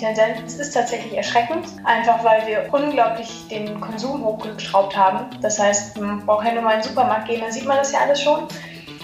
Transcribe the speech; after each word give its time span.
Tendenz 0.00 0.54
ist 0.54 0.72
tatsächlich 0.72 1.16
erschreckend, 1.16 1.66
einfach 1.84 2.24
weil 2.24 2.46
wir 2.46 2.72
unglaublich 2.72 3.46
den 3.48 3.80
Konsum 3.80 4.24
hochgeschraubt 4.24 4.96
haben. 4.96 5.26
Das 5.42 5.58
heißt, 5.58 5.98
man 5.98 6.24
braucht 6.24 6.46
ja 6.46 6.52
nur 6.52 6.62
mal 6.62 6.74
in 6.74 6.80
den 6.80 6.88
Supermarkt 6.88 7.28
gehen, 7.28 7.40
dann 7.40 7.52
sieht 7.52 7.66
man 7.66 7.76
das 7.76 7.92
ja 7.92 8.00
alles 8.00 8.20
schon. 8.22 8.48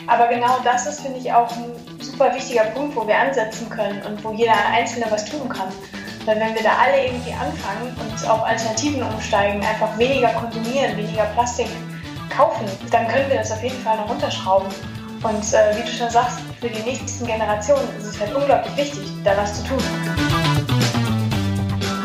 Aber 0.07 0.29
genau 0.29 0.59
das 0.65 0.87
ist, 0.87 1.01
finde 1.01 1.19
ich, 1.19 1.33
auch 1.33 1.51
ein 1.53 1.73
super 2.01 2.35
wichtiger 2.35 2.65
Punkt, 2.65 2.97
wo 2.97 3.07
wir 3.07 3.19
ansetzen 3.19 3.69
können 3.69 4.01
und 4.03 4.23
wo 4.25 4.33
jeder 4.33 4.55
Einzelne 4.73 5.07
was 5.11 5.25
tun 5.25 5.49
kann. 5.49 5.69
Weil 6.25 6.41
wenn 6.41 6.55
wir 6.55 6.63
da 6.63 6.77
alle 6.83 7.07
irgendwie 7.07 7.33
anfangen 7.33 7.95
und 8.01 8.31
auf 8.31 8.45
Alternativen 8.45 9.03
umsteigen, 9.03 9.63
einfach 9.65 9.97
weniger 9.99 10.29
konsumieren, 10.29 10.97
weniger 10.97 11.25
Plastik 11.35 11.69
kaufen, 12.35 12.67
dann 12.91 13.07
können 13.09 13.29
wir 13.29 13.39
das 13.39 13.53
auf 13.53 13.63
jeden 13.63 13.81
Fall 13.83 13.97
noch 13.97 14.09
runterschrauben. 14.09 14.69
Und 15.23 15.55
äh, 15.55 15.77
wie 15.77 15.83
du 15.83 15.89
schon 15.89 16.11
sagst, 16.11 16.39
für 16.61 16.69
die 16.69 16.83
nächsten 16.83 17.27
Generationen 17.27 17.89
ist 17.99 18.07
es 18.07 18.21
halt 18.21 18.35
unglaublich 18.35 18.77
wichtig, 18.77 19.09
da 19.25 19.37
was 19.37 19.63
zu 19.63 19.69
tun. 19.69 20.26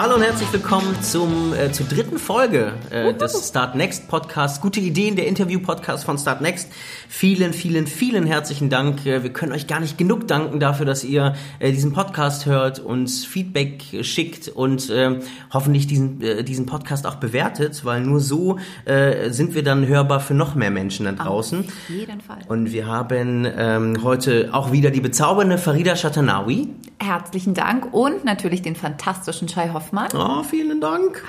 Hallo 0.02 0.16
und 0.16 0.24
herzlich 0.24 0.52
willkommen 0.52 1.00
zum, 1.04 1.54
äh, 1.54 1.72
zur 1.72 1.86
dritten 1.86 2.18
Folge 2.18 2.74
äh, 2.90 3.14
des 3.14 3.50
Start 3.50 3.76
Next 3.76 4.08
Podcasts. 4.08 4.60
Gute 4.60 4.80
Ideen, 4.80 5.16
der 5.16 5.28
Interview-Podcast 5.28 6.06
von 6.06 6.18
Start 6.18 6.42
Next. 6.42 6.72
Vielen, 7.08 7.54
vielen, 7.54 7.86
vielen 7.86 8.26
herzlichen 8.26 8.72
Dank. 8.72 9.06
Äh, 9.06 9.22
wir 9.22 9.32
können 9.32 9.52
euch 9.52 9.68
gar 9.68 9.80
nicht 9.80 10.00
genug 10.00 10.28
danken 10.28 10.60
dafür, 10.60 10.88
dass 10.88 11.04
ihr 11.04 11.36
äh, 11.60 11.72
diesen 11.72 11.94
Podcast 11.94 12.48
hört, 12.48 12.80
uns 12.80 13.26
Feedback 13.26 13.84
schickt 14.02 14.48
und 14.48 14.90
äh, 14.90 15.20
hoffentlich 15.54 15.86
diesen, 15.86 16.20
äh, 16.24 16.44
diesen 16.44 16.66
Podcast 16.66 17.06
auch 17.06 17.18
bewertet, 17.18 17.86
weil 17.86 18.02
nur 18.02 18.22
so 18.22 18.58
äh, 18.86 19.30
sind 19.30 19.54
wir 19.54 19.62
dann 19.62 19.86
hörbar 19.86 20.20
für 20.20 20.34
noch 20.34 20.56
mehr 20.56 20.72
Menschen 20.72 21.06
da 21.06 21.12
draußen. 21.12 21.60
Auf 21.60 21.90
jeden 21.90 22.22
Fall. 22.22 22.40
Und 22.48 22.72
wir 22.72 22.88
haben 22.88 23.48
ähm, 23.56 24.00
heute 24.02 24.50
auch 24.52 24.72
wieder 24.72 24.90
die 24.90 25.02
bezaubernde 25.02 25.60
Farida 25.60 25.96
Shatanawi. 25.96 26.70
Herzlichen 26.98 27.54
Dank 27.54 27.94
und 27.94 28.26
natürlich 28.26 28.64
den 28.64 28.76
fantastischen 28.76 29.48
Shai 29.48 29.70
Hoffmann. 29.70 29.91
Oh, 30.16 30.44
vielen 30.44 30.80
Dank. 30.80 31.24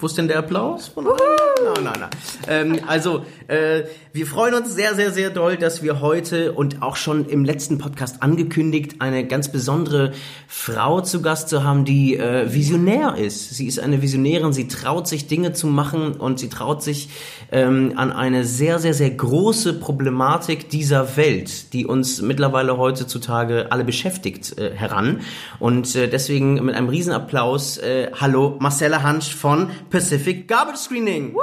Wo 0.00 0.06
ist 0.06 0.16
denn 0.16 0.28
der 0.28 0.38
Applaus 0.38 0.86
von? 0.86 1.06
Nein, 1.06 1.82
nein, 1.82 1.92
nein. 1.98 2.10
Ähm, 2.46 2.80
also, 2.86 3.24
äh, 3.48 3.82
wir 4.12 4.26
freuen 4.26 4.54
uns 4.54 4.72
sehr, 4.72 4.94
sehr, 4.94 5.10
sehr 5.10 5.30
doll, 5.30 5.56
dass 5.56 5.82
wir 5.82 6.00
heute 6.00 6.52
und 6.52 6.82
auch 6.82 6.94
schon 6.94 7.26
im 7.26 7.44
letzten 7.44 7.78
Podcast 7.78 8.22
angekündigt, 8.22 8.96
eine 9.00 9.26
ganz 9.26 9.50
besondere 9.50 10.12
Frau 10.46 11.00
zu 11.00 11.20
Gast 11.20 11.48
zu 11.48 11.64
haben, 11.64 11.84
die 11.84 12.16
äh, 12.16 12.52
visionär 12.52 13.16
ist. 13.16 13.50
Sie 13.50 13.66
ist 13.66 13.80
eine 13.80 14.00
Visionärin, 14.00 14.52
sie 14.52 14.68
traut 14.68 15.08
sich 15.08 15.26
Dinge 15.26 15.52
zu 15.52 15.66
machen 15.66 16.12
und 16.12 16.38
sie 16.38 16.48
traut 16.48 16.80
sich 16.80 17.08
ähm, 17.50 17.94
an 17.96 18.12
eine 18.12 18.44
sehr, 18.44 18.78
sehr, 18.78 18.94
sehr 18.94 19.10
große 19.10 19.74
Problematik 19.74 20.68
dieser 20.70 21.16
Welt, 21.16 21.72
die 21.72 21.86
uns 21.86 22.22
mittlerweile 22.22 22.78
heutzutage 22.78 23.72
alle 23.72 23.84
beschäftigt, 23.84 24.58
äh, 24.58 24.70
heran. 24.74 25.22
Und 25.58 25.96
äh, 25.96 26.08
deswegen 26.08 26.64
mit 26.64 26.76
einem 26.76 26.88
Riesenapplaus, 26.88 27.78
äh, 27.78 28.10
hallo 28.14 28.56
Marcella 28.60 29.02
Hansch 29.02 29.34
von 29.34 29.70
Pacific 29.90 30.46
Garbage 30.46 30.78
Screening. 30.78 31.34
Woo! 31.34 31.40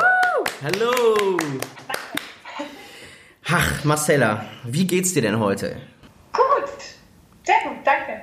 Hallo. 0.63 1.37
Ach, 3.47 3.83
Marcella, 3.83 4.45
wie 4.63 4.85
geht's 4.85 5.13
dir 5.13 5.21
denn 5.21 5.39
heute? 5.39 5.77
Gut, 6.31 6.69
sehr 7.43 7.55
gut, 7.63 7.77
danke. 7.83 8.21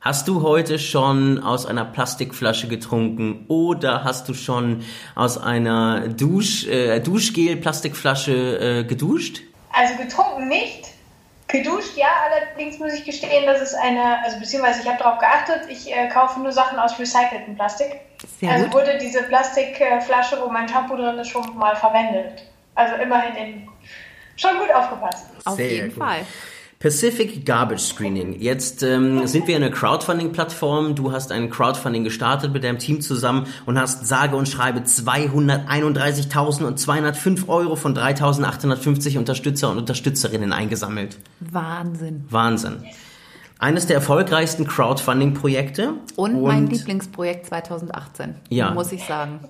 Hast 0.00 0.26
du 0.28 0.42
heute 0.42 0.78
schon 0.78 1.38
aus 1.42 1.66
einer 1.66 1.84
Plastikflasche 1.84 2.68
getrunken 2.68 3.44
oder 3.48 4.02
hast 4.02 4.28
du 4.28 4.34
schon 4.34 4.82
aus 5.14 5.38
einer 5.38 6.08
Dusch, 6.08 6.66
äh, 6.66 7.00
Duschgel-Plastikflasche 7.00 8.80
äh, 8.80 8.84
geduscht? 8.84 9.42
Also 9.72 9.94
getrunken 9.96 10.48
nicht, 10.48 10.88
geduscht 11.46 11.96
ja, 11.96 12.08
allerdings 12.24 12.78
muss 12.78 12.92
ich 12.94 13.04
gestehen, 13.04 13.46
dass 13.46 13.60
es 13.60 13.74
eine, 13.74 14.24
also 14.24 14.38
beziehungsweise 14.38 14.80
ich 14.82 14.88
habe 14.88 14.98
darauf 14.98 15.18
geachtet, 15.18 15.68
ich 15.68 15.92
äh, 15.92 16.08
kaufe 16.08 16.40
nur 16.40 16.52
Sachen 16.52 16.78
aus 16.78 16.98
recyceltem 16.98 17.54
Plastik. 17.54 18.00
Sehr 18.40 18.50
also 18.50 18.64
gut. 18.66 18.74
wurde 18.74 18.98
diese 19.00 19.22
Plastikflasche, 19.24 20.38
wo 20.42 20.50
mein 20.50 20.68
Shampoo 20.68 20.96
drin 20.96 21.18
ist, 21.18 21.28
schon 21.28 21.56
mal 21.56 21.76
verwendet. 21.76 22.44
Also 22.74 22.96
immerhin 22.96 23.36
in, 23.36 23.68
schon 24.36 24.58
gut 24.58 24.70
aufgepasst. 24.74 25.26
Auf 25.44 25.54
Sehr 25.56 25.70
jeden 25.70 25.90
gut. 25.90 25.98
Fall. 25.98 26.26
Pacific 26.78 27.44
Garbage 27.44 27.82
Screening. 27.82 28.40
Jetzt 28.40 28.82
ähm, 28.82 29.26
sind 29.26 29.46
wir 29.46 29.54
eine 29.54 29.70
Crowdfunding-Plattform. 29.70 30.94
Du 30.94 31.12
hast 31.12 31.30
ein 31.30 31.50
Crowdfunding 31.50 32.04
gestartet 32.04 32.54
mit 32.54 32.64
deinem 32.64 32.78
Team 32.78 33.02
zusammen 33.02 33.46
und 33.66 33.78
hast 33.78 34.06
sage 34.06 34.34
und 34.34 34.48
schreibe 34.48 34.80
231.205 34.80 37.48
Euro 37.48 37.76
von 37.76 37.94
3.850 37.94 39.18
Unterstützer 39.18 39.70
und 39.70 39.76
Unterstützerinnen 39.76 40.54
eingesammelt. 40.54 41.18
Wahnsinn. 41.40 42.24
Wahnsinn. 42.30 42.82
Eines 43.60 43.86
der 43.86 43.96
erfolgreichsten 43.96 44.66
Crowdfunding-Projekte. 44.66 45.92
Und, 46.16 46.42
mein 46.42 46.66
Lieblingsprojekt 46.66 47.46
2018, 47.46 48.36
Ja. 48.48 48.70
muss 48.70 48.90
ich 48.90 49.04
sagen. 49.04 49.40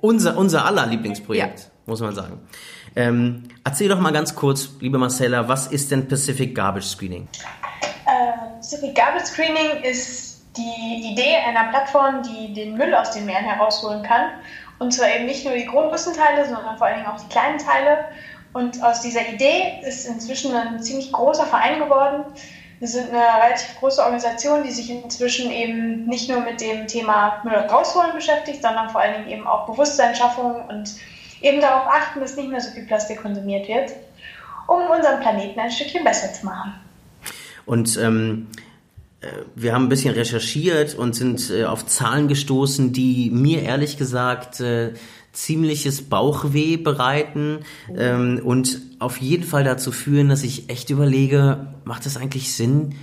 Unser, 0.00 0.36
unser 0.36 0.64
aller 0.64 0.86
Lieblingsprojekt, 0.86 1.60
Ja. 1.60 1.66
muss 1.86 2.00
man 2.00 2.12
sagen. 2.12 2.40
Ähm, 2.96 3.44
erzähl 3.62 3.88
doch 3.88 4.00
mal 4.00 4.12
ganz 4.12 4.34
kurz, 4.34 4.70
liebe 4.80 4.98
Marcella, 4.98 5.46
was 5.48 5.68
ist 5.68 5.92
denn 5.92 6.08
Pacific 6.08 6.52
Garbage 6.54 6.84
Screening? 6.86 7.28
Äh, 8.06 8.56
Pacific 8.56 8.94
Garbage 8.96 9.26
Screening 9.26 9.82
ist 9.84 10.42
die 10.56 11.12
Idee 11.12 11.36
einer 11.46 11.70
Plattform, 11.70 12.22
die 12.24 12.52
den 12.52 12.76
Müll 12.76 12.92
aus 12.92 13.12
den 13.12 13.24
Meeren 13.24 13.44
herausholen 13.44 14.02
kann. 14.02 14.30
Und 14.80 14.92
zwar 14.92 15.14
eben 15.14 15.26
nicht 15.26 15.44
nur 15.44 15.54
die 15.54 15.66
großen 15.66 16.12
Teile, 16.14 16.44
sondern 16.44 16.76
vor 16.76 16.88
allen 16.88 16.96
Dingen 16.96 17.06
auch 17.06 17.20
die 17.20 17.28
kleinen 17.28 17.58
Teile. 17.58 17.98
Und 18.52 18.82
aus 18.82 19.00
dieser 19.00 19.28
Idee 19.32 19.80
ist 19.86 20.06
inzwischen 20.08 20.52
ein 20.56 20.82
ziemlich 20.82 21.12
großer 21.12 21.46
Verein 21.46 21.78
geworden. 21.78 22.24
Wir 22.80 22.88
sind 22.88 23.10
eine 23.10 23.44
relativ 23.44 23.78
große 23.78 24.02
Organisation, 24.02 24.64
die 24.64 24.72
sich 24.72 24.90
inzwischen 24.90 25.50
eben 25.50 26.06
nicht 26.06 26.30
nur 26.30 26.40
mit 26.40 26.62
dem 26.62 26.86
Thema 26.86 27.42
Müll 27.44 27.52
rausholen 27.52 28.14
beschäftigt, 28.14 28.62
sondern 28.62 28.88
vor 28.88 29.02
allen 29.02 29.22
Dingen 29.22 29.38
eben 29.38 29.46
auch 29.46 29.66
Bewusstseinsschaffung 29.66 30.66
und 30.66 30.94
eben 31.42 31.60
darauf 31.60 31.86
achten, 31.86 32.20
dass 32.20 32.36
nicht 32.36 32.48
mehr 32.48 32.60
so 32.60 32.70
viel 32.70 32.86
Plastik 32.86 33.20
konsumiert 33.20 33.68
wird, 33.68 33.92
um 34.66 34.80
unseren 34.90 35.20
Planeten 35.20 35.60
ein 35.60 35.70
Stückchen 35.70 36.04
besser 36.04 36.32
zu 36.32 36.46
machen. 36.46 36.72
Und 37.66 37.98
ähm, 37.98 38.46
äh, 39.20 39.26
wir 39.54 39.74
haben 39.74 39.84
ein 39.84 39.88
bisschen 39.90 40.14
recherchiert 40.14 40.94
und 40.94 41.14
sind 41.14 41.50
äh, 41.50 41.64
auf 41.64 41.84
Zahlen 41.84 42.28
gestoßen, 42.28 42.94
die 42.94 43.30
mir 43.30 43.62
ehrlich 43.62 43.98
gesagt 43.98 44.60
äh, 44.60 44.94
ziemliches 45.32 46.02
Bauchweh 46.02 46.76
bereiten 46.76 47.60
ähm, 47.96 48.40
und 48.42 48.80
auf 48.98 49.18
jeden 49.18 49.44
Fall 49.44 49.64
dazu 49.64 49.92
führen, 49.92 50.28
dass 50.28 50.42
ich 50.42 50.68
echt 50.68 50.90
überlege, 50.90 51.68
macht 51.84 52.06
es 52.06 52.16
eigentlich 52.16 52.52
Sinn, 52.54 52.94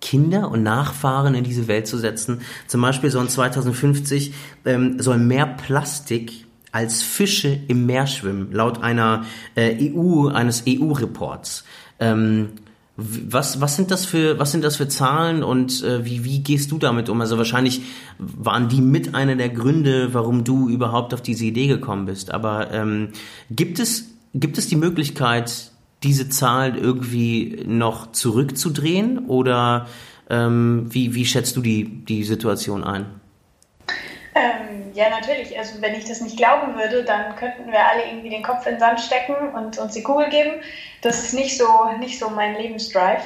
Kinder 0.00 0.50
und 0.50 0.62
Nachfahren 0.62 1.34
in 1.34 1.44
diese 1.44 1.68
Welt 1.68 1.86
zu 1.86 1.98
setzen? 1.98 2.40
Zum 2.66 2.80
Beispiel 2.80 3.10
sollen 3.10 3.28
2050 3.28 4.34
ähm, 4.64 5.00
soll 5.00 5.18
mehr 5.18 5.46
Plastik 5.46 6.46
als 6.72 7.02
Fische 7.02 7.58
im 7.68 7.86
Meer 7.86 8.06
schwimmen, 8.06 8.52
laut 8.52 8.82
einer 8.82 9.24
äh, 9.54 9.90
EU, 9.92 10.28
eines 10.28 10.64
EU-Reports. 10.68 11.64
Ähm, 11.98 12.50
was, 13.00 13.60
was 13.60 13.76
sind 13.76 13.90
das 13.90 14.04
für, 14.04 14.38
was 14.38 14.52
sind 14.52 14.64
das 14.64 14.76
für 14.76 14.88
Zahlen 14.88 15.42
und 15.42 15.82
äh, 15.82 16.04
wie, 16.04 16.24
wie 16.24 16.40
gehst 16.40 16.70
du 16.70 16.78
damit 16.78 17.08
um? 17.08 17.20
Also 17.20 17.38
wahrscheinlich 17.38 17.82
waren 18.18 18.68
die 18.68 18.80
mit 18.80 19.14
einer 19.14 19.36
der 19.36 19.48
Gründe, 19.48 20.12
warum 20.12 20.44
du 20.44 20.68
überhaupt 20.68 21.14
auf 21.14 21.22
diese 21.22 21.44
Idee 21.44 21.66
gekommen 21.66 22.06
bist. 22.06 22.32
Aber 22.32 22.70
ähm, 22.72 23.08
gibt 23.50 23.78
es, 23.78 24.08
gibt 24.34 24.58
es 24.58 24.68
die 24.68 24.76
Möglichkeit, 24.76 25.72
diese 26.02 26.28
Zahlen 26.28 26.76
irgendwie 26.76 27.62
noch 27.66 28.12
zurückzudrehen 28.12 29.26
oder 29.26 29.86
ähm, 30.28 30.86
wie, 30.90 31.14
wie 31.14 31.26
schätzt 31.26 31.56
du 31.56 31.60
die, 31.60 32.04
die 32.04 32.24
Situation 32.24 32.84
ein? 32.84 33.06
Ähm, 34.34 34.79
ja, 34.94 35.10
natürlich. 35.10 35.58
Also 35.58 35.80
wenn 35.80 35.94
ich 35.94 36.04
das 36.04 36.20
nicht 36.20 36.36
glauben 36.36 36.74
würde, 36.74 37.04
dann 37.04 37.36
könnten 37.36 37.70
wir 37.70 37.86
alle 37.86 38.04
irgendwie 38.06 38.30
den 38.30 38.42
Kopf 38.42 38.66
in 38.66 38.74
den 38.74 38.80
Sand 38.80 39.00
stecken 39.00 39.34
und 39.54 39.78
uns 39.78 39.94
die 39.94 40.02
Kugel 40.02 40.28
geben. 40.28 40.62
Das 41.02 41.22
ist 41.22 41.34
nicht 41.34 41.56
so, 41.56 41.66
nicht 41.98 42.18
so 42.18 42.30
mein 42.30 42.56
Lebensdrive. 42.56 43.22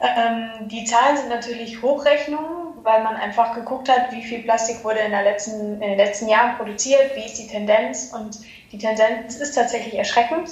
Ähm, 0.00 0.68
die 0.68 0.84
Zahlen 0.84 1.16
sind 1.16 1.28
natürlich 1.28 1.80
Hochrechnungen, 1.80 2.84
weil 2.84 3.02
man 3.02 3.16
einfach 3.16 3.54
geguckt 3.54 3.88
hat, 3.88 4.12
wie 4.12 4.22
viel 4.22 4.42
Plastik 4.42 4.84
wurde 4.84 5.00
in, 5.00 5.10
der 5.10 5.22
letzten, 5.22 5.74
in 5.74 5.90
den 5.90 5.96
letzten 5.96 6.28
Jahren 6.28 6.56
produziert, 6.56 7.16
wie 7.16 7.24
ist 7.24 7.38
die 7.38 7.46
Tendenz. 7.46 8.12
Und 8.12 8.38
die 8.72 8.78
Tendenz 8.78 9.36
ist 9.36 9.54
tatsächlich 9.54 9.96
erschreckend, 9.96 10.50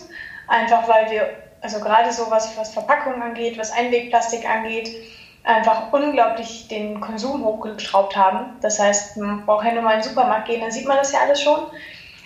einfach 0.49 0.88
weil 0.88 1.11
wir, 1.11 1.31
also 1.61 1.81
gerade 1.81 2.12
so 2.12 2.31
was, 2.31 2.56
was 2.56 2.73
Verpackungen 2.73 3.21
angeht, 3.21 3.59
was 3.59 3.73
Einwegplastik 3.73 4.49
angeht, 4.49 4.91
einfach 5.44 5.93
unglaublich 5.93 6.69
den 6.69 7.00
Konsum 7.00 7.44
hochgeschraubt 7.44 8.17
haben. 8.17 8.56
Das 8.61 8.79
heißt, 8.79 9.17
man 9.17 9.44
braucht 9.44 9.65
ja 9.65 9.73
nur 9.73 9.83
mal 9.83 9.94
in 9.94 10.00
den 10.00 10.09
Supermarkt 10.09 10.47
gehen, 10.47 10.61
dann 10.61 10.71
sieht 10.71 10.87
man 10.87 10.99
das 10.99 11.12
ja 11.12 11.21
alles 11.21 11.43
schon. 11.43 11.67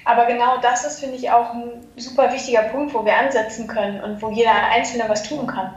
Aber 0.04 0.26
genau 0.26 0.58
das 0.58 0.84
ist, 0.84 1.00
finde 1.00 1.16
ich, 1.16 1.30
auch 1.30 1.52
ein 1.52 1.84
super 1.96 2.32
wichtiger 2.32 2.62
Punkt, 2.62 2.94
wo 2.94 3.04
wir 3.04 3.16
ansetzen 3.16 3.66
können 3.66 4.00
und 4.00 4.22
wo 4.22 4.30
jeder 4.30 4.52
Einzelne 4.52 5.08
was 5.08 5.24
tun 5.24 5.46
kann. 5.46 5.72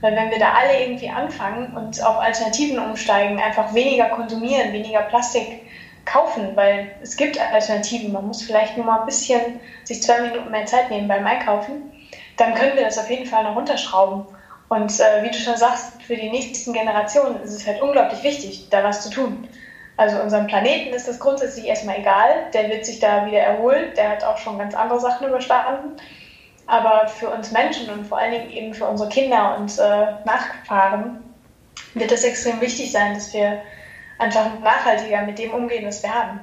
Weil 0.00 0.16
wenn 0.16 0.30
wir 0.30 0.38
da 0.38 0.52
alle 0.52 0.80
irgendwie 0.80 1.10
anfangen 1.10 1.76
und 1.76 2.02
auf 2.02 2.18
Alternativen 2.18 2.78
umsteigen, 2.78 3.38
einfach 3.40 3.74
weniger 3.74 4.06
konsumieren, 4.06 4.72
weniger 4.72 5.02
Plastik 5.02 5.62
kaufen, 6.04 6.54
weil 6.54 6.92
es 7.02 7.16
gibt 7.16 7.38
Alternativen, 7.38 8.12
man 8.12 8.26
muss 8.26 8.42
vielleicht 8.42 8.76
nur 8.76 8.86
mal 8.86 9.00
ein 9.00 9.06
bisschen 9.06 9.60
sich 9.84 10.02
zwei 10.02 10.20
Minuten 10.20 10.50
mehr 10.50 10.66
Zeit 10.66 10.90
nehmen 10.90 11.08
beim 11.08 11.26
Einkaufen, 11.26 11.92
dann 12.36 12.54
können 12.54 12.76
wir 12.76 12.84
das 12.84 12.98
auf 12.98 13.10
jeden 13.10 13.26
Fall 13.26 13.44
noch 13.44 13.56
runterschrauben. 13.56 14.24
Und 14.68 14.98
äh, 14.98 15.22
wie 15.22 15.30
du 15.30 15.38
schon 15.38 15.56
sagst, 15.56 16.02
für 16.02 16.16
die 16.16 16.30
nächsten 16.30 16.72
Generationen 16.72 17.42
ist 17.42 17.54
es 17.54 17.66
halt 17.66 17.82
unglaublich 17.82 18.22
wichtig, 18.22 18.68
da 18.70 18.82
was 18.82 19.02
zu 19.02 19.10
tun. 19.10 19.48
Also 19.96 20.20
unserem 20.20 20.46
Planeten 20.46 20.92
ist 20.92 21.06
das 21.06 21.20
grundsätzlich 21.20 21.66
erstmal 21.66 21.98
egal. 21.98 22.50
Der 22.52 22.68
wird 22.68 22.84
sich 22.84 22.98
da 22.98 23.26
wieder 23.26 23.38
erholen. 23.38 23.92
Der 23.96 24.10
hat 24.10 24.24
auch 24.24 24.38
schon 24.38 24.58
ganz 24.58 24.74
andere 24.74 25.00
Sachen 25.00 25.28
überstanden. 25.28 25.96
Aber 26.66 27.06
für 27.08 27.28
uns 27.28 27.52
Menschen 27.52 27.90
und 27.90 28.06
vor 28.06 28.18
allen 28.18 28.32
Dingen 28.32 28.50
eben 28.50 28.74
für 28.74 28.86
unsere 28.86 29.08
Kinder 29.10 29.56
und 29.58 29.78
äh, 29.78 30.14
Nachfahren 30.24 31.22
wird 31.92 32.10
es 32.10 32.24
extrem 32.24 32.60
wichtig 32.60 32.90
sein, 32.90 33.14
dass 33.14 33.32
wir 33.32 33.60
einfach 34.18 34.58
nachhaltiger 34.60 35.22
mit 35.22 35.38
dem 35.38 35.52
umgehen, 35.52 35.86
was 35.86 36.02
wir 36.02 36.12
haben. 36.12 36.40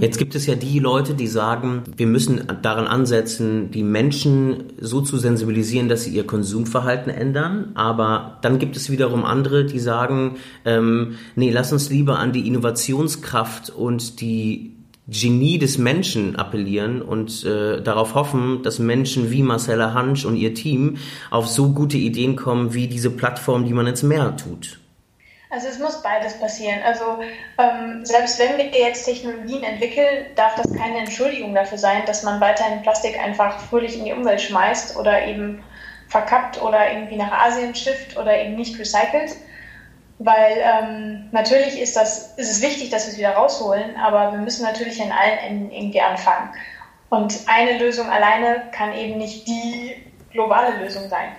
Jetzt 0.00 0.18
gibt 0.18 0.34
es 0.34 0.46
ja 0.46 0.54
die 0.54 0.78
Leute, 0.78 1.14
die 1.14 1.26
sagen, 1.26 1.82
wir 1.96 2.06
müssen 2.06 2.42
daran 2.62 2.86
ansetzen, 2.86 3.70
die 3.70 3.82
Menschen 3.82 4.64
so 4.80 5.00
zu 5.00 5.18
sensibilisieren, 5.18 5.88
dass 5.88 6.04
sie 6.04 6.10
ihr 6.10 6.26
Konsumverhalten 6.26 7.12
ändern. 7.12 7.72
Aber 7.74 8.38
dann 8.42 8.58
gibt 8.58 8.76
es 8.76 8.90
wiederum 8.90 9.24
andere, 9.24 9.64
die 9.64 9.78
sagen, 9.78 10.36
ähm, 10.64 11.14
nee, 11.34 11.50
lass 11.50 11.72
uns 11.72 11.90
lieber 11.90 12.18
an 12.18 12.32
die 12.32 12.46
Innovationskraft 12.46 13.70
und 13.70 14.20
die 14.20 14.76
Genie 15.08 15.58
des 15.58 15.78
Menschen 15.78 16.34
appellieren 16.34 17.00
und 17.00 17.44
äh, 17.44 17.80
darauf 17.80 18.14
hoffen, 18.14 18.62
dass 18.64 18.80
Menschen 18.80 19.30
wie 19.30 19.42
Marcella 19.42 19.94
Hansch 19.94 20.24
und 20.24 20.36
ihr 20.36 20.52
Team 20.52 20.96
auf 21.30 21.46
so 21.46 21.72
gute 21.72 21.96
Ideen 21.96 22.34
kommen 22.34 22.74
wie 22.74 22.88
diese 22.88 23.10
Plattform, 23.10 23.64
die 23.64 23.72
man 23.72 23.86
ins 23.86 24.02
Meer 24.02 24.36
tut. 24.36 24.80
Also 25.56 25.68
es 25.68 25.78
muss 25.78 26.02
beides 26.02 26.38
passieren. 26.38 26.80
Also 26.84 27.18
ähm, 27.56 28.04
selbst 28.04 28.38
wenn 28.38 28.58
wir 28.58 28.66
jetzt 28.66 29.06
Technologien 29.06 29.62
entwickeln, 29.62 30.26
darf 30.34 30.54
das 30.54 30.70
keine 30.76 30.98
Entschuldigung 30.98 31.54
dafür 31.54 31.78
sein, 31.78 32.02
dass 32.04 32.22
man 32.24 32.42
weiterhin 32.42 32.82
Plastik 32.82 33.18
einfach 33.18 33.58
fröhlich 33.58 33.98
in 33.98 34.04
die 34.04 34.12
Umwelt 34.12 34.42
schmeißt 34.42 34.98
oder 34.98 35.26
eben 35.26 35.64
verkappt 36.08 36.60
oder 36.60 36.92
irgendwie 36.92 37.16
nach 37.16 37.32
Asien 37.32 37.74
schifft 37.74 38.18
oder 38.18 38.38
eben 38.38 38.54
nicht 38.54 38.78
recycelt. 38.78 39.34
Weil 40.18 40.58
ähm, 40.58 41.28
natürlich 41.32 41.80
ist, 41.80 41.96
das, 41.96 42.34
ist 42.36 42.50
es 42.50 42.60
wichtig, 42.60 42.90
dass 42.90 43.06
wir 43.06 43.12
es 43.12 43.18
wieder 43.18 43.30
rausholen, 43.30 43.96
aber 43.96 44.32
wir 44.32 44.38
müssen 44.38 44.62
natürlich 44.62 45.00
an 45.00 45.10
allen 45.10 45.38
Enden 45.38 45.70
irgendwie 45.70 46.02
anfangen. 46.02 46.50
Und 47.08 47.34
eine 47.46 47.78
Lösung 47.78 48.10
alleine 48.10 48.64
kann 48.72 48.92
eben 48.92 49.16
nicht 49.16 49.48
die 49.48 50.04
globale 50.32 50.76
Lösung 50.76 51.08
sein. 51.08 51.30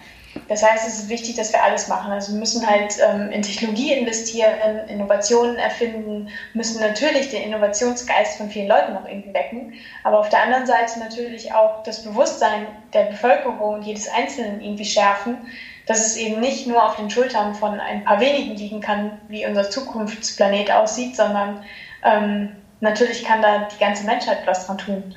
Das 0.48 0.64
heißt, 0.64 0.88
es 0.88 1.00
ist 1.00 1.10
wichtig, 1.10 1.36
dass 1.36 1.52
wir 1.52 1.64
alles 1.64 1.88
machen. 1.88 2.12
Also 2.12 2.34
wir 2.34 2.40
müssen 2.40 2.68
halt 2.68 2.98
ähm, 3.06 3.32
in 3.32 3.42
Technologie 3.42 3.94
investieren, 3.94 4.88
Innovationen 4.88 5.58
erfinden, 5.58 6.30
müssen 6.54 6.80
natürlich 6.80 7.30
den 7.30 7.44
Innovationsgeist 7.44 8.38
von 8.38 8.50
vielen 8.50 8.68
Leuten 8.68 8.94
noch 8.94 9.08
irgendwie 9.08 9.34
wecken, 9.34 9.74
aber 10.04 10.20
auf 10.20 10.30
der 10.30 10.42
anderen 10.42 10.66
Seite 10.66 11.00
natürlich 11.00 11.54
auch 11.54 11.84
das 11.84 12.04
Bewusstsein 12.04 12.68
der 12.94 13.04
Bevölkerung 13.06 13.76
und 13.76 13.84
jedes 13.84 14.10
Einzelnen 14.10 14.62
irgendwie 14.62 14.86
schärfen, 14.86 15.38
dass 15.86 16.06
es 16.06 16.18
eben 16.18 16.40
nicht 16.40 16.68
nur 16.68 16.86
auf 16.86 16.96
den 16.96 17.10
Schultern 17.10 17.56
von 17.56 17.80
ein 17.80 18.04
paar 18.04 18.20
wenigen 18.20 18.56
liegen 18.56 18.82
kann, 18.82 19.20
wie 19.30 19.46
unser 19.46 19.70
Zukunftsplanet 19.70 20.72
aussieht, 20.72 21.16
sondern 21.16 21.64
ähm, 22.04 22.56
natürlich 22.82 23.24
kann 23.24 23.42
da 23.42 23.68
die 23.74 23.80
ganze 23.80 24.06
Menschheit 24.06 24.40
was 24.46 24.68
dran 24.68 24.78
tun. 24.78 25.16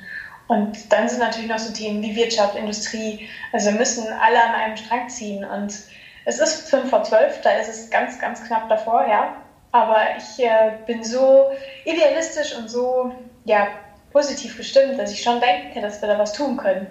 Und 0.51 0.91
dann 0.91 1.07
sind 1.07 1.19
natürlich 1.19 1.49
noch 1.49 1.59
so 1.59 1.71
Themen 1.71 2.01
wie 2.03 2.13
Wirtschaft, 2.13 2.57
Industrie. 2.57 3.25
Also 3.53 3.71
wir 3.71 3.79
müssen 3.79 4.05
alle 4.07 4.43
an 4.43 4.53
einem 4.53 4.75
Strang 4.75 5.07
ziehen. 5.07 5.45
Und 5.45 5.73
es 6.25 6.39
ist 6.39 6.69
5 6.69 6.89
vor 6.89 7.03
12, 7.03 7.39
da 7.39 7.51
ist 7.51 7.69
es 7.69 7.89
ganz, 7.89 8.19
ganz 8.19 8.43
knapp 8.43 8.67
davor, 8.67 9.07
ja. 9.07 9.37
Aber 9.71 9.99
ich 10.17 10.43
äh, 10.43 10.73
bin 10.85 11.05
so 11.05 11.45
idealistisch 11.85 12.53
und 12.57 12.69
so 12.69 13.15
ja, 13.45 13.69
positiv 14.11 14.57
gestimmt, 14.57 14.99
dass 14.99 15.13
ich 15.13 15.23
schon 15.23 15.39
denke, 15.39 15.79
dass 15.79 16.01
wir 16.01 16.09
da 16.09 16.19
was 16.19 16.33
tun 16.33 16.57
können. 16.57 16.87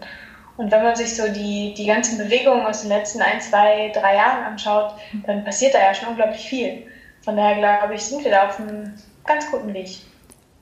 Und 0.57 0.73
wenn 0.73 0.83
man 0.83 0.97
sich 0.97 1.15
so 1.15 1.29
die, 1.29 1.75
die 1.77 1.85
ganzen 1.85 2.17
Bewegungen 2.17 2.65
aus 2.65 2.81
den 2.81 2.89
letzten 2.89 3.21
ein, 3.21 3.43
zwei, 3.43 3.93
drei 3.93 4.15
Jahren 4.17 4.43
anschaut, 4.43 4.95
dann 5.27 5.45
passiert 5.45 5.75
da 5.75 5.81
ja 5.81 5.93
schon 5.93 6.09
unglaublich 6.09 6.49
viel. 6.49 6.87
Von 7.21 7.37
daher 7.37 7.59
glaube 7.59 7.95
ich, 7.95 8.05
sind 8.05 8.25
wir 8.25 8.31
da 8.31 8.49
auf 8.49 8.59
einem 8.59 8.95
ganz 9.27 9.51
guten 9.51 9.75
Weg. 9.75 9.99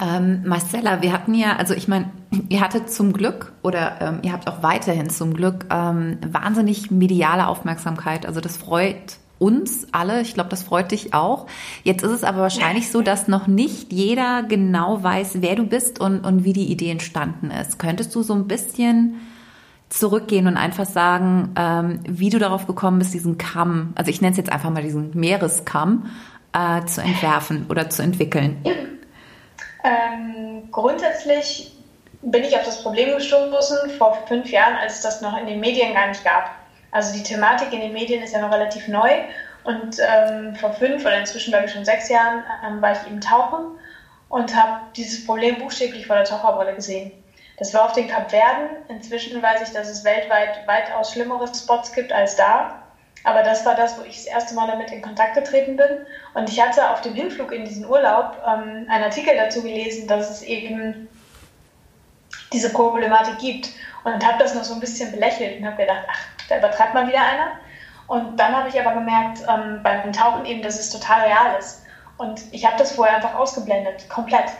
Ähm, 0.00 0.42
Marcella, 0.44 1.00
wir 1.00 1.12
hatten 1.12 1.34
ja, 1.34 1.56
also 1.56 1.74
ich 1.74 1.86
meine, 1.86 2.10
ihr 2.48 2.60
hattet 2.60 2.90
zum 2.90 3.12
Glück 3.12 3.52
oder 3.62 4.00
ähm, 4.00 4.18
ihr 4.22 4.32
habt 4.32 4.48
auch 4.48 4.62
weiterhin 4.62 5.10
zum 5.10 5.34
Glück 5.34 5.66
ähm, 5.70 6.18
wahnsinnig 6.26 6.90
mediale 6.90 7.46
Aufmerksamkeit. 7.46 8.26
Also 8.26 8.40
das 8.40 8.56
freut 8.56 9.18
uns 9.38 9.86
alle. 9.92 10.20
Ich 10.20 10.34
glaube, 10.34 10.50
das 10.50 10.62
freut 10.62 10.90
dich 10.90 11.14
auch. 11.14 11.46
Jetzt 11.84 12.02
ist 12.02 12.10
es 12.10 12.24
aber 12.24 12.38
wahrscheinlich 12.38 12.90
so, 12.90 13.02
dass 13.02 13.28
noch 13.28 13.46
nicht 13.46 13.92
jeder 13.92 14.42
genau 14.42 15.02
weiß, 15.02 15.40
wer 15.40 15.54
du 15.54 15.64
bist 15.64 16.00
und, 16.00 16.20
und 16.20 16.44
wie 16.44 16.52
die 16.52 16.70
Idee 16.70 16.90
entstanden 16.90 17.50
ist. 17.50 17.78
Könntest 17.78 18.14
du 18.14 18.22
so 18.22 18.34
ein 18.34 18.48
bisschen 18.48 19.20
zurückgehen 19.88 20.46
und 20.46 20.56
einfach 20.56 20.86
sagen, 20.86 21.54
ähm, 21.56 22.00
wie 22.06 22.30
du 22.30 22.38
darauf 22.38 22.66
gekommen 22.66 22.98
bist, 22.98 23.14
diesen 23.14 23.38
Kamm, 23.38 23.92
also 23.94 24.10
ich 24.10 24.20
nenne 24.20 24.32
es 24.32 24.36
jetzt 24.36 24.52
einfach 24.52 24.70
mal 24.70 24.82
diesen 24.82 25.18
Meereskamm, 25.18 26.10
äh, 26.52 26.84
zu 26.84 27.00
entwerfen 27.00 27.66
oder 27.68 27.88
zu 27.88 28.02
entwickeln? 28.02 28.58
Ähm, 29.84 30.64
grundsätzlich 30.70 31.77
bin 32.22 32.44
ich 32.44 32.56
auf 32.56 32.64
das 32.64 32.82
Problem 32.82 33.14
gestoßen 33.14 33.90
vor 33.90 34.26
fünf 34.26 34.50
Jahren, 34.50 34.76
als 34.76 34.96
es 34.96 35.00
das 35.02 35.20
noch 35.20 35.38
in 35.38 35.46
den 35.46 35.60
Medien 35.60 35.94
gar 35.94 36.08
nicht 36.08 36.24
gab. 36.24 36.50
Also 36.90 37.12
die 37.12 37.22
Thematik 37.22 37.72
in 37.72 37.80
den 37.80 37.92
Medien 37.92 38.22
ist 38.22 38.32
ja 38.32 38.40
noch 38.40 38.52
relativ 38.52 38.88
neu 38.88 39.10
und 39.64 39.98
ähm, 40.00 40.54
vor 40.56 40.72
fünf 40.72 41.02
oder 41.02 41.18
inzwischen 41.18 41.50
glaube 41.50 41.66
ich 41.66 41.72
schon 41.72 41.84
sechs 41.84 42.08
Jahren 42.08 42.42
ähm, 42.66 42.80
war 42.80 42.92
ich 42.92 43.06
eben 43.06 43.20
tauchen 43.20 43.78
und 44.28 44.54
habe 44.56 44.80
dieses 44.96 45.26
Problem 45.26 45.58
buchstäblich 45.58 46.06
vor 46.06 46.16
der 46.16 46.24
Taucherbrille 46.24 46.74
gesehen. 46.74 47.12
Das 47.58 47.74
war 47.74 47.84
auf 47.84 47.92
den 47.92 48.08
Kapverden. 48.08 48.68
Inzwischen 48.88 49.42
weiß 49.42 49.62
ich, 49.62 49.74
dass 49.74 49.88
es 49.88 50.04
weltweit 50.04 50.66
weitaus 50.66 51.12
schlimmere 51.12 51.46
Spots 51.52 51.92
gibt 51.92 52.12
als 52.12 52.36
da. 52.36 52.82
Aber 53.24 53.42
das 53.42 53.66
war 53.66 53.74
das, 53.74 53.98
wo 53.98 54.04
ich 54.04 54.16
das 54.16 54.26
erste 54.26 54.54
Mal 54.54 54.68
damit 54.68 54.92
in 54.92 55.02
Kontakt 55.02 55.34
getreten 55.34 55.76
bin. 55.76 56.06
Und 56.34 56.48
ich 56.48 56.62
hatte 56.64 56.88
auf 56.90 57.00
dem 57.00 57.14
Hinflug 57.14 57.50
in 57.52 57.64
diesen 57.64 57.84
Urlaub 57.84 58.36
ähm, 58.46 58.86
einen 58.88 59.04
Artikel 59.04 59.36
dazu 59.36 59.62
gelesen, 59.62 60.06
dass 60.06 60.30
es 60.30 60.42
eben 60.42 61.08
diese 62.52 62.72
Problematik 62.72 63.38
gibt. 63.38 63.70
Und 64.04 64.26
habe 64.26 64.38
das 64.38 64.54
noch 64.54 64.64
so 64.64 64.74
ein 64.74 64.80
bisschen 64.80 65.10
belächelt 65.12 65.58
und 65.60 65.66
habe 65.66 65.76
gedacht, 65.76 66.04
ach, 66.10 66.20
da 66.48 66.58
übertreibt 66.58 66.94
mal 66.94 67.06
wieder 67.06 67.20
einer. 67.20 67.52
Und 68.06 68.38
dann 68.38 68.56
habe 68.56 68.68
ich 68.68 68.80
aber 68.80 68.94
gemerkt 68.94 69.40
ähm, 69.48 69.80
beim 69.82 70.12
Tauchen 70.12 70.46
eben, 70.46 70.62
dass 70.62 70.78
es 70.78 70.90
total 70.90 71.22
real 71.22 71.58
ist. 71.58 71.82
Und 72.16 72.42
ich 72.52 72.64
habe 72.64 72.78
das 72.78 72.92
vorher 72.92 73.16
einfach 73.16 73.34
ausgeblendet, 73.34 74.08
komplett. 74.08 74.50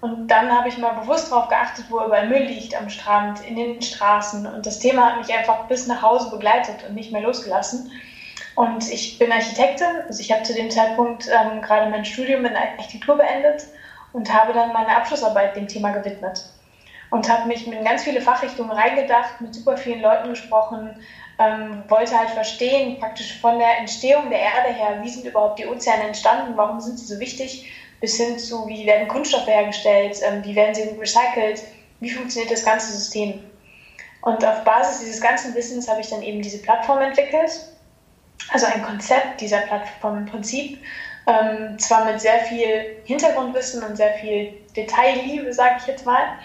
Und 0.00 0.28
dann 0.28 0.52
habe 0.52 0.68
ich 0.68 0.76
mal 0.78 0.92
bewusst 0.92 1.32
darauf 1.32 1.48
geachtet, 1.48 1.86
wo 1.88 2.00
überall 2.04 2.28
Müll 2.28 2.42
liegt 2.42 2.76
am 2.78 2.90
Strand, 2.90 3.40
in 3.46 3.56
den 3.56 3.80
Straßen. 3.80 4.46
Und 4.46 4.66
das 4.66 4.78
Thema 4.78 5.06
hat 5.06 5.18
mich 5.18 5.34
einfach 5.36 5.66
bis 5.68 5.86
nach 5.86 6.02
Hause 6.02 6.30
begleitet 6.30 6.84
und 6.86 6.94
nicht 6.94 7.12
mehr 7.12 7.22
losgelassen. 7.22 7.90
Und 8.54 8.90
ich 8.90 9.18
bin 9.18 9.32
Architektin, 9.32 10.02
also 10.06 10.20
ich 10.20 10.32
habe 10.32 10.42
zu 10.42 10.54
dem 10.54 10.70
Zeitpunkt 10.70 11.28
ähm, 11.28 11.60
gerade 11.60 11.90
mein 11.90 12.04
Studium 12.04 12.44
in 12.44 12.56
Architektur 12.56 13.16
beendet 13.16 13.66
und 14.12 14.32
habe 14.32 14.52
dann 14.52 14.72
meine 14.72 14.96
Abschlussarbeit 14.96 15.56
dem 15.56 15.68
Thema 15.68 15.90
gewidmet. 15.90 16.44
Und 17.10 17.28
habe 17.28 17.46
mich 17.46 17.66
in 17.66 17.84
ganz 17.84 18.02
viele 18.02 18.20
Fachrichtungen 18.20 18.72
reingedacht, 18.72 19.40
mit 19.40 19.54
super 19.54 19.76
vielen 19.76 20.00
Leuten 20.00 20.30
gesprochen, 20.30 21.00
ähm, 21.38 21.84
wollte 21.88 22.18
halt 22.18 22.30
verstehen, 22.30 22.98
praktisch 22.98 23.38
von 23.40 23.58
der 23.58 23.78
Entstehung 23.78 24.30
der 24.30 24.40
Erde 24.40 24.72
her, 24.72 24.98
wie 25.02 25.08
sind 25.08 25.26
überhaupt 25.26 25.58
die 25.58 25.66
Ozeane 25.66 26.04
entstanden, 26.04 26.56
warum 26.56 26.80
sind 26.80 26.98
sie 26.98 27.06
so 27.06 27.20
wichtig, 27.20 27.70
bis 28.00 28.16
hin 28.16 28.38
zu, 28.38 28.66
wie 28.66 28.86
werden 28.86 29.08
Kunststoffe 29.08 29.46
hergestellt, 29.46 30.18
ähm, 30.22 30.44
wie 30.44 30.54
werden 30.54 30.74
sie 30.74 30.82
recycelt, 30.98 31.62
wie 32.00 32.10
funktioniert 32.10 32.50
das 32.50 32.64
ganze 32.64 32.92
System. 32.92 33.44
Und 34.22 34.44
auf 34.44 34.64
Basis 34.64 35.00
dieses 35.00 35.20
ganzen 35.20 35.54
Wissens 35.54 35.88
habe 35.88 36.00
ich 36.00 36.10
dann 36.10 36.22
eben 36.22 36.42
diese 36.42 36.58
Plattform 36.58 37.00
entwickelt, 37.00 37.50
also 38.52 38.66
ein 38.66 38.82
Konzept 38.82 39.40
dieser 39.40 39.58
Plattform 39.58 40.18
im 40.18 40.26
Prinzip, 40.26 40.78
ähm, 41.26 41.78
zwar 41.78 42.04
mit 42.04 42.20
sehr 42.20 42.40
viel 42.40 42.96
Hintergrundwissen 43.04 43.82
und 43.82 43.96
sehr 43.96 44.14
viel 44.14 44.54
Detailliebe, 44.76 45.52
sage 45.52 45.76
ich 45.80 45.86
jetzt 45.86 46.06
mal. 46.06 46.38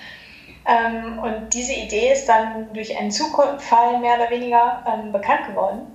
Ähm, 0.65 1.19
und 1.19 1.53
diese 1.53 1.73
Idee 1.73 2.11
ist 2.11 2.27
dann 2.27 2.73
durch 2.73 2.97
einen 2.97 3.11
Zufall 3.11 3.99
mehr 3.99 4.15
oder 4.15 4.29
weniger 4.29 4.83
ähm, 4.87 5.11
bekannt 5.11 5.47
geworden. 5.47 5.87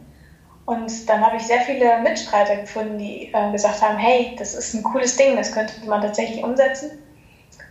Und 0.67 1.09
dann 1.09 1.25
habe 1.25 1.37
ich 1.37 1.47
sehr 1.47 1.61
viele 1.61 2.01
Mitstreiter 2.01 2.57
gefunden, 2.57 2.99
die 2.99 3.31
äh, 3.33 3.53
gesagt 3.53 3.81
haben, 3.83 3.99
hey, 3.99 4.35
das 4.37 4.55
ist 4.55 4.75
ein 4.75 4.83
cooles 4.83 5.17
Ding, 5.17 5.37
das 5.37 5.53
könnte 5.53 5.75
man 5.87 6.03
tatsächlich 6.03 6.43
umsetzen. 6.43 6.99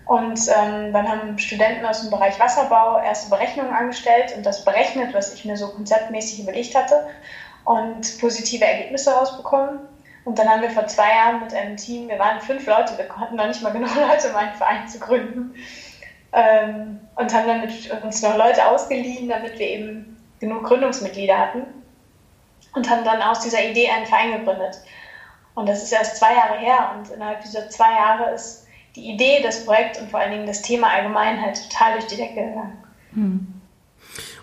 Und 0.06 0.40
ähm, 0.56 0.94
dann 0.94 1.10
haben 1.10 1.38
Studenten 1.38 1.86
aus 1.86 2.02
dem 2.02 2.12
Bereich 2.12 2.40
Wasserbau 2.40 3.00
erste 3.00 3.30
Berechnungen 3.30 3.74
angestellt 3.74 4.34
und 4.38 4.46
das 4.46 4.64
berechnet, 4.64 5.14
was 5.14 5.34
ich 5.34 5.46
mir 5.46 5.58
so 5.58 5.70
konzeptmäßig 5.70 6.42
überlegt 6.42 6.76
hatte 6.76 7.08
und 7.66 8.18
positive 8.20 8.64
Ergebnisse 8.64 9.12
rausbekommen. 9.12 9.80
Und 10.24 10.40
dann 10.40 10.48
haben 10.48 10.62
wir 10.62 10.70
vor 10.70 10.88
zwei 10.88 11.10
Jahren 11.10 11.42
mit 11.42 11.54
einem 11.54 11.76
Team, 11.76 12.08
wir 12.08 12.20
waren 12.20 12.40
fünf 12.40 12.66
Leute, 12.66 12.98
wir 12.98 13.10
hatten 13.16 13.36
noch 13.36 13.48
nicht 13.48 13.62
mal 13.62 13.74
genug 13.74 13.94
Leute, 13.96 14.30
um 14.30 14.36
einen 14.36 14.54
Verein 14.54 14.88
zu 14.88 15.00
gründen. 15.00 15.56
Ähm, 16.36 17.00
und 17.16 17.34
haben 17.34 17.48
dann 17.48 17.62
mit 17.62 18.04
uns 18.04 18.22
noch 18.22 18.38
Leute 18.38 18.68
ausgeliehen, 18.68 19.30
damit 19.30 19.58
wir 19.58 19.68
eben 19.68 20.18
genug 20.42 20.66
Gründungsmitglieder 20.66 21.38
hatten 21.38 21.62
und 22.74 22.90
haben 22.90 23.06
dann 23.06 23.22
aus 23.22 23.40
dieser 23.40 23.64
Idee 23.64 23.90
einen 23.90 24.06
Verein 24.06 24.34
gegründet. 24.34 24.78
Und 25.54 25.70
das 25.70 25.82
ist 25.82 25.94
erst 25.94 26.18
zwei 26.18 26.34
Jahre 26.34 26.58
her 26.60 26.94
und 26.98 27.10
innerhalb 27.10 27.42
dieser 27.42 27.70
zwei 27.70 27.94
Jahre 27.94 28.34
ist 28.34 28.68
die 28.96 29.10
Idee, 29.12 29.42
das 29.42 29.66
Projekt 29.66 30.00
und 30.02 30.12
vor 30.12 30.20
allen 30.20 30.32
Dingen 30.32 30.48
das 30.48 30.62
Thema 30.62 30.90
allgemein 30.90 31.42
halt 31.42 31.70
total 31.70 31.94
durch 31.94 32.08
die 32.08 32.18
Decke 32.18 32.36
gegangen. 32.36 32.78
Hm. 33.14 33.48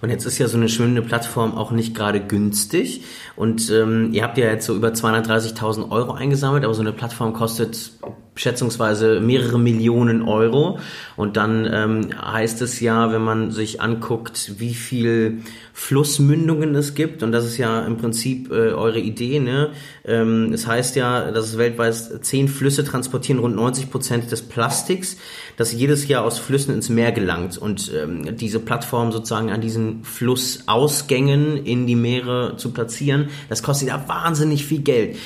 Und 0.00 0.11
jetzt 0.11 0.25
ist 0.25 0.38
ja 0.38 0.49
so 0.49 0.56
eine 0.56 0.68
schöne 0.68 1.00
Plattform 1.00 1.56
auch 1.56 1.70
nicht 1.70 1.94
gerade 1.94 2.20
günstig. 2.20 3.04
Und 3.37 3.70
ähm, 3.70 4.12
ihr 4.12 4.25
habt 4.25 4.37
ja 4.37 4.46
jetzt 4.46 4.66
so 4.66 4.75
über 4.75 4.88
230.000 4.88 5.90
Euro 5.90 6.12
eingesammelt, 6.12 6.64
aber 6.64 6.75
so 6.75 6.80
eine 6.80 6.92
Plattform 6.92 7.32
kostet 7.32 7.92
schätzungsweise 8.35 9.21
mehrere 9.21 9.59
Millionen 9.59 10.23
Euro. 10.23 10.79
Und 11.17 11.37
dann 11.37 11.69
ähm, 11.71 12.09
heißt 12.21 12.62
es 12.62 12.81
ja, 12.81 13.12
wenn 13.12 13.23
man 13.23 13.51
sich 13.51 13.81
anguckt, 13.81 14.55
wie 14.59 14.75
viel 14.75 15.43
Flussmündungen 15.75 16.75
es 16.75 16.95
gibt, 16.95 17.23
und 17.23 17.33
das 17.33 17.45
ist 17.45 17.59
ja 17.59 17.85
im 17.85 17.99
Prinzip 17.99 18.51
äh, 18.51 18.73
eure 18.73 19.01
Idee, 19.01 19.39
ne? 19.39 19.71
Ähm, 20.05 20.53
es 20.53 20.67
heißt 20.67 20.97
ja, 20.97 21.31
dass 21.31 21.47
es 21.47 21.59
weltweit 21.59 21.95
zehn 22.25 22.49
Flüsse 22.49 22.85
transportieren 22.85 23.39
rund 23.39 23.55
90 23.55 23.91
Prozent 23.91 24.33
des 24.33 24.43
Plastiks, 24.43 25.19
das 25.57 25.73
jedes 25.73 26.09
Jahr 26.09 26.25
aus 26.25 26.39
Flüssen 26.39 26.75
ins 26.75 26.89
Meer 26.89 27.12
gelangt. 27.12 27.59
Und 27.59 27.93
ähm, 27.95 28.37
diese 28.37 28.61
Plattform 28.61 29.12
sozusagen 29.12 29.51
an 29.51 29.61
diesen 29.61 30.05
Flussausgängen 30.05 31.65
in 31.65 31.87
die 31.87 31.97
Meere 31.97 32.57
zu 32.57 32.73
platzieren, 32.73 33.29
das 33.51 33.62
kostet 33.62 33.89
ja 33.89 34.05
wahnsinnig 34.09 34.65
viel 34.65 34.81
Geld. 34.81 35.17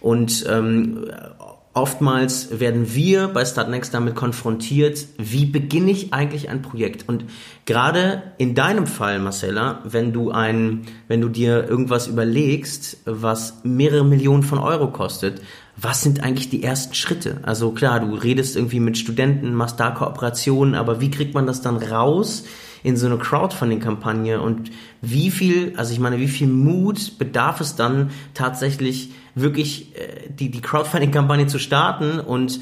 Und 0.00 0.44
ähm, 0.48 1.06
oftmals 1.76 2.58
werden 2.58 2.94
wir 2.94 3.28
bei 3.28 3.44
Startnext 3.44 3.92
damit 3.92 4.14
konfrontiert, 4.14 5.06
wie 5.18 5.44
beginne 5.44 5.90
ich 5.90 6.14
eigentlich 6.14 6.48
ein 6.48 6.62
Projekt? 6.62 7.06
Und 7.06 7.26
gerade 7.66 8.22
in 8.38 8.54
deinem 8.54 8.86
Fall, 8.86 9.18
Marcella, 9.18 9.80
wenn 9.84 10.14
du 10.14 10.30
ein, 10.30 10.86
wenn 11.06 11.20
du 11.20 11.28
dir 11.28 11.68
irgendwas 11.68 12.06
überlegst, 12.06 12.96
was 13.04 13.60
mehrere 13.62 14.06
Millionen 14.06 14.42
von 14.42 14.58
Euro 14.58 14.90
kostet, 14.90 15.42
was 15.76 16.00
sind 16.00 16.22
eigentlich 16.22 16.48
die 16.48 16.62
ersten 16.62 16.94
Schritte? 16.94 17.40
Also 17.42 17.72
klar, 17.72 18.00
du 18.00 18.14
redest 18.14 18.56
irgendwie 18.56 18.80
mit 18.80 18.96
Studenten, 18.96 19.52
machst 19.52 19.78
da 19.78 19.90
Kooperationen, 19.90 20.74
aber 20.74 21.02
wie 21.02 21.10
kriegt 21.10 21.34
man 21.34 21.46
das 21.46 21.60
dann 21.60 21.76
raus 21.76 22.44
in 22.84 22.96
so 22.96 23.04
eine 23.04 23.18
Crowdfunding-Kampagne 23.18 24.40
und 24.40 24.70
wie 25.02 25.30
viel, 25.30 25.74
also 25.76 25.92
ich 25.92 26.00
meine, 26.00 26.20
wie 26.20 26.28
viel 26.28 26.46
Mut 26.46 27.18
bedarf 27.18 27.60
es 27.60 27.76
dann 27.76 28.10
tatsächlich 28.32 29.10
wirklich 29.36 29.96
äh, 29.96 30.28
die, 30.28 30.50
die 30.50 30.60
Crowdfunding-Kampagne 30.60 31.46
zu 31.46 31.58
starten 31.58 32.18
und 32.18 32.58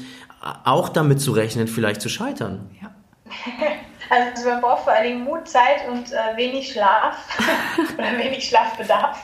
auch 0.63 0.89
damit 0.89 1.21
zu 1.21 1.31
rechnen, 1.31 1.67
vielleicht 1.67 2.01
zu 2.01 2.09
scheitern. 2.09 2.69
Ja. 2.81 2.91
Also 4.07 4.47
man 4.47 4.61
braucht 4.61 4.83
vor 4.83 4.93
allen 4.93 5.07
Dingen 5.07 5.23
Mut, 5.23 5.47
Zeit 5.47 5.87
und 5.91 6.11
äh, 6.11 6.37
wenig 6.37 6.71
Schlaf 6.71 7.17
oder 7.97 8.15
wenig 8.19 8.47
Schlafbedarf. 8.47 9.19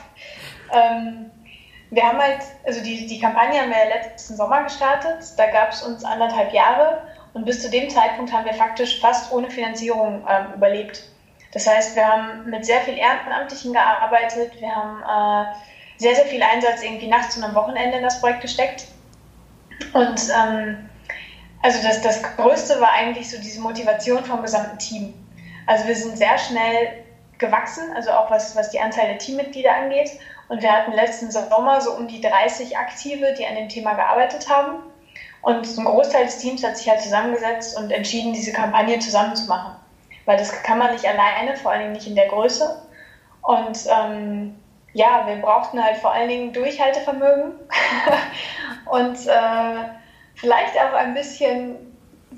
Ähm, 0.72 1.30
wir 1.90 2.02
haben 2.02 2.18
halt, 2.18 2.40
also 2.66 2.82
die, 2.82 3.06
die 3.06 3.20
Kampagne 3.20 3.60
haben 3.60 3.70
wir 3.70 3.76
ja 3.78 3.94
letzten 3.94 4.34
Sommer 4.34 4.64
gestartet. 4.64 5.22
Da 5.36 5.48
gab 5.52 5.70
es 5.70 5.82
uns 5.82 6.02
anderthalb 6.02 6.52
Jahre 6.52 7.00
und 7.32 7.44
bis 7.44 7.62
zu 7.62 7.70
dem 7.70 7.90
Zeitpunkt 7.90 8.32
haben 8.32 8.44
wir 8.44 8.54
faktisch 8.54 9.00
fast 9.00 9.32
ohne 9.32 9.50
Finanzierung 9.50 10.26
ähm, 10.28 10.54
überlebt. 10.56 11.04
Das 11.52 11.66
heißt, 11.66 11.94
wir 11.94 12.06
haben 12.06 12.50
mit 12.50 12.64
sehr 12.64 12.80
viel 12.80 12.96
Ehrenamtlichen 12.96 13.72
gearbeitet, 13.72 14.58
wir 14.58 14.74
haben 14.74 15.02
äh, 15.02 15.52
sehr, 16.02 16.16
sehr 16.16 16.26
viel 16.26 16.42
Einsatz 16.42 16.82
irgendwie 16.82 17.06
nachts 17.06 17.36
und 17.36 17.44
am 17.44 17.54
Wochenende 17.54 17.98
in 17.98 18.02
das 18.02 18.20
Projekt 18.20 18.42
gesteckt. 18.42 18.86
Und 19.92 20.20
ähm, 20.36 20.88
also 21.62 21.78
das, 21.82 22.02
das 22.02 22.22
Größte 22.36 22.80
war 22.80 22.92
eigentlich 22.92 23.30
so 23.30 23.38
diese 23.38 23.60
Motivation 23.60 24.24
vom 24.24 24.42
gesamten 24.42 24.78
Team. 24.78 25.14
Also 25.66 25.86
wir 25.86 25.94
sind 25.94 26.18
sehr 26.18 26.36
schnell 26.38 27.04
gewachsen, 27.38 27.84
also 27.94 28.10
auch 28.10 28.30
was, 28.30 28.56
was 28.56 28.70
die 28.70 28.80
Anzahl 28.80 29.06
der 29.06 29.18
Teammitglieder 29.18 29.74
angeht. 29.74 30.10
Und 30.48 30.60
wir 30.60 30.72
hatten 30.72 30.92
letzten 30.92 31.30
Sommer 31.30 31.80
so 31.80 31.92
um 31.92 32.08
die 32.08 32.20
30 32.20 32.76
Aktive, 32.76 33.34
die 33.38 33.46
an 33.46 33.54
dem 33.54 33.68
Thema 33.68 33.94
gearbeitet 33.94 34.48
haben. 34.50 34.82
Und 35.40 35.66
ein 35.78 35.84
Großteil 35.84 36.24
des 36.24 36.38
Teams 36.38 36.64
hat 36.64 36.76
sich 36.76 36.88
halt 36.88 37.00
zusammengesetzt 37.00 37.76
und 37.76 37.90
entschieden, 37.90 38.32
diese 38.32 38.52
Kampagne 38.52 38.98
zusammen 38.98 39.36
zu 39.36 39.46
machen. 39.46 39.76
Weil 40.24 40.36
das 40.36 40.62
kann 40.62 40.78
man 40.78 40.92
nicht 40.92 41.06
alleine, 41.06 41.56
vor 41.56 41.76
Dingen 41.76 41.92
nicht 41.92 42.06
in 42.06 42.16
der 42.16 42.28
Größe. 42.28 42.82
Und 43.42 43.86
ähm, 43.88 44.56
ja, 44.94 45.26
wir 45.26 45.36
brauchten 45.36 45.82
halt 45.82 45.96
vor 45.96 46.12
allen 46.12 46.28
Dingen 46.28 46.52
Durchhaltevermögen 46.52 47.52
und 48.86 49.26
äh, 49.26 49.88
vielleicht 50.34 50.78
auch 50.78 50.94
ein 50.94 51.14
bisschen 51.14 51.76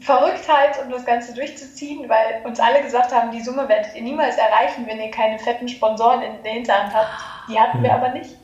Verrücktheit, 0.00 0.82
um 0.82 0.90
das 0.90 1.04
Ganze 1.04 1.34
durchzuziehen, 1.34 2.08
weil 2.08 2.42
uns 2.44 2.60
alle 2.60 2.82
gesagt 2.82 3.14
haben, 3.14 3.30
die 3.30 3.40
Summe 3.40 3.68
werdet 3.68 3.94
ihr 3.94 4.02
niemals 4.02 4.36
erreichen, 4.36 4.86
wenn 4.86 5.00
ihr 5.00 5.10
keine 5.10 5.38
fetten 5.38 5.68
Sponsoren 5.68 6.22
in 6.22 6.42
der 6.42 6.52
Hinterhand 6.52 6.94
habt. 6.94 7.08
Die 7.48 7.58
hatten 7.58 7.82
wir 7.82 7.92
aber 7.92 8.10
nicht. 8.10 8.36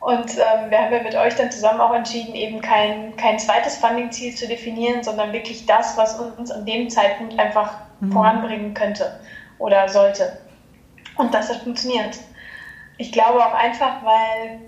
Und 0.00 0.38
ähm, 0.38 0.70
wir 0.70 0.78
haben 0.78 0.92
ja 0.92 1.02
mit 1.02 1.14
euch 1.16 1.34
dann 1.34 1.50
zusammen 1.50 1.80
auch 1.80 1.92
entschieden, 1.92 2.34
eben 2.34 2.60
kein, 2.60 3.16
kein 3.16 3.38
zweites 3.38 3.76
Funding-Ziel 3.78 4.34
zu 4.34 4.46
definieren, 4.46 5.02
sondern 5.02 5.32
wirklich 5.32 5.66
das, 5.66 5.96
was 5.96 6.18
uns 6.18 6.50
an 6.50 6.64
dem 6.64 6.88
Zeitpunkt 6.88 7.38
einfach 7.38 7.74
mhm. 8.00 8.12
voranbringen 8.12 8.74
könnte 8.74 9.18
oder 9.58 9.88
sollte. 9.88 10.38
Und 11.16 11.34
das 11.34 11.50
hat 11.50 11.58
funktioniert. 11.58 12.18
Ich 12.98 13.12
glaube 13.12 13.44
auch 13.44 13.54
einfach, 13.54 14.02
weil, 14.04 14.60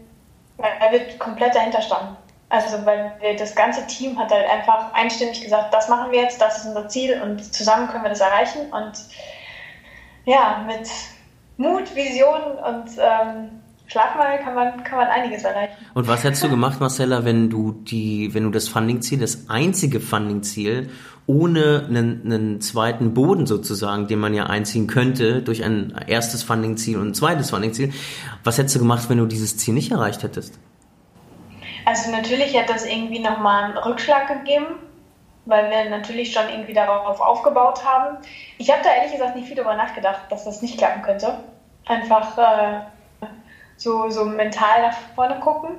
weil 0.56 0.92
wir 0.92 1.18
komplett 1.18 1.54
dahinter 1.54 1.82
standen. 1.82 2.16
Also 2.48 2.84
weil 2.84 3.12
wir, 3.20 3.36
das 3.36 3.54
ganze 3.54 3.86
Team 3.86 4.18
hat 4.18 4.32
halt 4.32 4.48
einfach 4.48 4.92
einstimmig 4.92 5.40
gesagt, 5.40 5.72
das 5.72 5.88
machen 5.88 6.10
wir 6.10 6.22
jetzt, 6.22 6.40
das 6.40 6.58
ist 6.58 6.66
unser 6.66 6.88
Ziel 6.88 7.20
und 7.22 7.44
zusammen 7.44 7.88
können 7.88 8.02
wir 8.02 8.10
das 8.10 8.20
erreichen. 8.20 8.72
Und 8.72 8.92
ja, 10.24 10.64
mit 10.66 10.88
Mut, 11.56 11.94
Vision 11.94 12.40
und 12.66 12.90
ähm, 12.98 13.60
Schlafmangel 13.86 14.38
kann 14.38 14.54
man, 14.54 14.84
kann 14.84 14.98
man 14.98 15.08
einiges 15.08 15.44
erreichen. 15.44 15.74
Und 15.94 16.08
was 16.08 16.24
hättest 16.24 16.42
du 16.44 16.48
gemacht, 16.48 16.80
Marcella, 16.80 17.24
wenn 17.24 17.50
du 17.50 17.72
die, 17.72 18.32
wenn 18.34 18.44
du 18.44 18.50
das 18.50 18.68
Funding-Ziel, 18.68 19.18
das 19.18 19.48
einzige 19.48 20.00
Funding-Ziel 20.00 20.90
ohne 21.30 21.86
einen, 21.88 22.22
einen 22.24 22.60
zweiten 22.60 23.14
Boden 23.14 23.46
sozusagen, 23.46 24.08
den 24.08 24.18
man 24.18 24.34
ja 24.34 24.46
einziehen 24.46 24.88
könnte 24.88 25.42
durch 25.42 25.62
ein 25.62 25.94
erstes 26.08 26.42
Funding-Ziel 26.42 26.98
und 26.98 27.08
ein 27.08 27.14
zweites 27.14 27.50
Funding-Ziel. 27.50 27.92
Was 28.42 28.58
hättest 28.58 28.74
du 28.74 28.80
gemacht, 28.80 29.08
wenn 29.08 29.18
du 29.18 29.26
dieses 29.26 29.56
Ziel 29.56 29.74
nicht 29.74 29.92
erreicht 29.92 30.24
hättest? 30.24 30.58
Also 31.84 32.10
natürlich 32.10 32.54
hätte 32.58 32.72
es 32.74 32.84
irgendwie 32.84 33.20
nochmal 33.20 33.64
einen 33.64 33.78
Rückschlag 33.78 34.26
gegeben, 34.26 34.66
weil 35.46 35.70
wir 35.70 35.88
natürlich 35.88 36.32
schon 36.32 36.48
irgendwie 36.50 36.74
darauf 36.74 37.20
aufgebaut 37.20 37.84
haben. 37.84 38.18
Ich 38.58 38.70
habe 38.70 38.80
da 38.82 38.90
ehrlich 38.92 39.12
gesagt 39.12 39.36
nicht 39.36 39.46
viel 39.46 39.56
darüber 39.56 39.76
nachgedacht, 39.76 40.22
dass 40.30 40.44
das 40.44 40.62
nicht 40.62 40.78
klappen 40.78 41.02
könnte. 41.02 41.38
Einfach 41.86 42.36
äh, 42.38 43.26
so, 43.76 44.10
so 44.10 44.24
mental 44.24 44.82
nach 44.82 44.96
vorne 45.14 45.38
gucken. 45.38 45.70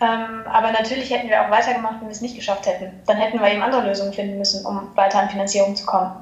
Ähm, 0.00 0.44
aber 0.46 0.72
natürlich 0.72 1.10
hätten 1.10 1.28
wir 1.28 1.44
auch 1.44 1.50
weitergemacht, 1.50 2.00
wenn 2.00 2.08
wir 2.08 2.12
es 2.12 2.20
nicht 2.20 2.36
geschafft 2.36 2.66
hätten. 2.66 3.00
Dann 3.06 3.16
hätten 3.16 3.40
wir 3.40 3.50
eben 3.50 3.62
andere 3.62 3.86
Lösungen 3.86 4.12
finden 4.12 4.38
müssen, 4.38 4.64
um 4.66 4.94
weiter 4.96 5.20
an 5.20 5.30
Finanzierung 5.30 5.76
zu 5.76 5.86
kommen. 5.86 6.12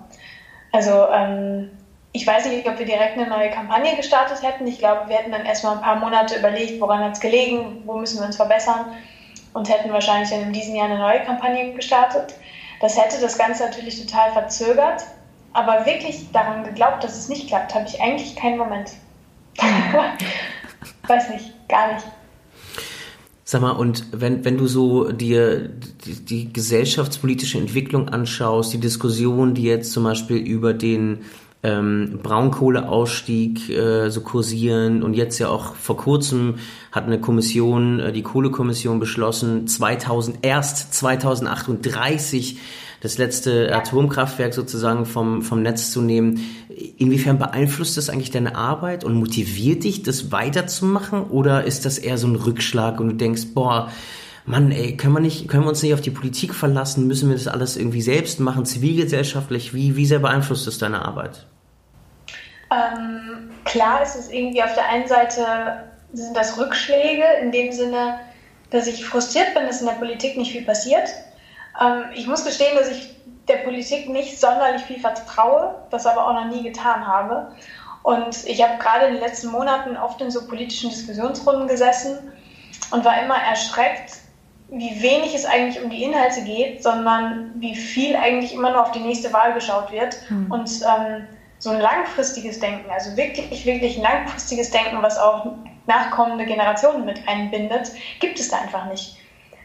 Also 0.72 1.08
ähm, 1.10 1.70
ich 2.12 2.26
weiß 2.26 2.46
nicht, 2.46 2.68
ob 2.68 2.78
wir 2.78 2.86
direkt 2.86 3.18
eine 3.18 3.28
neue 3.28 3.50
Kampagne 3.50 3.96
gestartet 3.96 4.42
hätten. 4.42 4.66
Ich 4.66 4.78
glaube, 4.78 5.08
wir 5.08 5.16
hätten 5.16 5.32
dann 5.32 5.46
erstmal 5.46 5.76
ein 5.76 5.82
paar 5.82 5.96
Monate 5.96 6.38
überlegt, 6.38 6.80
woran 6.80 7.02
hat 7.02 7.12
es 7.12 7.20
gelegen, 7.20 7.82
wo 7.86 7.94
müssen 7.94 8.18
wir 8.20 8.26
uns 8.26 8.36
verbessern 8.36 8.86
und 9.54 9.68
hätten 9.68 9.92
wahrscheinlich 9.92 10.30
dann 10.30 10.42
in 10.42 10.52
diesem 10.52 10.74
Jahr 10.74 10.86
eine 10.86 10.98
neue 10.98 11.22
Kampagne 11.22 11.72
gestartet. 11.72 12.34
Das 12.80 13.02
hätte 13.02 13.20
das 13.20 13.38
Ganze 13.38 13.64
natürlich 13.64 14.04
total 14.06 14.32
verzögert. 14.32 15.04
Aber 15.54 15.84
wirklich 15.84 16.30
daran 16.32 16.64
geglaubt, 16.64 17.04
dass 17.04 17.16
es 17.16 17.28
nicht 17.28 17.48
klappt, 17.48 17.74
habe 17.74 17.86
ich 17.86 18.00
eigentlich 18.00 18.36
keinen 18.36 18.56
Moment. 18.56 18.92
weiß 21.06 21.28
nicht, 21.30 21.68
gar 21.68 21.92
nicht. 21.92 22.06
Sag 23.52 23.60
mal, 23.60 23.72
und 23.72 24.06
wenn, 24.12 24.46
wenn 24.46 24.56
du 24.56 24.66
so 24.66 25.12
dir 25.12 25.68
die, 26.06 26.14
die 26.24 26.52
gesellschaftspolitische 26.54 27.58
Entwicklung 27.58 28.08
anschaust, 28.08 28.72
die 28.72 28.80
Diskussion, 28.80 29.52
die 29.52 29.64
jetzt 29.64 29.92
zum 29.92 30.04
Beispiel 30.04 30.38
über 30.38 30.72
den 30.72 31.18
ähm, 31.62 32.20
Braunkohleausstieg 32.22 33.68
äh, 33.68 34.08
so 34.08 34.22
kursieren 34.22 35.02
und 35.02 35.12
jetzt 35.12 35.38
ja 35.38 35.50
auch 35.50 35.74
vor 35.74 35.98
kurzem 35.98 36.54
hat 36.92 37.04
eine 37.04 37.20
Kommission, 37.20 38.00
äh, 38.00 38.10
die 38.10 38.22
Kohlekommission 38.22 38.98
beschlossen, 38.98 39.66
2000, 39.66 40.38
erst 40.40 40.94
2038 40.94 42.56
das 43.02 43.18
letzte 43.18 43.74
Atomkraftwerk 43.74 44.54
sozusagen 44.54 45.06
vom, 45.06 45.42
vom 45.42 45.60
Netz 45.60 45.90
zu 45.90 46.00
nehmen. 46.00 46.40
Inwiefern 46.98 47.36
beeinflusst 47.36 47.96
das 47.96 48.08
eigentlich 48.08 48.30
deine 48.30 48.54
Arbeit 48.54 49.02
und 49.02 49.14
motiviert 49.14 49.82
dich, 49.82 50.04
das 50.04 50.30
weiterzumachen? 50.30 51.24
Oder 51.24 51.64
ist 51.64 51.84
das 51.84 51.98
eher 51.98 52.16
so 52.16 52.28
ein 52.28 52.36
Rückschlag 52.36 53.00
und 53.00 53.08
du 53.08 53.14
denkst, 53.16 53.48
boah, 53.54 53.90
Mann, 54.44 54.70
ey, 54.70 54.96
können 54.96 55.14
wir, 55.14 55.20
nicht, 55.20 55.48
können 55.48 55.64
wir 55.64 55.68
uns 55.68 55.82
nicht 55.82 55.94
auf 55.94 56.00
die 56.00 56.10
Politik 56.10 56.54
verlassen? 56.54 57.08
Müssen 57.08 57.28
wir 57.28 57.36
das 57.36 57.48
alles 57.48 57.76
irgendwie 57.76 58.02
selbst 58.02 58.38
machen, 58.38 58.64
zivilgesellschaftlich? 58.64 59.74
Wie, 59.74 59.96
wie 59.96 60.06
sehr 60.06 60.20
beeinflusst 60.20 60.66
das 60.68 60.78
deine 60.78 61.04
Arbeit? 61.04 61.46
Ähm, 62.70 63.50
klar 63.64 64.02
ist 64.02 64.16
es 64.16 64.30
irgendwie 64.30 64.62
auf 64.62 64.74
der 64.74 64.88
einen 64.88 65.08
Seite 65.08 65.44
sind 66.12 66.36
das 66.36 66.58
Rückschläge 66.58 67.24
in 67.42 67.50
dem 67.50 67.72
Sinne, 67.72 68.20
dass 68.70 68.86
ich 68.86 69.04
frustriert 69.04 69.54
bin, 69.54 69.66
dass 69.66 69.80
in 69.80 69.86
der 69.86 69.94
Politik 69.94 70.36
nicht 70.36 70.52
viel 70.52 70.64
passiert. 70.64 71.08
Ähm, 71.80 72.04
ich 72.14 72.26
muss 72.26 72.44
gestehen, 72.44 72.76
dass 72.76 72.90
ich 72.90 73.16
der 73.48 73.58
Politik 73.58 74.08
nicht 74.08 74.38
sonderlich 74.38 74.82
viel 74.82 75.00
vertraue, 75.00 75.74
das 75.90 76.06
aber 76.06 76.26
auch 76.26 76.34
noch 76.34 76.46
nie 76.46 76.62
getan 76.62 77.06
habe. 77.06 77.54
Und 78.02 78.46
ich 78.46 78.62
habe 78.62 78.78
gerade 78.78 79.06
in 79.06 79.14
den 79.14 79.22
letzten 79.22 79.48
Monaten 79.48 79.96
oft 79.96 80.20
in 80.20 80.30
so 80.30 80.46
politischen 80.46 80.90
Diskussionsrunden 80.90 81.68
gesessen 81.68 82.32
und 82.90 83.04
war 83.04 83.22
immer 83.22 83.36
erschreckt, 83.36 84.16
wie 84.68 85.02
wenig 85.02 85.34
es 85.34 85.44
eigentlich 85.44 85.82
um 85.82 85.90
die 85.90 86.02
Inhalte 86.02 86.42
geht, 86.42 86.82
sondern 86.82 87.52
wie 87.56 87.74
viel 87.74 88.16
eigentlich 88.16 88.54
immer 88.54 88.70
nur 88.70 88.82
auf 88.82 88.92
die 88.92 89.00
nächste 89.00 89.32
Wahl 89.32 89.52
geschaut 89.52 89.92
wird. 89.92 90.16
Mhm. 90.30 90.50
Und 90.50 90.70
ähm, 90.82 91.28
so 91.58 91.70
ein 91.70 91.80
langfristiges 91.80 92.58
Denken, 92.58 92.90
also 92.90 93.16
wirklich, 93.16 93.64
wirklich 93.66 93.98
langfristiges 93.98 94.70
Denken, 94.70 95.00
was 95.02 95.18
auch 95.18 95.52
nachkommende 95.86 96.44
Generationen 96.44 97.04
mit 97.04 97.28
einbindet, 97.28 97.92
gibt 98.18 98.40
es 98.40 98.48
da 98.48 98.58
einfach 98.60 98.86
nicht 98.86 99.16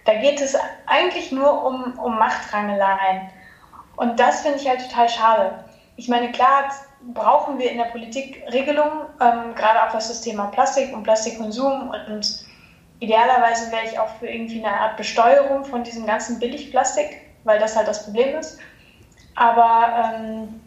Da 0.08 0.14
geht 0.14 0.40
es 0.40 0.58
eigentlich 0.86 1.34
nur 1.34 1.66
um, 1.66 2.00
um 2.00 2.18
Machtrangeleien. 2.18 3.30
Und 3.98 4.18
das 4.22 4.40
finde 4.40 4.58
ich 4.58 4.70
halt 4.70 4.90
total 4.90 5.10
schade. 5.10 5.66
Ich 5.98 6.08
meine, 6.08 6.32
klar 6.32 6.72
brauchen 7.14 7.60
wir 7.60 7.70
in 7.70 7.78
der 7.78 7.86
Politik 7.86 8.42
Regelungen, 8.54 9.02
ähm, 9.20 9.54
gerade 9.54 9.84
auch 9.84 9.94
was 9.94 10.08
das 10.08 10.22
Thema 10.22 10.46
Plastik 10.46 10.94
und 10.94 11.04
Plastikkonsum 11.04 11.90
und, 11.90 12.08
und 12.08 12.46
idealerweise 13.02 13.70
wäre 13.70 13.84
ich 13.84 14.00
auch 14.00 14.08
für 14.20 14.28
irgendwie 14.28 14.66
eine 14.66 14.80
Art 14.80 14.96
Besteuerung 14.96 15.66
von 15.66 15.84
diesem 15.84 16.06
ganzen 16.06 16.40
Billigplastik, 16.40 17.20
weil 17.44 17.60
das 17.60 17.76
halt 17.76 17.90
das 17.90 18.06
Problem 18.06 18.38
ist. 18.38 18.60
Aber 19.36 20.16
ähm, 20.16 20.62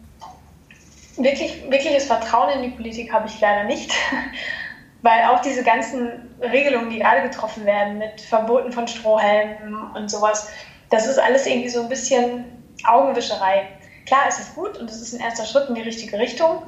wirklich, 1.17 1.63
wirkliches 1.67 2.05
Vertrauen 2.05 2.51
in 2.51 2.61
die 2.61 2.77
Politik 2.77 3.11
habe 3.11 3.27
ich 3.27 3.41
leider 3.41 3.63
nicht. 3.63 3.91
Weil 5.01 5.25
auch 5.25 5.41
diese 5.41 5.63
ganzen 5.63 6.35
Regelungen, 6.41 6.89
die 6.89 6.99
gerade 6.99 7.23
getroffen 7.23 7.65
werden 7.65 7.97
mit 7.97 8.21
Verboten 8.21 8.71
von 8.71 8.87
Strohhelmen 8.87 9.91
und 9.95 10.11
sowas, 10.11 10.47
das 10.89 11.07
ist 11.07 11.19
alles 11.19 11.47
irgendwie 11.47 11.69
so 11.69 11.81
ein 11.81 11.89
bisschen 11.89 12.45
Augenwischerei. 12.83 13.67
Klar, 14.05 14.21
es 14.27 14.39
ist 14.39 14.55
gut 14.55 14.77
und 14.77 14.89
es 14.89 15.01
ist 15.01 15.13
ein 15.13 15.21
erster 15.21 15.45
Schritt 15.45 15.69
in 15.69 15.75
die 15.75 15.81
richtige 15.81 16.19
Richtung, 16.19 16.63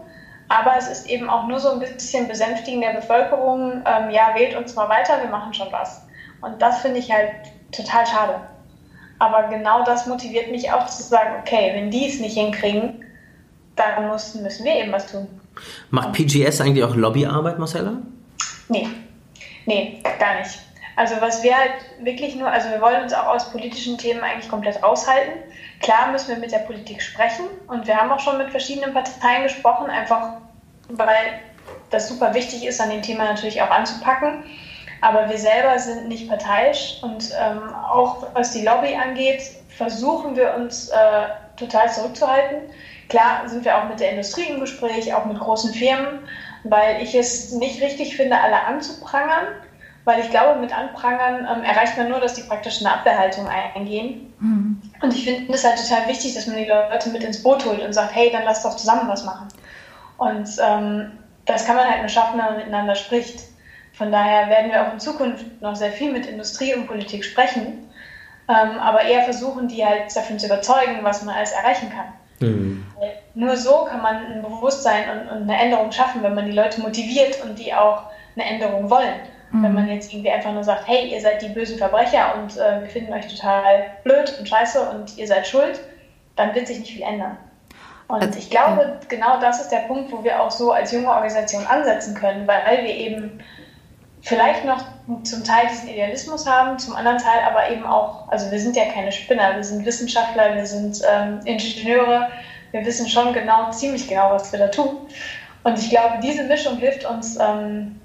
aber 0.49 0.77
es 0.77 0.87
ist 0.87 1.07
eben 1.07 1.29
auch 1.29 1.47
nur 1.47 1.59
so 1.59 1.71
ein 1.71 1.79
bisschen 1.79 2.27
Besänftigen 2.27 2.81
der 2.81 2.93
Bevölkerung, 2.93 3.83
ähm, 3.85 4.09
ja, 4.11 4.33
wählt 4.35 4.55
uns 4.55 4.75
mal 4.75 4.89
weiter, 4.89 5.21
wir 5.21 5.29
machen 5.29 5.53
schon 5.53 5.71
was. 5.71 6.05
Und 6.41 6.61
das 6.61 6.81
finde 6.81 6.99
ich 6.99 7.11
halt 7.11 7.31
total 7.71 8.05
schade. 8.05 8.41
Aber 9.19 9.47
genau 9.47 9.83
das 9.83 10.05
motiviert 10.05 10.51
mich 10.51 10.71
auch 10.71 10.87
zu 10.87 11.03
sagen, 11.03 11.35
okay, 11.41 11.71
wenn 11.73 11.91
die 11.91 12.07
es 12.07 12.19
nicht 12.19 12.37
hinkriegen, 12.37 13.05
dann 13.75 14.09
müssen, 14.09 14.43
müssen 14.43 14.65
wir 14.65 14.75
eben 14.75 14.91
was 14.91 15.11
tun. 15.11 15.27
Macht 15.89 16.13
PGS 16.13 16.61
eigentlich 16.61 16.83
auch 16.83 16.95
Lobbyarbeit, 16.95 17.59
Marcella? 17.59 17.93
Nee, 18.69 18.87
nee, 19.65 20.01
gar 20.19 20.39
nicht. 20.39 20.59
Also 20.95 21.15
was 21.21 21.41
wir 21.41 21.57
halt 21.57 21.73
wirklich 22.01 22.35
nur, 22.35 22.47
also 22.47 22.69
wir 22.69 22.79
wollen 22.79 23.01
uns 23.01 23.13
auch 23.13 23.25
aus 23.25 23.51
politischen 23.51 23.97
Themen 23.97 24.21
eigentlich 24.21 24.49
komplett 24.49 24.81
raushalten. 24.83 25.33
Klar 25.81 26.11
müssen 26.11 26.29
wir 26.29 26.37
mit 26.37 26.51
der 26.51 26.59
Politik 26.59 27.01
sprechen 27.01 27.45
und 27.67 27.87
wir 27.87 27.97
haben 27.97 28.11
auch 28.11 28.19
schon 28.19 28.37
mit 28.37 28.51
verschiedenen 28.51 28.93
Parteien 28.93 29.43
gesprochen, 29.43 29.89
einfach 29.89 30.33
weil 30.89 31.39
das 31.89 32.09
super 32.09 32.33
wichtig 32.33 32.65
ist, 32.65 32.79
an 32.79 32.89
dem 32.89 33.01
Thema 33.01 33.25
natürlich 33.25 33.61
auch 33.61 33.69
anzupacken. 33.69 34.43
Aber 35.01 35.29
wir 35.29 35.37
selber 35.37 35.77
sind 35.79 36.07
nicht 36.07 36.29
parteiisch 36.29 36.99
und 37.01 37.31
ähm, 37.37 37.73
auch 37.75 38.27
was 38.33 38.51
die 38.51 38.63
Lobby 38.63 38.95
angeht, 38.95 39.41
versuchen 39.69 40.35
wir 40.35 40.53
uns 40.53 40.89
äh, 40.89 40.95
total 41.57 41.91
zurückzuhalten. 41.91 42.69
Klar 43.09 43.47
sind 43.47 43.65
wir 43.65 43.77
auch 43.77 43.89
mit 43.89 43.99
der 43.99 44.11
Industrie 44.11 44.49
im 44.49 44.59
Gespräch, 44.59 45.13
auch 45.13 45.25
mit 45.25 45.39
großen 45.39 45.73
Firmen, 45.73 46.19
weil 46.63 47.01
ich 47.01 47.15
es 47.15 47.51
nicht 47.51 47.81
richtig 47.81 48.15
finde, 48.15 48.39
alle 48.39 48.63
anzuprangern, 48.63 49.47
weil 50.05 50.19
ich 50.19 50.29
glaube, 50.29 50.59
mit 50.59 50.75
Anprangern 50.75 51.47
ähm, 51.49 51.63
erreicht 51.63 51.97
man 51.97 52.09
nur, 52.09 52.19
dass 52.19 52.33
die 52.33 52.43
praktisch 52.43 52.79
eine 52.79 52.93
Abwehrhaltung 52.93 53.47
eingehen. 53.47 54.33
Mhm. 54.39 54.81
Und 55.01 55.13
ich 55.13 55.23
finde 55.23 55.53
es 55.53 55.63
halt 55.63 55.77
total 55.77 56.07
wichtig, 56.07 56.33
dass 56.33 56.47
man 56.47 56.57
die 56.57 56.65
Leute 56.65 57.09
mit 57.09 57.23
ins 57.23 57.41
Boot 57.41 57.65
holt 57.65 57.81
und 57.81 57.93
sagt, 57.93 58.13
hey, 58.15 58.29
dann 58.31 58.43
lass 58.43 58.63
doch 58.63 58.75
zusammen 58.75 59.07
was 59.07 59.23
machen. 59.23 59.47
Und 60.17 60.49
ähm, 60.61 61.11
das 61.45 61.65
kann 61.65 61.75
man 61.75 61.89
halt 61.89 61.99
nur 61.99 62.09
schaffen, 62.09 62.37
wenn 62.37 62.45
man 62.45 62.57
miteinander 62.57 62.95
spricht. 62.95 63.39
Von 63.93 64.11
daher 64.11 64.49
werden 64.49 64.71
wir 64.71 64.87
auch 64.87 64.93
in 64.93 64.99
Zukunft 64.99 65.61
noch 65.61 65.75
sehr 65.75 65.91
viel 65.91 66.11
mit 66.11 66.25
Industrie 66.25 66.73
und 66.73 66.87
Politik 66.87 67.23
sprechen, 67.23 67.89
ähm, 68.49 68.79
aber 68.79 69.03
eher 69.03 69.23
versuchen, 69.23 69.67
die 69.67 69.85
halt 69.85 70.13
davon 70.15 70.39
zu 70.39 70.47
überzeugen, 70.47 70.99
was 71.03 71.23
man 71.23 71.35
alles 71.35 71.51
erreichen 71.51 71.91
kann. 71.91 72.13
Mhm. 72.39 72.82
Nur 73.33 73.57
so 73.57 73.85
kann 73.85 74.01
man 74.01 74.17
ein 74.17 74.41
Bewusstsein 74.41 75.03
und, 75.09 75.27
und, 75.29 75.49
eine 75.49 75.59
Änderung 75.59 75.91
schaffen, 75.91 76.23
wenn 76.23 76.35
man 76.35 76.45
die 76.45 76.51
Leute 76.51 76.81
motiviert 76.81 77.43
und 77.43 77.57
die 77.57 77.73
auch 77.73 78.03
eine 78.35 78.45
Änderung 78.45 78.89
wollen. 78.89 79.15
Mhm. 79.51 79.63
Wenn 79.63 79.73
man 79.73 79.87
jetzt 79.87 80.11
irgendwie 80.11 80.31
einfach 80.31 80.51
nur 80.51 80.63
sagt, 80.63 80.87
hey, 80.87 81.07
ihr 81.07 81.21
seid 81.21 81.41
die 81.41 81.49
bösen 81.49 81.77
Verbrecher 81.77 82.35
und 82.35 82.57
äh, 82.57 82.81
wir 82.81 82.89
finden 82.89 83.13
euch 83.13 83.27
total 83.27 83.85
blöd 84.03 84.35
und 84.39 84.47
scheiße 84.47 84.89
und 84.89 85.17
ihr 85.17 85.27
seid 85.27 85.47
schuld, 85.47 85.79
dann 86.35 86.53
wird 86.55 86.67
sich 86.67 86.79
nicht 86.79 86.91
viel 86.93 87.03
ändern. 87.03 87.37
Und 88.07 88.21
also, 88.21 88.37
ich 88.37 88.49
glaube, 88.49 88.99
genau 89.07 89.39
das 89.39 89.61
ist 89.61 89.69
der 89.69 89.87
Punkt, 89.87 90.11
wo 90.11 90.23
wir 90.23 90.41
auch 90.41 90.51
so 90.51 90.71
als 90.71 90.91
junge 90.91 91.09
Organisation 91.09 91.65
ansetzen 91.65 92.15
können, 92.15 92.47
weil 92.47 92.83
wir 92.83 92.95
eben 92.95 93.39
vielleicht 94.21 94.65
noch 94.65 94.83
zum 95.23 95.43
Teil 95.43 95.67
diesen 95.71 95.89
Idealismus 95.89 96.47
haben, 96.47 96.79
zum 96.79 96.95
anderen 96.95 97.17
Teil 97.17 97.41
aber 97.45 97.69
eben 97.69 97.85
auch, 97.85 98.29
also 98.29 98.49
wir 98.51 98.59
sind 98.59 98.75
ja 98.75 98.85
keine 98.85 99.11
Spinner, 99.11 99.55
wir 99.55 99.63
sind 99.63 99.85
Wissenschaftler, 99.85 100.55
wir 100.55 100.65
sind 100.65 101.01
ähm, 101.09 101.39
Ingenieure, 101.45 102.29
wir 102.73 102.85
wissen 102.85 103.07
schon 103.07 103.31
genau, 103.33 103.71
ziemlich 103.71 104.07
genau, 104.09 104.31
was 104.31 104.51
wir 104.51 104.59
da 104.59 104.67
tun. 104.67 104.97
Und 105.63 105.79
ich 105.79 105.89
glaube, 105.89 106.15
diese 106.21 106.43
Mischung 106.43 106.77
hilft 106.77 107.05
uns, 107.05 107.37
ähm, 107.39 107.99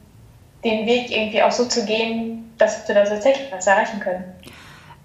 den 0.65 0.87
Weg 0.87 1.11
irgendwie 1.11 1.43
auch 1.43 1.51
so 1.51 1.65
zu 1.65 1.85
gehen, 1.85 2.53
dass 2.59 2.87
wir 2.87 2.95
da 2.95 3.05
tatsächlich 3.05 3.51
was 3.51 3.67
erreichen 3.67 4.01
können. 4.01 4.25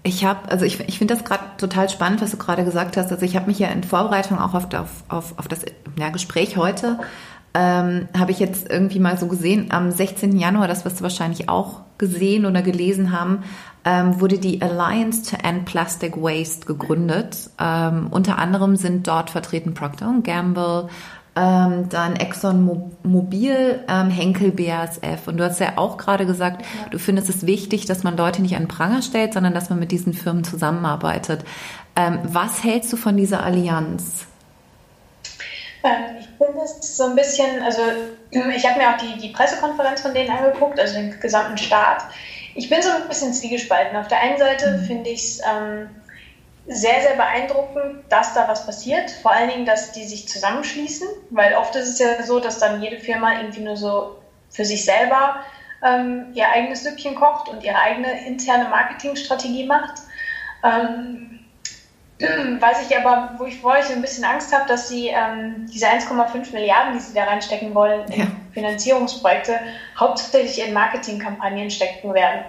Ich 0.02 0.24
habe, 0.24 0.48
also 0.50 0.64
ich, 0.64 0.80
ich 0.80 0.98
finde 0.98 1.14
das 1.14 1.24
gerade 1.24 1.44
total 1.56 1.88
spannend, 1.88 2.20
was 2.20 2.32
du 2.32 2.36
gerade 2.36 2.64
gesagt 2.64 2.96
hast. 2.96 3.10
Also 3.10 3.24
ich 3.24 3.36
habe 3.36 3.46
mich 3.46 3.58
ja 3.58 3.68
in 3.68 3.82
Vorbereitung 3.82 4.38
auch 4.38 4.54
auf, 4.54 4.66
auf, 5.08 5.38
auf 5.38 5.48
das 5.48 5.60
ja, 5.98 6.10
Gespräch 6.10 6.56
heute 6.56 6.98
ähm, 7.54 8.08
habe 8.18 8.32
ich 8.32 8.40
jetzt 8.40 8.68
irgendwie 8.68 8.98
mal 8.98 9.16
so 9.16 9.28
gesehen, 9.28 9.68
am 9.70 9.92
16. 9.92 10.36
Januar, 10.36 10.66
das 10.66 10.84
wirst 10.84 10.98
du 10.98 11.04
wahrscheinlich 11.04 11.48
auch 11.48 11.82
gesehen 11.98 12.46
oder 12.46 12.62
gelesen 12.62 13.18
haben, 13.18 13.44
ähm, 13.84 14.20
wurde 14.20 14.38
die 14.38 14.62
Alliance 14.62 15.30
to 15.30 15.36
End 15.46 15.66
Plastic 15.66 16.16
Waste 16.16 16.66
gegründet. 16.66 17.50
Ähm, 17.60 18.08
unter 18.10 18.38
anderem 18.38 18.76
sind 18.76 19.06
dort 19.06 19.30
vertreten 19.30 19.74
Procter 19.74 20.12
Gamble, 20.22 20.88
ähm, 21.36 21.88
dann 21.88 22.16
Exxon 22.16 22.92
Mobil, 23.02 23.84
ähm, 23.88 24.08
Henkel 24.08 24.52
BASF. 24.52 25.26
Und 25.26 25.38
du 25.38 25.44
hast 25.44 25.60
ja 25.60 25.72
auch 25.76 25.96
gerade 25.96 26.26
gesagt, 26.26 26.62
ja. 26.62 26.88
du 26.90 26.98
findest 26.98 27.28
es 27.28 27.44
wichtig, 27.46 27.86
dass 27.86 28.04
man 28.04 28.16
Leute 28.16 28.40
nicht 28.40 28.56
an 28.56 28.68
Pranger 28.68 29.02
stellt, 29.02 29.34
sondern 29.34 29.52
dass 29.52 29.68
man 29.68 29.78
mit 29.78 29.90
diesen 29.90 30.14
Firmen 30.14 30.44
zusammenarbeitet. 30.44 31.44
Ähm, 31.96 32.20
was 32.24 32.62
hältst 32.62 32.92
du 32.92 32.96
von 32.96 33.16
dieser 33.16 33.42
Allianz? 33.42 34.26
Ähm, 35.82 36.16
ich 36.18 36.26
finde 36.38 36.60
es 36.64 36.96
so 36.96 37.04
ein 37.04 37.16
bisschen, 37.16 37.62
also 37.62 37.82
ich 38.30 38.66
habe 38.66 38.78
mir 38.78 38.90
auch 38.90 38.96
die, 38.96 39.20
die 39.20 39.32
Pressekonferenz 39.32 40.00
von 40.00 40.14
denen 40.14 40.30
angeguckt, 40.30 40.80
also 40.80 40.94
den 40.94 41.18
gesamten 41.20 41.58
Start. 41.58 42.02
Ich 42.54 42.68
bin 42.68 42.82
so 42.82 42.90
ein 42.90 43.08
bisschen 43.08 43.32
zwiegespalten. 43.32 43.96
Auf 43.96 44.08
der 44.08 44.20
einen 44.20 44.38
Seite 44.38 44.70
mhm. 44.70 44.84
finde 44.84 45.10
ich 45.10 45.20
es 45.20 45.40
ähm, 45.40 45.90
sehr, 46.66 47.02
sehr 47.02 47.16
beeindruckend, 47.16 48.04
dass 48.08 48.34
da 48.34 48.48
was 48.48 48.64
passiert. 48.64 49.10
Vor 49.10 49.32
allen 49.32 49.50
Dingen, 49.50 49.66
dass 49.66 49.92
die 49.92 50.04
sich 50.04 50.28
zusammenschließen, 50.28 51.06
weil 51.30 51.54
oft 51.54 51.74
ist 51.76 51.88
es 51.88 51.98
ja 51.98 52.22
so, 52.22 52.40
dass 52.40 52.58
dann 52.58 52.82
jede 52.82 52.98
Firma 52.98 53.38
irgendwie 53.38 53.60
nur 53.60 53.76
so 53.76 54.16
für 54.50 54.64
sich 54.64 54.84
selber 54.84 55.36
ähm, 55.82 56.28
ihr 56.34 56.48
eigenes 56.48 56.84
Süppchen 56.84 57.14
kocht 57.14 57.48
und 57.48 57.62
ihre 57.62 57.80
eigene 57.80 58.26
interne 58.26 58.68
Marketingstrategie 58.68 59.66
macht. 59.66 60.00
Ähm, 60.62 61.43
Weiß 62.20 62.88
ich 62.88 62.96
aber, 62.96 63.34
wo 63.38 63.44
ich 63.44 63.60
vor 63.60 63.72
euch 63.72 63.90
ein 63.90 64.00
bisschen 64.00 64.24
Angst 64.24 64.54
habe, 64.54 64.68
dass 64.68 64.88
sie 64.88 65.08
ähm, 65.08 65.66
diese 65.72 65.86
1,5 65.86 66.52
Milliarden, 66.52 66.94
die 66.94 67.00
sie 67.00 67.14
da 67.14 67.24
reinstecken 67.24 67.74
wollen, 67.74 68.06
in 68.12 68.20
ja. 68.20 68.26
Finanzierungsprojekte, 68.52 69.58
hauptsächlich 69.98 70.64
in 70.64 70.72
Marketingkampagnen 70.72 71.70
stecken 71.70 72.14
werden. 72.14 72.44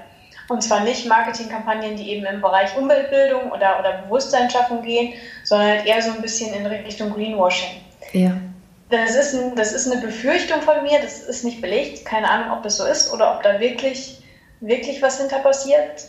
Und 0.48 0.62
zwar 0.62 0.82
nicht 0.82 1.08
Marketingkampagnen, 1.08 1.96
die 1.96 2.12
eben 2.12 2.26
im 2.26 2.42
Bereich 2.42 2.78
Umweltbildung 2.78 3.52
oder, 3.52 3.80
oder 3.80 4.04
Bewusstseinsschaffung 4.04 4.84
gehen, 4.84 5.14
sondern 5.44 5.70
halt 5.70 5.88
eher 5.88 6.02
so 6.02 6.12
ein 6.12 6.22
bisschen 6.22 6.54
in 6.54 6.66
Richtung 6.68 7.12
Greenwashing. 7.12 7.82
Ja. 8.14 8.38
Das 8.90 9.16
ist, 9.16 9.34
ein, 9.34 9.56
das 9.56 9.74
ist 9.74 9.92
eine 9.92 10.00
Befürchtung 10.00 10.62
von 10.62 10.84
mir, 10.84 11.02
das 11.02 11.22
ist 11.22 11.44
nicht 11.44 11.60
belegt, 11.60 12.06
keine 12.06 12.30
Ahnung, 12.30 12.56
ob 12.56 12.64
das 12.64 12.78
so 12.78 12.86
ist 12.86 13.12
oder 13.12 13.36
ob 13.36 13.42
da 13.42 13.60
wirklich, 13.60 14.22
wirklich 14.60 15.02
was 15.02 15.20
hinter 15.20 15.40
passiert. 15.40 16.06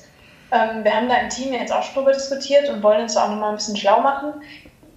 Ähm, 0.52 0.84
wir 0.84 0.94
haben 0.94 1.08
da 1.08 1.16
im 1.16 1.28
Team 1.28 1.52
jetzt 1.52 1.72
auch 1.72 1.82
schon 1.82 1.94
drüber 1.94 2.12
diskutiert 2.12 2.68
und 2.68 2.82
wollen 2.82 3.02
uns 3.02 3.16
auch 3.16 3.28
nochmal 3.28 3.50
ein 3.50 3.56
bisschen 3.56 3.76
schlau 3.76 4.00
machen, 4.00 4.34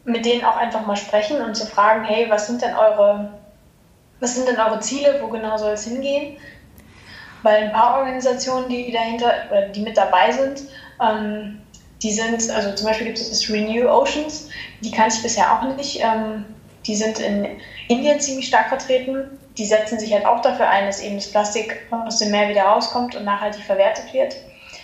mit 0.05 0.25
denen 0.25 0.45
auch 0.45 0.57
einfach 0.57 0.85
mal 0.85 0.95
sprechen 0.95 1.41
und 1.41 1.55
zu 1.55 1.65
fragen, 1.65 2.03
hey, 2.03 2.29
was 2.29 2.47
sind 2.47 2.61
denn 2.61 2.75
eure, 2.75 3.31
was 4.19 4.35
sind 4.35 4.47
denn 4.47 4.59
eure 4.59 4.79
Ziele, 4.79 5.19
wo 5.21 5.27
genau 5.27 5.57
soll 5.57 5.73
es 5.73 5.85
hingehen? 5.85 6.37
Weil 7.41 7.63
ein 7.63 7.71
paar 7.71 7.99
Organisationen, 7.99 8.69
die 8.69 8.91
dahinter 8.91 9.33
oder 9.49 9.67
die 9.69 9.81
mit 9.81 9.97
dabei 9.97 10.31
sind, 10.31 10.61
ähm, 11.01 11.61
die 12.03 12.11
sind, 12.11 12.49
also 12.51 12.73
zum 12.75 12.87
Beispiel 12.87 13.07
gibt 13.07 13.17
es 13.17 13.29
das 13.29 13.49
Renew 13.49 13.89
Oceans, 13.89 14.49
die 14.81 14.91
kannte 14.91 15.15
ich 15.15 15.23
bisher 15.23 15.51
auch 15.51 15.75
nicht. 15.75 16.01
Ähm, 16.01 16.45
die 16.85 16.95
sind 16.95 17.19
in 17.19 17.59
Indien 17.87 18.19
ziemlich 18.19 18.47
stark 18.47 18.69
vertreten. 18.69 19.37
Die 19.57 19.65
setzen 19.65 19.99
sich 19.99 20.13
halt 20.13 20.25
auch 20.25 20.41
dafür 20.41 20.69
ein, 20.69 20.85
dass 20.85 21.01
eben 21.01 21.15
das 21.15 21.29
Plastik 21.29 21.85
aus 21.91 22.19
dem 22.19 22.31
Meer 22.31 22.49
wieder 22.49 22.63
rauskommt 22.63 23.15
und 23.15 23.25
nachhaltig 23.25 23.63
verwertet 23.63 24.13
wird 24.13 24.35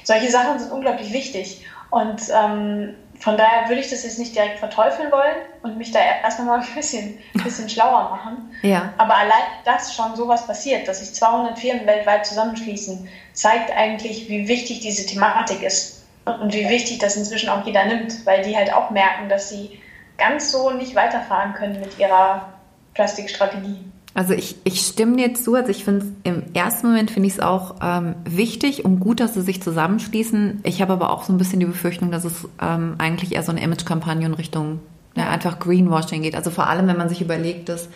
solche 0.06 0.32
Sachen 0.32 0.60
sind 0.60 0.72
unglaublich 0.72 1.12
wichtig. 1.12 1.66
Und 1.90 2.22
ähm, 2.34 2.96
von 3.20 3.38
daher 3.38 3.68
würde 3.70 3.82
ich 3.82 3.90
das 3.90 4.04
jetzt 4.04 4.20
nicht 4.20 4.36
direkt 4.36 4.60
verteufeln 4.60 5.12
wollen 5.12 5.36
und 5.64 5.78
mich 5.78 5.92
da 5.92 6.00
erst 6.00 6.40
nochmal 6.40 6.60
ein 6.60 6.76
bisschen, 6.76 7.18
bisschen 7.34 7.70
schlauer 7.70 8.10
machen. 8.10 8.52
Ja. 8.62 8.94
Aber 8.98 9.16
allein, 9.16 9.44
dass 9.64 9.96
schon 9.96 10.16
sowas 10.16 10.46
passiert, 10.46 10.88
dass 10.88 11.00
sich 11.00 11.14
200 11.14 11.58
Firmen 11.58 11.86
weltweit 11.86 12.26
zusammenschließen, 12.26 13.08
zeigt 13.34 13.72
eigentlich, 13.72 14.30
wie 14.30 14.48
wichtig 14.48 14.82
diese 14.82 15.06
Thematik 15.06 15.64
ist 15.64 16.06
und 16.26 16.54
wie 16.54 16.70
wichtig 16.70 17.00
das 17.00 17.16
inzwischen 17.16 17.50
auch 17.50 17.66
jeder 17.66 17.86
nimmt, 17.86 18.26
weil 18.26 18.44
die 18.44 18.56
halt 18.56 18.74
auch 18.74 18.90
merken, 18.90 19.30
dass 19.30 19.50
sie 19.50 19.82
ganz 20.18 20.52
so 20.52 20.72
nicht 20.72 20.96
weiterfahren 20.96 21.54
können 21.54 21.80
mit 21.80 21.98
ihrer 22.00 22.54
Plastikstrategie. 22.94 23.84
Also 24.16 24.34
ich, 24.34 24.56
ich 24.64 24.80
stimme 24.80 25.18
dir 25.18 25.34
zu. 25.36 25.56
Also 25.56 25.70
ich 25.70 25.84
finde 25.84 26.06
im 26.24 26.44
ersten 26.54 26.88
Moment 26.88 27.12
finde 27.12 27.28
ich 27.28 27.34
es 27.34 27.40
auch 27.42 27.76
ähm, 27.84 28.16
wichtig 28.24 28.86
und 28.86 29.02
gut, 29.02 29.20
dass 29.20 29.34
sie 29.34 29.42
sich 29.42 29.62
zusammenschließen. 29.62 30.62
Ich 30.64 30.82
habe 30.82 30.94
aber 30.94 31.12
auch 31.12 31.24
so 31.24 31.34
ein 31.34 31.38
bisschen 31.38 31.60
die 31.60 31.66
Befürchtung, 31.66 32.12
dass 32.12 32.24
es 32.24 32.48
ähm, 32.62 32.96
eigentlich 32.98 33.36
eher 33.36 33.44
so 33.44 33.52
eine 33.52 33.62
Image-Kampagne 33.62 34.26
in 34.26 34.34
Richtung 34.34 34.80
ja, 35.16 35.30
einfach 35.30 35.60
Greenwashing 35.60 36.22
geht. 36.22 36.34
Also 36.34 36.50
vor 36.50 36.68
allem, 36.68 36.88
wenn 36.88 36.98
man 36.98 37.10
sich 37.10 37.22
überlegt, 37.22 37.68
dass 37.68 37.90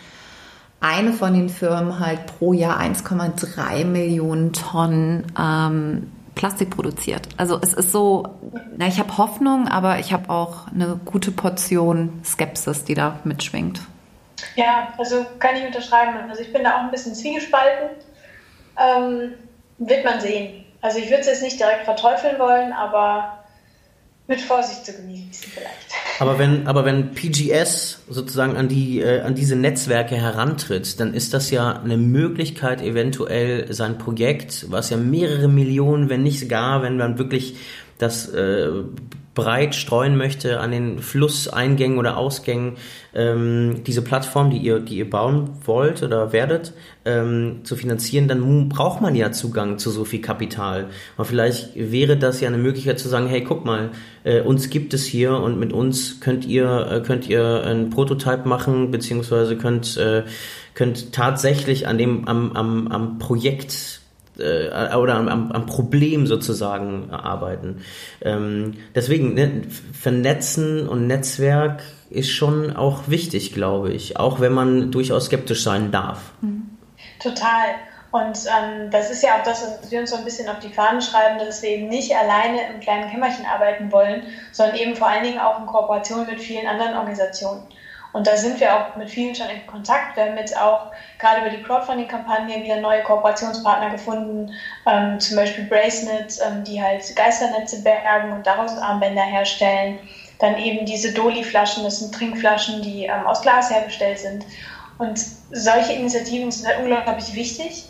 eine 0.80 1.14
von 1.14 1.32
den 1.32 1.48
Firmen 1.48 2.00
halt 2.00 2.26
pro 2.26 2.52
Jahr 2.52 2.78
1,3 2.78 3.86
Millionen 3.86 4.52
Tonnen 4.52 5.24
ähm, 5.38 6.08
Plastik 6.34 6.70
produziert. 6.70 7.28
Also 7.38 7.58
es 7.62 7.72
ist 7.72 7.92
so, 7.92 8.28
na, 8.76 8.86
ich 8.86 8.98
habe 8.98 9.16
Hoffnung, 9.16 9.68
aber 9.68 9.98
ich 9.98 10.12
habe 10.12 10.28
auch 10.28 10.68
eine 10.68 11.00
gute 11.04 11.32
Portion 11.32 12.20
Skepsis, 12.24 12.84
die 12.84 12.94
da 12.94 13.20
mitschwingt. 13.24 13.80
Ja, 14.56 14.92
also 14.98 15.26
kann 15.38 15.56
ich 15.56 15.64
unterschreiben. 15.64 16.16
Also 16.28 16.42
ich 16.42 16.52
bin 16.52 16.64
da 16.64 16.76
auch 16.76 16.82
ein 16.82 16.90
bisschen 16.90 17.14
zwiegespalten. 17.14 17.90
Ähm, 18.78 19.34
wird 19.78 20.04
man 20.04 20.20
sehen. 20.20 20.64
Also 20.80 20.98
ich 20.98 21.10
würde 21.10 21.20
es 21.20 21.26
jetzt 21.26 21.42
nicht 21.42 21.58
direkt 21.58 21.84
verteufeln 21.84 22.38
wollen, 22.38 22.72
aber 22.72 23.38
mit 24.30 24.40
Vorsicht 24.40 24.86
zu 24.86 24.92
genießen 24.92 25.50
vielleicht. 25.52 25.90
Aber 26.20 26.38
wenn, 26.38 26.66
aber 26.68 26.84
wenn 26.84 27.12
PGS 27.12 28.04
sozusagen 28.08 28.56
an 28.56 28.68
die, 28.68 29.00
äh, 29.00 29.22
an 29.22 29.34
diese 29.34 29.56
Netzwerke 29.56 30.14
herantritt, 30.14 31.00
dann 31.00 31.14
ist 31.14 31.34
das 31.34 31.50
ja 31.50 31.72
eine 31.82 31.96
Möglichkeit, 31.96 32.80
eventuell 32.80 33.72
sein 33.72 33.98
Projekt, 33.98 34.70
was 34.70 34.90
ja 34.90 34.96
mehrere 34.96 35.48
Millionen, 35.48 36.08
wenn 36.08 36.22
nicht 36.22 36.48
gar, 36.48 36.82
wenn 36.82 36.96
man 36.96 37.18
wirklich 37.18 37.56
das 37.98 38.28
äh, 38.32 38.68
breit 39.34 39.76
streuen 39.76 40.16
möchte 40.16 40.58
an 40.58 40.72
den 40.72 40.98
Flusseingängen 40.98 41.98
oder 41.98 42.16
Ausgängen, 42.16 42.76
ähm, 43.14 43.82
diese 43.86 44.02
Plattform, 44.02 44.50
die 44.50 44.58
ihr, 44.58 44.80
die 44.80 44.96
ihr 44.96 45.08
bauen 45.08 45.50
wollt 45.64 46.02
oder 46.02 46.32
werdet, 46.32 46.72
ähm, 47.04 47.60
zu 47.62 47.76
finanzieren, 47.76 48.26
dann 48.26 48.68
braucht 48.68 49.00
man 49.00 49.14
ja 49.14 49.30
Zugang 49.30 49.78
zu 49.78 49.90
so 49.90 50.04
viel 50.04 50.20
Kapital. 50.20 50.88
Und 51.16 51.26
vielleicht 51.26 51.70
wäre 51.74 52.16
das 52.16 52.40
ja 52.40 52.48
eine 52.48 52.58
Möglichkeit 52.58 52.98
zu 52.98 53.08
sagen, 53.08 53.28
hey, 53.28 53.44
guck 53.44 53.64
mal, 53.64 53.90
äh, 54.24 54.40
uns 54.40 54.68
gibt 54.68 54.94
es 54.94 55.06
hier 55.06 55.32
und 55.36 55.60
mit 55.60 55.72
uns 55.72 56.20
könnt 56.20 56.44
ihr, 56.44 56.88
äh, 56.90 57.00
könnt 57.00 57.28
ihr 57.28 57.62
einen 57.64 57.90
Prototype 57.90 58.48
machen, 58.48 58.90
beziehungsweise 58.90 59.56
könnt, 59.56 59.96
äh, 59.96 60.24
könnt 60.74 61.12
tatsächlich 61.12 61.86
an 61.86 61.98
dem, 61.98 62.26
am, 62.26 62.52
am, 62.52 62.88
am 62.88 63.18
Projekt 63.18 63.99
äh, 64.40 64.94
oder 64.94 65.14
am, 65.14 65.28
am, 65.52 65.66
Problem 65.66 66.26
sozusagen 66.26 67.10
arbeiten. 67.10 67.82
Ähm, 68.20 68.74
deswegen, 68.94 69.34
ne, 69.34 69.62
Vernetzen 69.92 70.88
und 70.88 71.06
Netzwerk 71.06 71.82
ist 72.10 72.30
schon 72.30 72.74
auch 72.74 73.08
wichtig, 73.08 73.54
glaube 73.54 73.92
ich, 73.92 74.16
auch 74.16 74.40
wenn 74.40 74.52
man 74.52 74.90
durchaus 74.90 75.26
skeptisch 75.26 75.62
sein 75.62 75.90
darf. 75.92 76.32
Total. 77.22 77.74
Und 78.10 78.38
ähm, 78.46 78.90
das 78.90 79.10
ist 79.10 79.22
ja 79.22 79.38
auch 79.38 79.44
das, 79.44 79.62
was 79.62 79.90
wir 79.90 80.00
uns 80.00 80.10
so 80.10 80.16
ein 80.16 80.24
bisschen 80.24 80.48
auf 80.48 80.58
die 80.58 80.68
Fahnen 80.68 81.00
schreiben, 81.00 81.38
dass 81.38 81.62
wir 81.62 81.70
eben 81.70 81.88
nicht 81.88 82.12
alleine 82.14 82.58
im 82.72 82.80
kleinen 82.80 83.08
Kämmerchen 83.08 83.46
arbeiten 83.46 83.92
wollen, 83.92 84.24
sondern 84.50 84.76
eben 84.76 84.96
vor 84.96 85.06
allen 85.06 85.22
Dingen 85.22 85.38
auch 85.38 85.60
in 85.60 85.66
Kooperation 85.66 86.26
mit 86.26 86.40
vielen 86.40 86.66
anderen 86.66 86.96
Organisationen. 86.96 87.62
Und 88.12 88.26
da 88.26 88.36
sind 88.36 88.58
wir 88.58 88.74
auch 88.74 88.96
mit 88.96 89.08
vielen 89.08 89.34
schon 89.34 89.48
in 89.48 89.66
Kontakt. 89.66 90.16
Wir 90.16 90.26
haben 90.26 90.36
jetzt 90.36 90.56
auch 90.56 90.90
gerade 91.18 91.42
über 91.42 91.50
die 91.50 91.62
Crowdfunding-Kampagne 91.62 92.62
wieder 92.64 92.80
neue 92.80 93.02
Kooperationspartner 93.02 93.90
gefunden, 93.90 94.52
ähm, 94.86 95.20
zum 95.20 95.36
Beispiel 95.36 95.64
Bracelets, 95.64 96.40
ähm, 96.40 96.64
die 96.64 96.82
halt 96.82 97.14
Geisternetze 97.14 97.82
bergen 97.82 98.32
und 98.32 98.46
daraus 98.46 98.76
Armbänder 98.78 99.22
herstellen. 99.22 99.98
Dann 100.40 100.56
eben 100.58 100.86
diese 100.86 101.12
Doli-Flaschen, 101.12 101.84
das 101.84 102.00
sind 102.00 102.14
Trinkflaschen, 102.14 102.82
die 102.82 103.04
ähm, 103.04 103.26
aus 103.26 103.42
Glas 103.42 103.70
hergestellt 103.70 104.18
sind. 104.18 104.44
Und 104.98 105.18
solche 105.50 105.92
Initiativen 105.92 106.50
sind 106.50 106.66
halt 106.66 106.80
unglaublich 106.80 107.34
wichtig 107.34 107.84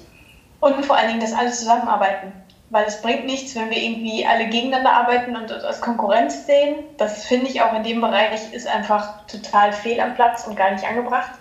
und 0.61 0.85
vor 0.85 0.97
allen 0.97 1.09
Dingen, 1.09 1.21
dass 1.21 1.33
alle 1.33 1.51
zusammenarbeiten 1.51 2.33
weil 2.71 2.87
es 2.87 3.03
bringt 3.03 3.27
nichts, 3.27 3.55
wenn 3.57 3.69
wir 3.69 3.77
irgendwie 3.77 4.25
alle 4.25 4.47
gegeneinander 4.47 4.93
arbeiten 4.93 5.37
und 5.37 5.51
uns 5.51 5.65
als 5.65 5.81
Konkurrenz 5.81 6.47
sehen. 6.47 6.77
Das 6.97 7.25
finde 7.25 7.47
ich 7.47 7.61
auch 7.63 7.75
in 7.75 7.83
dem 7.83 8.01
Bereich 8.01 8.53
ist 8.53 8.69
einfach 8.69 9.27
total 9.27 9.73
fehl 9.73 10.01
am 10.01 10.15
Platz 10.15 10.47
und 10.47 10.57
gar 10.57 10.71
nicht 10.71 10.85
angebracht. 10.85 11.33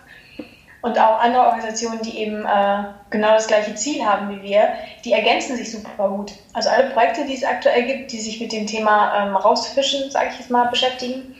Und 0.82 0.98
auch 0.98 1.20
andere 1.20 1.44
Organisationen, 1.44 2.02
die 2.02 2.18
eben 2.20 2.46
äh, 2.46 2.84
genau 3.10 3.32
das 3.32 3.48
gleiche 3.48 3.76
Ziel 3.76 4.04
haben 4.04 4.30
wie 4.30 4.42
wir, 4.42 4.74
die 5.04 5.12
ergänzen 5.12 5.58
sich 5.58 5.72
super 5.72 6.10
gut. 6.10 6.32
Also 6.54 6.70
alle 6.70 6.90
Projekte, 6.92 7.26
die 7.26 7.36
es 7.36 7.44
aktuell 7.44 7.84
gibt, 7.84 8.12
die 8.12 8.20
sich 8.20 8.40
mit 8.40 8.52
dem 8.52 8.66
Thema 8.66 9.28
ähm, 9.28 9.36
rausfischen, 9.36 10.10
sage 10.10 10.30
ich 10.32 10.40
jetzt 10.40 10.50
mal, 10.50 10.70
beschäftigen, 10.70 11.36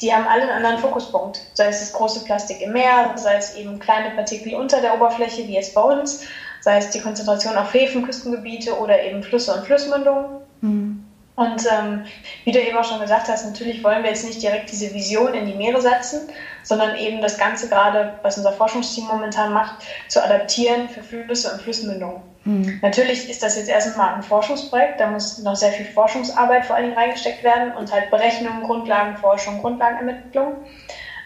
die 0.00 0.14
haben 0.14 0.26
alle 0.26 0.42
einen 0.42 0.64
anderen 0.64 0.78
Fokuspunkt. 0.78 1.40
Sei 1.54 1.66
es 1.66 1.80
das 1.80 1.92
große 1.92 2.24
Plastik 2.24 2.60
im 2.60 2.72
Meer, 2.72 3.12
sei 3.16 3.36
es 3.36 3.56
eben 3.56 3.78
kleine 3.80 4.14
Partikel 4.14 4.54
unter 4.54 4.80
der 4.80 4.94
Oberfläche, 4.94 5.48
wie 5.48 5.54
jetzt 5.54 5.74
bei 5.74 5.80
uns, 5.80 6.24
sei 6.66 6.78
es 6.78 6.90
die 6.90 7.00
Konzentration 7.00 7.56
auf 7.56 7.72
Häfen, 7.72 8.02
Küstengebiete 8.02 8.76
oder 8.76 9.00
eben 9.00 9.22
Flüsse 9.22 9.54
und 9.54 9.64
Flussmündungen. 9.64 10.40
Mhm. 10.62 11.04
Und 11.36 11.64
ähm, 11.70 12.04
wie 12.42 12.50
du 12.50 12.60
eben 12.60 12.76
auch 12.76 12.84
schon 12.84 12.98
gesagt 12.98 13.28
hast, 13.28 13.46
natürlich 13.46 13.84
wollen 13.84 14.02
wir 14.02 14.10
jetzt 14.10 14.24
nicht 14.24 14.42
direkt 14.42 14.72
diese 14.72 14.92
Vision 14.92 15.32
in 15.32 15.46
die 15.46 15.54
Meere 15.54 15.80
setzen, 15.80 16.28
sondern 16.64 16.96
eben 16.96 17.22
das 17.22 17.38
Ganze 17.38 17.68
gerade, 17.68 18.14
was 18.22 18.36
unser 18.36 18.50
Forschungsteam 18.50 19.06
momentan 19.06 19.52
macht, 19.52 19.76
zu 20.08 20.20
adaptieren 20.24 20.88
für 20.88 21.04
Flüsse 21.04 21.52
und 21.52 21.62
Flussmündungen. 21.62 22.20
Mhm. 22.42 22.80
Natürlich 22.82 23.30
ist 23.30 23.44
das 23.44 23.54
jetzt 23.56 23.68
erstmal 23.68 24.14
ein 24.14 24.24
Forschungsprojekt, 24.24 24.98
da 24.98 25.06
muss 25.06 25.38
noch 25.38 25.54
sehr 25.54 25.70
viel 25.70 25.86
Forschungsarbeit 25.86 26.64
vor 26.64 26.74
allen 26.74 26.86
Dingen 26.86 26.98
reingesteckt 26.98 27.44
werden 27.44 27.74
und 27.76 27.92
halt 27.92 28.10
Berechnungen, 28.10 28.64
Grundlagenforschung, 28.64 29.60
Grundlagenermittlung. 29.60 30.56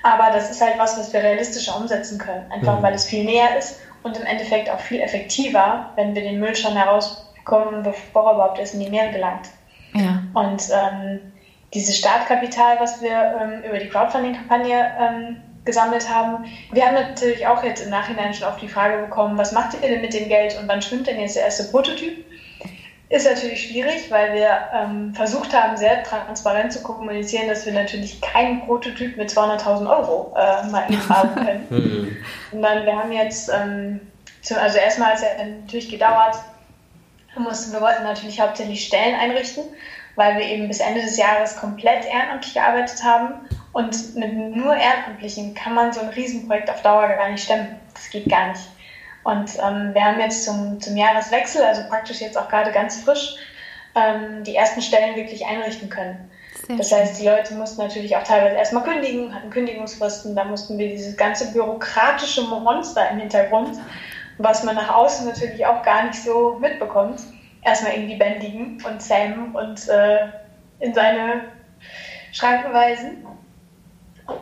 Aber 0.03 0.33
das 0.35 0.51
ist 0.51 0.61
halt 0.61 0.75
was, 0.77 0.99
was 0.99 1.15
wir 1.15 1.23
realistischer 1.23 1.77
umsetzen 1.79 2.19
können, 2.19 2.51
einfach 2.53 2.79
mhm. 2.79 2.83
weil 2.83 2.93
es 2.93 3.07
viel 3.07 3.25
näher 3.25 3.57
ist 3.57 3.81
und 4.03 4.17
im 4.17 4.27
Endeffekt 4.27 4.71
auch 4.71 4.81
viel 4.81 5.01
effektiver, 5.01 5.91
wenn 5.97 6.15
wir 6.15 6.23
den 6.23 6.41
Müll 6.41 6.55
schon 6.55 6.77
herausbekommen, 6.77 7.83
bevor 7.83 8.27
er 8.27 8.35
überhaupt 8.35 8.59
erst 8.59 8.75
in 8.75 8.81
die 8.81 8.91
Meere 8.91 9.11
gelangt. 9.11 9.49
Ja. 9.95 10.23
Und 10.35 10.69
ähm, 10.71 11.21
dieses 11.75 11.99
Startkapital, 11.99 12.79
was 12.81 13.03
wir 13.03 13.39
ähm, 13.41 13.63
über 13.69 13.79
die 13.79 13.89
Crowdfunding-Kampagne 13.89 14.93
ähm, 14.99 15.37
gesammelt 15.65 16.09
haben, 16.09 16.45
wir 16.73 16.87
haben 16.87 16.95
natürlich 16.95 17.47
auch 17.47 17.63
jetzt 17.63 17.85
im 17.85 17.91
Nachhinein 17.91 18.33
schon 18.33 18.49
auf 18.49 18.57
die 18.57 18.69
Frage 18.69 19.03
bekommen, 19.03 19.37
was 19.37 19.53
macht 19.53 19.75
ihr 19.75 19.89
denn 19.89 20.01
mit 20.01 20.15
dem 20.15 20.29
Geld 20.29 20.59
und 20.59 20.69
wann 20.69 20.83
schwimmt 20.83 21.07
denn 21.07 21.21
jetzt 21.21 21.37
der 21.37 21.45
erste 21.45 21.65
Prototyp? 21.65 22.25
Ist 23.11 23.27
natürlich 23.27 23.67
schwierig, 23.67 24.09
weil 24.09 24.35
wir 24.35 24.57
ähm, 24.73 25.13
versucht 25.17 25.53
haben, 25.53 25.77
sehr 25.77 26.05
transparent 26.05 26.73
zu 26.73 26.81
kommunizieren, 26.81 27.49
dass 27.49 27.67
wir 27.67 27.73
natürlich 27.73 28.21
keinen 28.21 28.65
Prototyp 28.65 29.17
mit 29.17 29.29
200.000 29.31 29.91
Euro 29.91 30.33
äh, 30.37 30.65
mal 30.71 30.87
haben 31.09 31.35
können. 31.45 32.17
Sondern 32.53 32.87
wir 32.87 32.97
haben 32.97 33.11
jetzt, 33.11 33.51
ähm, 33.53 34.01
also 34.55 34.79
erstmal 34.79 35.09
hat 35.09 35.17
es 35.17 35.23
ja 35.23 35.45
natürlich 35.45 35.89
gedauert, 35.89 36.37
wir, 37.35 37.43
mussten, 37.43 37.73
wir 37.73 37.81
wollten 37.81 38.05
natürlich 38.05 38.41
hauptsächlich 38.41 38.87
Stellen 38.87 39.17
einrichten, 39.17 39.65
weil 40.15 40.37
wir 40.37 40.45
eben 40.45 40.69
bis 40.69 40.79
Ende 40.79 41.01
des 41.01 41.17
Jahres 41.17 41.57
komplett 41.57 42.05
ehrenamtlich 42.05 42.55
gearbeitet 42.55 43.03
haben. 43.03 43.35
Und 43.73 44.15
mit 44.15 44.33
nur 44.35 44.77
Ehrenamtlichen 44.77 45.55
kann 45.55 45.75
man 45.75 45.93
so 45.93 46.01
ein 46.01 46.11
Riesenprojekt 46.11 46.71
auf 46.71 46.83
Dauer 46.83 47.09
gar 47.09 47.29
nicht 47.29 47.43
stemmen. 47.43 47.75
Das 47.93 48.09
geht 48.11 48.29
gar 48.29 48.51
nicht. 48.51 48.63
Und 49.23 49.51
ähm, 49.57 49.93
wir 49.93 50.05
haben 50.05 50.21
jetzt 50.21 50.45
zum, 50.45 50.81
zum 50.81 50.97
Jahreswechsel, 50.97 51.63
also 51.63 51.83
praktisch 51.89 52.21
jetzt 52.21 52.39
auch 52.39 52.49
gerade 52.49 52.73
ganz 52.73 53.03
frisch, 53.03 53.37
ähm, 53.95 54.45
die 54.45 54.57
ersten 54.57 54.81
Stellen 54.81 55.17
wirklich 55.17 55.45
einrichten 55.47 55.89
können. 55.89 56.31
Sehr 56.67 56.77
das 56.77 56.93
heißt, 56.93 57.21
die 57.21 57.27
Leute 57.27 57.55
mussten 57.55 57.81
natürlich 57.81 58.17
auch 58.17 58.23
teilweise 58.23 58.57
erstmal 58.57 58.83
kündigen, 58.83 59.35
hatten 59.35 59.51
Kündigungsfristen, 59.51 60.35
da 60.35 60.45
mussten 60.45 60.79
wir 60.79 60.89
dieses 60.89 61.17
ganze 61.17 61.53
bürokratische 61.53 62.43
Monster 62.43 63.11
im 63.11 63.19
Hintergrund, 63.19 63.79
was 64.39 64.65
man 64.65 64.75
nach 64.75 64.95
außen 64.95 65.27
natürlich 65.27 65.65
auch 65.67 65.83
gar 65.83 66.05
nicht 66.05 66.23
so 66.23 66.59
mitbekommt, 66.61 67.21
erstmal 67.63 67.93
irgendwie 67.93 68.17
bändigen 68.17 68.83
und 68.87 69.01
zähmen 69.01 69.55
und 69.55 69.89
äh, 69.89 70.29
in 70.81 70.95
seine 70.95 71.43
Schranken 72.33 72.73
weisen. 72.73 73.27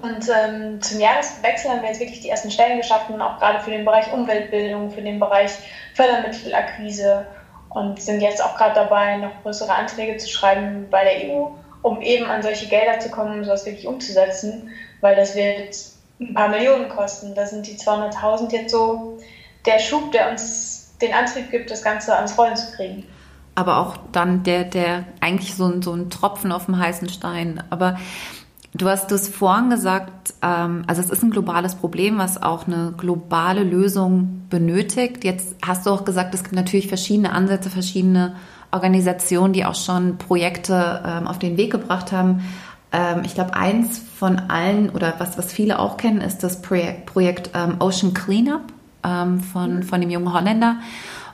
Und 0.02 0.28
ähm, 0.28 0.80
zum 0.80 1.00
Jahreswechsel 1.00 1.70
haben 1.70 1.82
wir 1.82 1.88
jetzt 1.88 2.00
wirklich 2.00 2.20
die 2.20 2.28
ersten 2.28 2.50
Stellen 2.50 2.78
geschaffen, 2.78 3.20
auch 3.20 3.38
gerade 3.38 3.60
für 3.60 3.70
den 3.70 3.84
Bereich 3.84 4.12
Umweltbildung, 4.12 4.90
für 4.90 5.02
den 5.02 5.18
Bereich 5.18 5.50
Fördermittelakquise 5.94 7.26
und 7.70 8.00
sind 8.00 8.20
jetzt 8.20 8.42
auch 8.42 8.56
gerade 8.56 8.74
dabei, 8.74 9.16
noch 9.16 9.42
größere 9.42 9.72
Anträge 9.72 10.16
zu 10.16 10.28
schreiben 10.28 10.86
bei 10.90 11.04
der 11.04 11.28
EU, 11.28 11.48
um 11.82 12.00
eben 12.00 12.26
an 12.26 12.42
solche 12.42 12.66
Gelder 12.66 12.98
zu 12.98 13.10
kommen, 13.10 13.38
um 13.38 13.44
sowas 13.44 13.66
wirklich 13.66 13.86
umzusetzen, 13.86 14.70
weil 15.00 15.16
das 15.16 15.34
wird 15.34 15.76
ein 16.20 16.34
paar 16.34 16.48
Millionen 16.48 16.88
kosten. 16.88 17.34
Da 17.34 17.46
sind 17.46 17.66
die 17.66 17.76
200.000 17.76 18.52
jetzt 18.52 18.72
so 18.72 19.18
der 19.66 19.78
Schub, 19.78 20.12
der 20.12 20.30
uns 20.30 20.94
den 21.00 21.14
Antrieb 21.14 21.50
gibt, 21.50 21.70
das 21.70 21.82
Ganze 21.82 22.16
ans 22.16 22.36
Rollen 22.36 22.56
zu 22.56 22.72
kriegen. 22.72 23.04
Aber 23.54 23.78
auch 23.78 23.96
dann 24.12 24.44
der, 24.44 24.64
der 24.64 25.04
eigentlich 25.20 25.54
so 25.54 25.66
ein, 25.66 25.82
so 25.82 25.92
ein 25.92 26.10
Tropfen 26.10 26.52
auf 26.52 26.66
dem 26.66 26.78
heißen 26.78 27.08
Stein. 27.08 27.62
Aber 27.70 27.98
Du 28.74 28.88
hast 28.88 29.10
es 29.12 29.28
vorhin 29.28 29.70
gesagt, 29.70 30.34
ähm, 30.42 30.84
also 30.86 31.00
es 31.00 31.10
ist 31.10 31.22
ein 31.22 31.30
globales 31.30 31.74
Problem, 31.74 32.18
was 32.18 32.42
auch 32.42 32.66
eine 32.66 32.92
globale 32.96 33.64
Lösung 33.64 34.42
benötigt. 34.50 35.24
Jetzt 35.24 35.56
hast 35.66 35.86
du 35.86 35.90
auch 35.90 36.04
gesagt, 36.04 36.34
es 36.34 36.42
gibt 36.42 36.54
natürlich 36.54 36.88
verschiedene 36.88 37.32
Ansätze, 37.32 37.70
verschiedene 37.70 38.36
Organisationen, 38.70 39.54
die 39.54 39.64
auch 39.64 39.74
schon 39.74 40.18
Projekte 40.18 41.02
ähm, 41.04 41.26
auf 41.26 41.38
den 41.38 41.56
Weg 41.56 41.72
gebracht 41.72 42.12
haben. 42.12 42.42
Ähm, 42.92 43.22
ich 43.24 43.34
glaube, 43.34 43.54
eins 43.54 43.98
von 44.18 44.38
allen 44.38 44.90
oder 44.90 45.14
was, 45.18 45.38
was 45.38 45.50
viele 45.50 45.78
auch 45.78 45.96
kennen, 45.96 46.20
ist 46.20 46.44
das 46.44 46.60
Projekt, 46.60 47.06
Projekt 47.06 47.50
Ocean 47.78 48.12
Cleanup. 48.12 48.62
von, 49.02 49.82
von 49.82 50.00
dem 50.00 50.10
jungen 50.10 50.32
Holländer. 50.32 50.76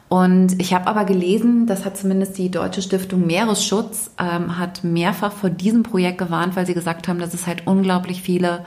Und 0.08 0.60
ich 0.60 0.74
habe 0.74 0.86
aber 0.86 1.04
gelesen, 1.04 1.66
das 1.66 1.84
hat 1.84 1.96
zumindest 1.96 2.36
die 2.38 2.50
Deutsche 2.50 2.82
Stiftung 2.82 3.26
Meeresschutz, 3.26 4.10
ähm, 4.18 4.58
hat 4.58 4.84
mehrfach 4.84 5.32
vor 5.32 5.50
diesem 5.50 5.82
Projekt 5.82 6.18
gewarnt, 6.18 6.56
weil 6.56 6.66
sie 6.66 6.74
gesagt 6.74 7.08
haben, 7.08 7.18
dass 7.18 7.34
es 7.34 7.46
halt 7.46 7.66
unglaublich 7.66 8.22
viele 8.22 8.64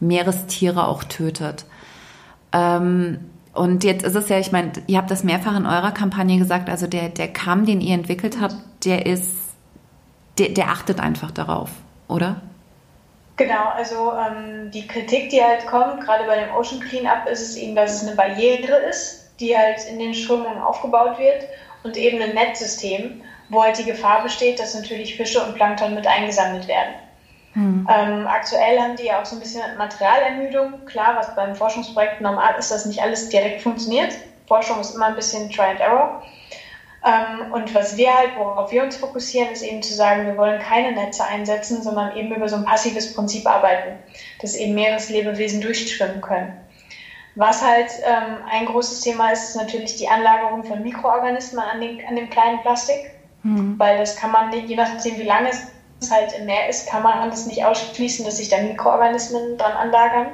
Meerestiere 0.00 0.86
auch 0.88 1.04
tötet. 1.04 1.66
Ähm, 2.52 3.18
und 3.52 3.84
jetzt 3.84 4.04
ist 4.04 4.14
es 4.14 4.28
ja, 4.28 4.38
ich 4.38 4.52
meine, 4.52 4.72
ihr 4.86 4.98
habt 4.98 5.10
das 5.10 5.24
mehrfach 5.24 5.56
in 5.56 5.66
eurer 5.66 5.90
Kampagne 5.90 6.38
gesagt, 6.38 6.68
also 6.68 6.86
der, 6.86 7.08
der 7.08 7.28
Kamm, 7.28 7.66
den 7.66 7.80
ihr 7.80 7.94
entwickelt 7.94 8.40
habt, 8.40 8.56
der 8.84 9.06
ist, 9.06 9.34
der, 10.38 10.50
der 10.50 10.68
achtet 10.68 11.00
einfach 11.00 11.30
darauf, 11.30 11.70
oder? 12.06 12.40
Genau, 13.36 13.68
also 13.76 14.12
ähm, 14.12 14.70
die 14.72 14.86
Kritik, 14.86 15.30
die 15.30 15.42
halt 15.42 15.66
kommt, 15.66 16.00
gerade 16.00 16.24
bei 16.26 16.44
dem 16.44 16.54
Ocean 16.54 16.80
Cleanup, 16.80 17.28
ist 17.30 17.42
es 17.42 17.56
eben, 17.56 17.76
dass 17.76 18.02
es 18.02 18.06
eine 18.08 18.16
Barriere 18.16 18.76
ist, 18.88 19.27
die 19.40 19.56
halt 19.56 19.84
in 19.90 19.98
den 19.98 20.14
Strömungen 20.14 20.60
aufgebaut 20.60 21.18
wird 21.18 21.48
und 21.82 21.96
eben 21.96 22.20
ein 22.20 22.34
Netzsystem, 22.34 23.22
wo 23.48 23.62
halt 23.62 23.78
die 23.78 23.84
Gefahr 23.84 24.22
besteht, 24.22 24.58
dass 24.60 24.74
natürlich 24.74 25.16
Fische 25.16 25.42
und 25.42 25.54
Plankton 25.54 25.94
mit 25.94 26.06
eingesammelt 26.06 26.68
werden. 26.68 26.94
Hm. 27.54 27.88
Ähm, 27.90 28.26
aktuell 28.26 28.78
haben 28.78 28.96
die 28.96 29.06
ja 29.06 29.20
auch 29.20 29.24
so 29.24 29.36
ein 29.36 29.40
bisschen 29.40 29.62
Materialermüdung. 29.78 30.84
Klar, 30.86 31.16
was 31.16 31.34
beim 31.34 31.54
Forschungsprojekt 31.54 32.20
normal 32.20 32.54
ist, 32.58 32.70
dass 32.70 32.86
nicht 32.86 33.02
alles 33.02 33.28
direkt 33.30 33.62
funktioniert. 33.62 34.12
Forschung 34.46 34.80
ist 34.80 34.94
immer 34.94 35.06
ein 35.06 35.16
bisschen 35.16 35.50
Try 35.50 35.70
and 35.70 35.80
Error. 35.80 36.22
Ähm, 37.04 37.52
und 37.52 37.74
was 37.74 37.96
wir 37.96 38.14
halt, 38.14 38.30
worauf 38.36 38.72
wir 38.72 38.82
uns 38.82 38.96
fokussieren, 38.96 39.52
ist 39.52 39.62
eben 39.62 39.82
zu 39.82 39.94
sagen, 39.94 40.26
wir 40.26 40.36
wollen 40.36 40.60
keine 40.60 40.92
Netze 40.92 41.24
einsetzen, 41.24 41.82
sondern 41.82 42.16
eben 42.16 42.34
über 42.34 42.48
so 42.48 42.56
ein 42.56 42.64
passives 42.64 43.14
Prinzip 43.14 43.46
arbeiten, 43.46 43.98
dass 44.40 44.56
eben 44.56 44.74
Meereslebewesen 44.74 45.60
durchschwimmen 45.60 46.20
können. 46.20 46.52
Was 47.38 47.62
halt 47.62 47.92
ähm, 48.04 48.38
ein 48.50 48.66
großes 48.66 49.00
Thema 49.00 49.30
ist, 49.30 49.50
ist 49.50 49.54
natürlich 49.54 49.94
die 49.94 50.08
Anlagerung 50.08 50.64
von 50.64 50.82
Mikroorganismen 50.82 51.62
an, 51.62 51.80
den, 51.80 52.04
an 52.04 52.16
dem 52.16 52.28
kleinen 52.28 52.60
Plastik, 52.62 53.12
mhm. 53.44 53.78
weil 53.78 53.96
das 53.96 54.16
kann 54.16 54.32
man 54.32 54.52
je 54.52 54.74
nachdem 54.74 55.16
wie 55.18 55.22
lange 55.22 55.50
es 56.00 56.10
halt 56.10 56.36
im 56.36 56.46
Meer 56.46 56.68
ist, 56.68 56.88
kann 56.88 57.04
man 57.04 57.30
das 57.30 57.46
nicht 57.46 57.64
ausschließen, 57.64 58.24
dass 58.24 58.38
sich 58.38 58.48
da 58.48 58.58
Mikroorganismen 58.58 59.56
dran 59.56 59.70
anlagern. 59.70 60.26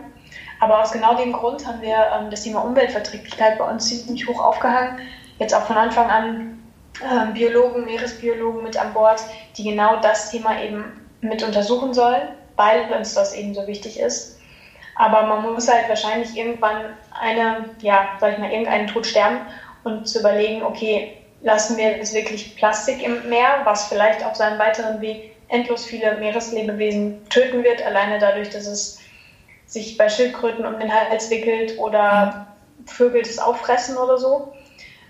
Aber 0.61 0.81
aus 0.81 0.93
genau 0.93 1.15
dem 1.15 1.35
Grund 1.35 1.67
haben 1.67 1.83
wir 1.83 2.07
ähm, 2.19 2.31
das 2.31 2.43
Thema 2.43 2.65
Umweltverträglichkeit 2.65 3.59
bei 3.59 3.71
uns 3.71 3.87
ziemlich 3.87 4.27
hoch 4.27 4.43
aufgehangen. 4.43 4.99
Jetzt 5.39 5.55
auch 5.55 5.67
von 5.67 5.77
Anfang 5.77 6.09
an 6.09 6.63
äh, 7.03 7.33
Biologen, 7.35 7.85
Meeresbiologen 7.85 8.63
mit 8.63 8.79
an 8.79 8.95
Bord, 8.95 9.23
die 9.59 9.65
genau 9.65 10.01
das 10.01 10.31
Thema 10.31 10.59
eben 10.63 10.85
mit 11.21 11.43
untersuchen 11.43 11.93
sollen, 11.93 12.29
weil 12.57 12.91
uns 12.97 13.13
das 13.13 13.35
eben 13.35 13.55
so 13.55 13.67
wichtig 13.67 14.01
ist. 14.01 14.34
Aber 14.97 15.23
man 15.23 15.53
muss 15.53 15.73
halt 15.73 15.89
wahrscheinlich 15.89 16.37
irgendwann 16.37 16.97
eine, 17.21 17.71
ja, 17.81 18.11
sag 18.21 18.35
ich 18.35 18.39
mal, 18.39 18.51
irgendeinen 18.51 18.87
Tod 18.87 19.07
sterben 19.07 19.41
und 19.83 20.09
zu 20.09 20.21
überlegen, 20.21 20.63
okay, 20.63 21.17
lassen 21.43 21.77
wir 21.77 21.97
jetzt 21.97 22.15
wirklich 22.15 22.57
Plastik 22.57 23.03
im 23.03 23.29
Meer, 23.29 23.61
was 23.65 23.89
vielleicht 23.89 24.25
auf 24.25 24.35
seinem 24.35 24.59
weiteren 24.59 25.01
Weg 25.01 25.35
endlos 25.49 25.85
viele 25.85 26.17
Meereslebewesen 26.17 27.29
töten 27.29 27.63
wird, 27.65 27.85
alleine 27.85 28.19
dadurch, 28.19 28.51
dass 28.51 28.67
es 28.67 29.01
sich 29.67 29.97
bei 29.97 30.09
Schildkröten 30.09 30.65
um 30.65 30.79
den 30.79 30.93
Hals 30.93 31.31
wickelt 31.31 31.79
oder 31.79 32.47
Vögel 32.87 33.23
das 33.23 33.39
auffressen 33.39 33.97
oder 33.97 34.19
so. 34.19 34.53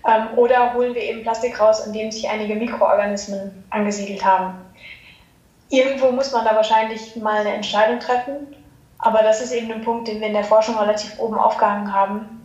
Ähm, 0.07 0.37
oder 0.37 0.73
holen 0.73 0.93
wir 0.93 1.01
eben 1.01 1.23
Plastik 1.23 1.59
raus, 1.59 1.85
in 1.85 1.93
dem 1.93 2.11
sich 2.11 2.29
einige 2.29 2.55
Mikroorganismen 2.55 3.63
angesiedelt 3.69 4.23
haben. 4.23 4.55
Irgendwo 5.69 6.11
muss 6.11 6.31
man 6.31 6.45
da 6.45 6.55
wahrscheinlich 6.55 7.15
mal 7.15 7.41
eine 7.41 7.53
Entscheidung 7.53 7.99
treffen, 7.99 8.55
aber 8.99 9.23
das 9.23 9.41
ist 9.41 9.51
eben 9.51 9.71
ein 9.71 9.81
Punkt, 9.81 10.07
den 10.07 10.19
wir 10.19 10.27
in 10.27 10.33
der 10.33 10.43
Forschung 10.43 10.77
relativ 10.77 11.19
oben 11.19 11.37
aufgehangen 11.37 11.93
haben, 11.93 12.41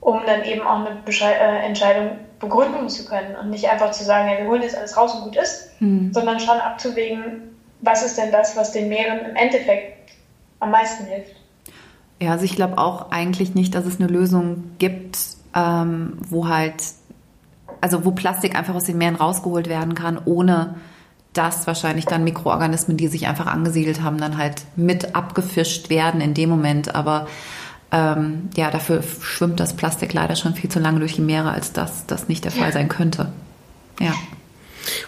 um 0.00 0.20
dann 0.26 0.44
eben 0.44 0.62
auch 0.62 0.84
eine 0.84 0.96
Beschei 1.04 1.32
äh, 1.32 1.66
Entscheidung 1.66 2.18
begründen 2.40 2.88
zu 2.88 3.04
können 3.04 3.36
und 3.36 3.50
nicht 3.50 3.68
einfach 3.68 3.90
zu 3.90 4.04
sagen, 4.04 4.28
ja, 4.28 4.38
wir 4.38 4.46
holen 4.46 4.62
jetzt 4.62 4.76
alles 4.76 4.96
raus 4.96 5.14
und 5.14 5.24
gut 5.24 5.36
ist, 5.36 5.70
mhm. 5.80 6.12
sondern 6.12 6.40
schon 6.40 6.58
abzuwägen, 6.58 7.54
was 7.80 8.04
ist 8.04 8.18
denn 8.18 8.32
das, 8.32 8.56
was 8.56 8.72
den 8.72 8.88
Meeren 8.88 9.20
im 9.20 9.36
Endeffekt 9.36 10.12
am 10.60 10.70
meisten 10.70 11.04
hilft. 11.04 11.36
Ja, 12.20 12.32
also 12.32 12.44
ich 12.44 12.56
glaube 12.56 12.78
auch 12.78 13.10
eigentlich 13.10 13.54
nicht, 13.54 13.74
dass 13.74 13.86
es 13.86 14.00
eine 14.00 14.08
Lösung 14.08 14.72
gibt, 14.78 15.18
ähm, 15.54 16.18
wo 16.28 16.48
halt, 16.48 16.82
also 17.80 18.04
wo 18.04 18.12
Plastik 18.12 18.56
einfach 18.56 18.74
aus 18.74 18.84
den 18.84 18.98
Meeren 18.98 19.16
rausgeholt 19.16 19.68
werden 19.68 19.94
kann, 19.94 20.20
ohne 20.24 20.76
dass 21.34 21.66
wahrscheinlich 21.66 22.06
dann 22.06 22.24
Mikroorganismen, 22.24 22.96
die 22.96 23.08
sich 23.08 23.26
einfach 23.26 23.46
angesiedelt 23.46 24.02
haben, 24.02 24.18
dann 24.18 24.38
halt 24.38 24.62
mit 24.76 25.14
abgefischt 25.14 25.90
werden 25.90 26.20
in 26.20 26.32
dem 26.32 26.48
Moment. 26.48 26.94
Aber 26.94 27.26
ähm, 27.90 28.48
ja, 28.56 28.70
dafür 28.70 29.02
schwimmt 29.20 29.60
das 29.60 29.76
Plastik 29.76 30.12
leider 30.14 30.36
schon 30.36 30.54
viel 30.54 30.70
zu 30.70 30.78
lange 30.78 31.00
durch 31.00 31.14
die 31.14 31.20
Meere, 31.20 31.50
als 31.50 31.72
dass 31.72 32.06
das 32.06 32.28
nicht 32.28 32.44
der 32.44 32.52
Fall 32.52 32.72
sein 32.72 32.88
könnte. 32.88 33.32
Ja. 34.00 34.14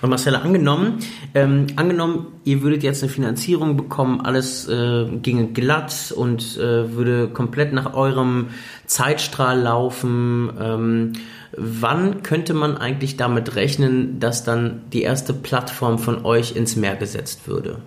Und 0.00 0.10
Marcella, 0.10 0.40
angenommen, 0.40 0.98
ähm, 1.34 1.66
angenommen, 1.76 2.26
ihr 2.44 2.62
würdet 2.62 2.82
jetzt 2.82 3.02
eine 3.02 3.12
Finanzierung 3.12 3.76
bekommen, 3.76 4.20
alles 4.22 4.68
äh, 4.68 5.06
ginge 5.22 5.48
glatt 5.48 6.12
und 6.16 6.56
äh, 6.56 6.92
würde 6.94 7.28
komplett 7.28 7.72
nach 7.72 7.94
eurem 7.94 8.48
Zeitstrahl 8.86 9.60
laufen. 9.60 10.50
Ähm, 10.60 11.12
wann 11.56 12.22
könnte 12.22 12.54
man 12.54 12.76
eigentlich 12.76 13.16
damit 13.16 13.56
rechnen, 13.56 14.20
dass 14.20 14.44
dann 14.44 14.88
die 14.92 15.02
erste 15.02 15.32
Plattform 15.32 15.98
von 15.98 16.24
euch 16.24 16.54
ins 16.54 16.76
Meer 16.76 16.96
gesetzt 16.96 17.48
würde? 17.48 17.80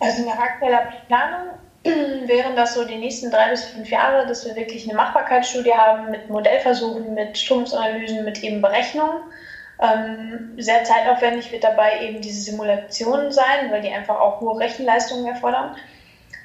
Also 0.00 0.24
nach 0.24 0.38
aktueller 0.38 0.92
Planung 1.06 1.48
wären 2.28 2.54
das 2.54 2.74
so 2.74 2.84
die 2.84 2.96
nächsten 2.96 3.30
drei 3.30 3.50
bis 3.50 3.64
fünf 3.64 3.88
Jahre, 3.90 4.26
dass 4.26 4.46
wir 4.46 4.54
wirklich 4.54 4.84
eine 4.84 4.96
Machbarkeitsstudie 4.96 5.72
haben 5.72 6.10
mit 6.10 6.28
Modellversuchen, 6.28 7.14
mit 7.14 7.36
Stromungsanalysen, 7.38 8.24
mit 8.24 8.42
eben 8.42 8.60
Berechnungen. 8.60 9.22
Ähm, 9.80 10.54
sehr 10.58 10.84
zeitaufwendig 10.84 11.52
wird 11.52 11.64
dabei 11.64 12.00
eben 12.02 12.20
diese 12.20 12.40
Simulationen 12.40 13.30
sein, 13.30 13.70
weil 13.70 13.80
die 13.80 13.92
einfach 13.92 14.18
auch 14.18 14.40
hohe 14.40 14.58
Rechenleistungen 14.58 15.26
erfordern, 15.26 15.76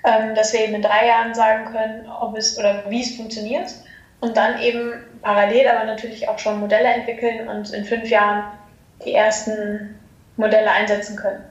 ähm, 0.03 0.35
dass 0.35 0.53
wir 0.53 0.61
eben 0.61 0.75
in 0.75 0.81
drei 0.83 1.07
Jahren 1.07 1.33
sagen 1.33 1.71
können, 1.71 2.07
ob 2.07 2.37
es 2.37 2.57
oder 2.57 2.83
wie 2.89 3.01
es 3.01 3.15
funktioniert 3.15 3.73
und 4.23 4.37
dann 4.37 4.61
eben 4.61 4.93
parallel 5.21 5.67
aber 5.67 5.83
natürlich 5.83 6.29
auch 6.29 6.39
schon 6.39 6.61
Modelle 6.61 6.87
entwickeln 6.87 7.49
und 7.49 7.73
in 7.73 7.83
fünf 7.83 8.09
Jahren 8.09 8.45
die 9.05 9.13
ersten 9.13 9.99
Modelle 10.37 10.71
einsetzen 10.71 11.17
können. 11.17 11.43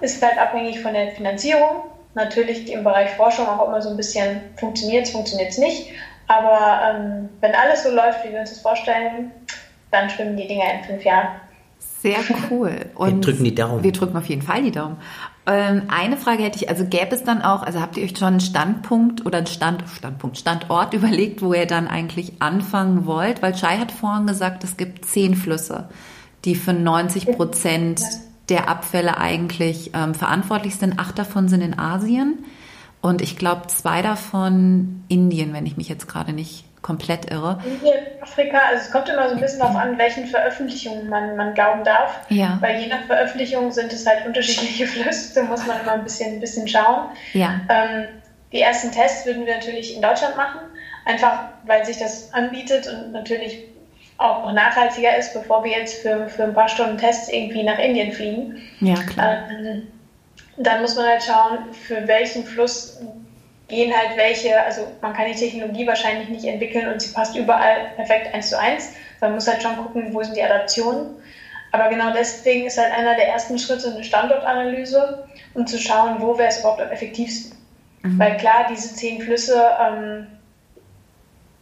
Ist 0.00 0.20
halt 0.20 0.36
abhängig 0.36 0.80
von 0.80 0.92
der 0.92 1.12
Finanzierung. 1.12 1.84
Natürlich 2.14 2.72
im 2.72 2.82
Bereich 2.82 3.10
Forschung 3.10 3.46
auch 3.46 3.68
immer 3.68 3.80
so 3.80 3.90
ein 3.90 3.96
bisschen 3.96 4.40
funktioniert 4.56 5.06
es, 5.06 5.12
funktioniert 5.12 5.50
es 5.50 5.58
nicht. 5.58 5.92
Aber 6.26 6.80
ähm, 6.84 7.28
wenn 7.40 7.54
alles 7.54 7.84
so 7.84 7.90
läuft, 7.90 8.24
wie 8.24 8.32
wir 8.32 8.40
uns 8.40 8.50
das 8.50 8.60
vorstellen, 8.60 9.30
dann 9.92 10.10
schwimmen 10.10 10.36
die 10.36 10.48
Dinger 10.48 10.64
in 10.74 10.84
fünf 10.84 11.04
Jahren. 11.04 11.28
Sehr 11.78 12.18
cool. 12.50 12.86
Und 12.96 13.14
wir 13.14 13.20
drücken 13.20 13.44
die 13.44 13.54
Daumen. 13.54 13.84
Wir 13.84 13.92
drücken 13.92 14.16
auf 14.16 14.26
jeden 14.26 14.42
Fall 14.42 14.62
die 14.62 14.72
Daumen. 14.72 14.96
Ähm, 15.46 15.82
eine 15.88 16.16
Frage 16.16 16.42
hätte 16.42 16.58
ich, 16.58 16.68
also 16.68 16.84
gäbe 16.84 17.14
es 17.14 17.22
dann 17.22 17.40
auch, 17.40 17.62
also 17.62 17.80
habt 17.80 17.96
ihr 17.96 18.04
euch 18.04 18.18
schon 18.18 18.28
einen 18.28 18.40
Standpunkt 18.40 19.24
oder 19.24 19.38
einen 19.38 19.46
Stand, 19.46 19.84
Standpunkt, 19.96 20.38
Standort 20.38 20.92
überlegt, 20.94 21.40
wo 21.40 21.54
ihr 21.54 21.66
dann 21.66 21.86
eigentlich 21.86 22.34
anfangen 22.40 23.06
wollt? 23.06 23.42
Weil 23.42 23.54
Chai 23.54 23.78
hat 23.78 23.92
vorhin 23.92 24.26
gesagt, 24.26 24.64
es 24.64 24.76
gibt 24.76 25.04
zehn 25.04 25.36
Flüsse, 25.36 25.88
die 26.44 26.56
für 26.56 26.72
90 26.72 27.26
Prozent 27.26 28.02
der 28.48 28.68
Abfälle 28.68 29.18
eigentlich 29.18 29.92
ähm, 29.94 30.14
verantwortlich 30.14 30.76
sind. 30.76 30.98
Acht 30.98 31.18
davon 31.18 31.48
sind 31.48 31.60
in 31.60 31.78
Asien 31.78 32.44
und 33.00 33.22
ich 33.22 33.36
glaube 33.36 33.68
zwei 33.68 34.02
davon 34.02 35.04
Indien, 35.08 35.52
wenn 35.52 35.66
ich 35.66 35.76
mich 35.76 35.88
jetzt 35.88 36.08
gerade 36.08 36.32
nicht 36.32 36.64
komplett 36.86 37.32
irre. 37.32 37.58
Indien, 37.64 37.96
Afrika, 38.20 38.58
also 38.68 38.84
es 38.84 38.92
kommt 38.92 39.08
immer 39.08 39.28
so 39.28 39.34
ein 39.34 39.40
bisschen 39.40 39.58
darauf 39.58 39.74
an, 39.74 39.98
welchen 39.98 40.26
Veröffentlichungen 40.26 41.08
man, 41.08 41.34
man 41.34 41.52
glauben 41.52 41.82
darf. 41.82 42.20
Ja. 42.28 42.58
Weil 42.60 42.80
je 42.80 42.86
nach 42.86 43.02
Veröffentlichung 43.06 43.72
sind 43.72 43.92
es 43.92 44.06
halt 44.06 44.24
unterschiedliche 44.24 44.86
Flüsse, 45.02 45.34
da 45.34 45.42
muss 45.42 45.66
man 45.66 45.80
immer 45.80 45.92
ein 45.92 46.04
bisschen, 46.04 46.34
ein 46.34 46.40
bisschen 46.40 46.68
schauen. 46.68 47.08
Ja. 47.32 47.60
Ähm, 47.68 48.06
die 48.52 48.60
ersten 48.60 48.92
Tests 48.92 49.26
würden 49.26 49.46
wir 49.46 49.56
natürlich 49.56 49.96
in 49.96 50.02
Deutschland 50.02 50.36
machen, 50.36 50.60
einfach 51.04 51.48
weil 51.64 51.84
sich 51.84 51.98
das 51.98 52.32
anbietet 52.32 52.86
und 52.86 53.10
natürlich 53.10 53.64
auch 54.18 54.52
nachhaltiger 54.52 55.16
ist, 55.16 55.34
bevor 55.34 55.64
wir 55.64 55.72
jetzt 55.72 56.02
für, 56.02 56.28
für 56.28 56.44
ein 56.44 56.54
paar 56.54 56.68
Stunden 56.68 56.98
Tests 56.98 57.28
irgendwie 57.28 57.64
nach 57.64 57.80
Indien 57.80 58.12
fliegen. 58.12 58.62
Ja, 58.80 58.94
klar. 58.94 59.38
Ähm, 59.50 59.88
dann 60.56 60.82
muss 60.82 60.94
man 60.94 61.06
halt 61.06 61.22
schauen, 61.22 61.58
für 61.72 62.06
welchen 62.06 62.44
Fluss 62.44 63.00
gehen 63.68 63.92
halt 63.96 64.16
welche, 64.16 64.62
also 64.62 64.86
man 65.00 65.12
kann 65.12 65.26
die 65.26 65.38
Technologie 65.38 65.86
wahrscheinlich 65.86 66.28
nicht 66.28 66.44
entwickeln 66.44 66.88
und 66.88 67.00
sie 67.00 67.12
passt 67.12 67.34
überall 67.34 67.90
perfekt 67.96 68.32
eins 68.32 68.50
zu 68.50 68.58
eins. 68.58 68.92
Man 69.20 69.34
muss 69.34 69.48
halt 69.48 69.62
schon 69.62 69.76
gucken, 69.76 70.14
wo 70.14 70.22
sind 70.22 70.36
die 70.36 70.42
Adaptionen. 70.42 71.16
Aber 71.72 71.88
genau 71.88 72.12
deswegen 72.12 72.66
ist 72.66 72.78
halt 72.78 72.92
einer 72.92 73.16
der 73.16 73.28
ersten 73.28 73.58
Schritte 73.58 73.90
eine 73.90 74.04
Standortanalyse, 74.04 75.26
um 75.54 75.66
zu 75.66 75.78
schauen, 75.78 76.20
wo 76.20 76.38
wäre 76.38 76.48
es 76.48 76.60
überhaupt 76.60 76.80
am 76.80 76.90
effektivsten. 76.90 77.58
Mhm. 78.02 78.18
Weil 78.18 78.36
klar, 78.36 78.66
diese 78.70 78.94
zehn 78.94 79.20
Flüsse 79.20 79.60
ähm, 79.80 80.28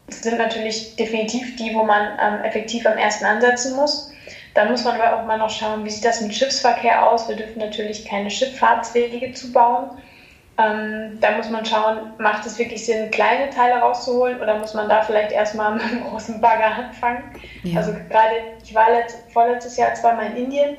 sind 0.08 0.36
natürlich 0.36 0.94
definitiv 0.96 1.56
die, 1.56 1.74
wo 1.74 1.84
man 1.84 2.18
ähm, 2.20 2.44
effektiv 2.44 2.86
am 2.86 2.98
ersten 2.98 3.24
ansetzen 3.24 3.74
muss. 3.76 4.12
Dann 4.52 4.70
muss 4.70 4.84
man 4.84 5.00
aber 5.00 5.18
auch 5.18 5.26
mal 5.26 5.38
noch 5.38 5.50
schauen, 5.50 5.84
wie 5.84 5.90
sieht 5.90 6.04
das 6.04 6.20
mit 6.20 6.34
Schiffsverkehr 6.34 7.10
aus. 7.10 7.28
Wir 7.28 7.36
dürfen 7.36 7.58
natürlich 7.58 8.04
keine 8.04 8.30
Schifffahrtswege 8.30 9.32
zubauen 9.32 9.90
Ähm, 10.56 11.18
da 11.20 11.32
muss 11.32 11.50
man 11.50 11.64
schauen, 11.64 12.12
macht 12.18 12.46
es 12.46 12.58
wirklich 12.58 12.86
Sinn, 12.86 13.10
kleine 13.10 13.50
Teile 13.50 13.80
rauszuholen 13.80 14.40
oder 14.40 14.56
muss 14.58 14.72
man 14.72 14.88
da 14.88 15.02
vielleicht 15.02 15.32
erstmal 15.32 15.74
mit 15.74 15.82
einem 15.82 16.04
großen 16.04 16.40
Bagger 16.40 16.86
anfangen? 16.86 17.24
Ja. 17.64 17.80
Also 17.80 17.92
gerade, 18.08 18.34
ich 18.62 18.74
war 18.74 18.90
letzt, 18.90 19.18
vorletztes 19.32 19.76
Jahr 19.76 19.94
zweimal 19.94 20.26
in 20.26 20.44
Indien 20.44 20.76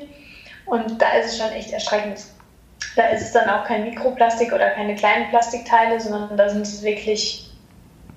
und 0.64 1.00
da 1.00 1.10
ist 1.18 1.26
es 1.26 1.38
schon 1.38 1.50
echt 1.52 1.72
erschreckend. 1.72 2.24
Da 2.96 3.08
ist 3.08 3.22
es 3.22 3.32
dann 3.32 3.50
auch 3.50 3.64
kein 3.64 3.84
Mikroplastik 3.84 4.52
oder 4.52 4.70
keine 4.70 4.94
kleinen 4.94 5.28
Plastikteile, 5.28 6.00
sondern 6.00 6.36
da 6.36 6.48
sind 6.48 6.62
es 6.62 6.82
wirklich 6.82 7.50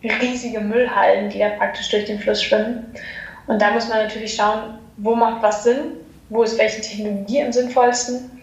riesige 0.02 0.62
Müllhallen, 0.62 1.30
die 1.30 1.40
da 1.40 1.50
praktisch 1.50 1.90
durch 1.90 2.06
den 2.06 2.20
Fluss 2.20 2.42
schwimmen. 2.42 2.94
Und 3.48 3.62
da 3.62 3.72
muss 3.72 3.90
man 3.90 3.98
natürlich 3.98 4.36
schauen, 4.36 4.80
wo 4.96 5.14
macht 5.14 5.44
was 5.44 5.64
Sinn, 5.66 5.98
wo 6.30 6.44
ist 6.44 6.58
welche 6.58 6.80
Technologie 6.80 7.44
am 7.44 7.52
sinnvollsten 7.52 8.39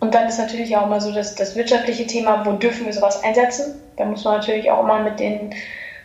und 0.00 0.14
dann 0.14 0.28
ist 0.28 0.38
natürlich 0.38 0.76
auch 0.76 0.86
immer 0.86 1.00
so 1.00 1.12
das, 1.12 1.34
das 1.34 1.54
wirtschaftliche 1.54 2.06
Thema, 2.06 2.44
wo 2.44 2.52
dürfen 2.52 2.86
wir 2.86 2.92
sowas 2.92 3.22
einsetzen? 3.22 3.80
Da 3.96 4.06
muss 4.06 4.24
man 4.24 4.38
natürlich 4.38 4.70
auch 4.70 4.82
immer 4.82 5.00
mit 5.00 5.20
den 5.20 5.54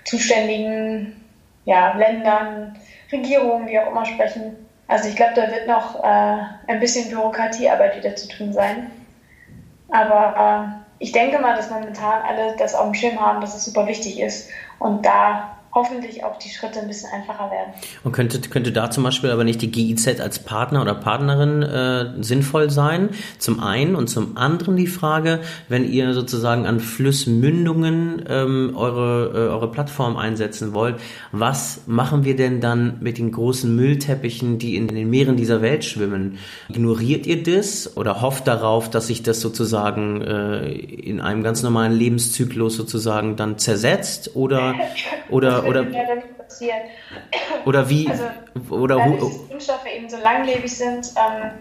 zuständigen 0.03 1.23
ja, 1.63 1.95
Ländern, 1.95 2.77
Regierungen, 3.11 3.67
wie 3.67 3.79
auch 3.79 3.89
immer 3.89 4.05
sprechen. 4.05 4.67
Also 4.87 5.07
ich 5.07 5.15
glaube, 5.15 5.33
da 5.35 5.49
wird 5.49 5.67
noch 5.67 6.03
äh, 6.03 6.37
ein 6.67 6.79
bisschen 6.79 7.09
Bürokratiearbeit 7.09 7.97
wieder 7.97 8.15
zu 8.15 8.27
tun 8.27 8.53
sein. 8.53 8.91
Aber 9.89 10.77
äh, 10.77 10.85
ich 10.99 11.13
denke 11.13 11.39
mal, 11.39 11.55
dass 11.55 11.71
momentan 11.71 12.21
alle 12.21 12.55
das 12.57 12.75
auf 12.75 12.85
dem 12.85 12.93
Schirm 12.93 13.19
haben, 13.19 13.41
dass 13.41 13.55
es 13.55 13.65
super 13.65 13.87
wichtig 13.87 14.19
ist. 14.19 14.49
Und 14.77 15.05
da 15.05 15.54
hoffentlich 15.75 16.23
auch 16.23 16.39
die 16.39 16.49
Schritte 16.49 16.79
ein 16.79 16.87
bisschen 16.87 17.11
einfacher 17.11 17.51
werden. 17.51 17.73
Und 18.05 18.13
könnte, 18.13 18.39
könnte 18.49 18.71
da 18.71 18.89
zum 18.89 19.03
Beispiel 19.03 19.29
aber 19.29 19.43
nicht 19.43 19.61
die 19.61 19.69
GIZ 19.69 20.21
als 20.21 20.39
Partner 20.39 20.81
oder 20.81 20.95
Partnerin 20.95 21.61
äh, 21.63 22.23
sinnvoll 22.23 22.69
sein? 22.69 23.09
Zum 23.39 23.59
einen 23.59 23.95
und 23.95 24.07
zum 24.07 24.37
anderen 24.37 24.77
die 24.77 24.87
Frage, 24.87 25.41
wenn 25.67 25.83
ihr 25.91 26.13
sozusagen 26.13 26.65
an 26.65 26.79
Flussmündungen 26.79 28.23
ähm, 28.29 28.71
eure, 28.75 29.31
äh, 29.33 29.49
eure 29.49 29.69
Plattform 29.69 30.15
einsetzen 30.15 30.73
wollt, 30.73 30.95
was 31.33 31.81
machen 31.87 32.23
wir 32.23 32.37
denn 32.37 32.61
dann 32.61 32.97
mit 33.01 33.17
den 33.17 33.33
großen 33.33 33.75
Müllteppichen, 33.75 34.57
die 34.57 34.77
in 34.77 34.87
den 34.87 35.09
Meeren 35.09 35.35
dieser 35.35 35.61
Welt 35.61 35.83
schwimmen? 35.83 36.37
Ignoriert 36.69 37.27
ihr 37.27 37.43
das 37.43 37.97
oder 37.97 38.21
hofft 38.21 38.47
darauf, 38.47 38.89
dass 38.89 39.07
sich 39.07 39.23
das 39.23 39.41
sozusagen 39.41 40.21
äh, 40.21 40.69
in 40.71 41.19
einem 41.19 41.43
ganz 41.43 41.63
normalen 41.63 41.91
Lebenszyklus 41.91 42.77
sozusagen 42.77 43.35
dann 43.35 43.57
zersetzt 43.57 44.31
oder, 44.35 44.75
oder 45.29 45.64
oder, 45.67 45.85
passieren. 46.37 46.81
Oder 47.65 47.89
wie? 47.89 48.09
Also, 48.09 48.25
oder 48.69 48.97
dadurch, 48.97 49.19
dass 49.19 49.49
Kunststoffe 49.49 49.87
eben 49.95 50.09
so 50.09 50.17
langlebig 50.17 50.75
sind. 50.75 51.13
Ähm, 51.15 51.51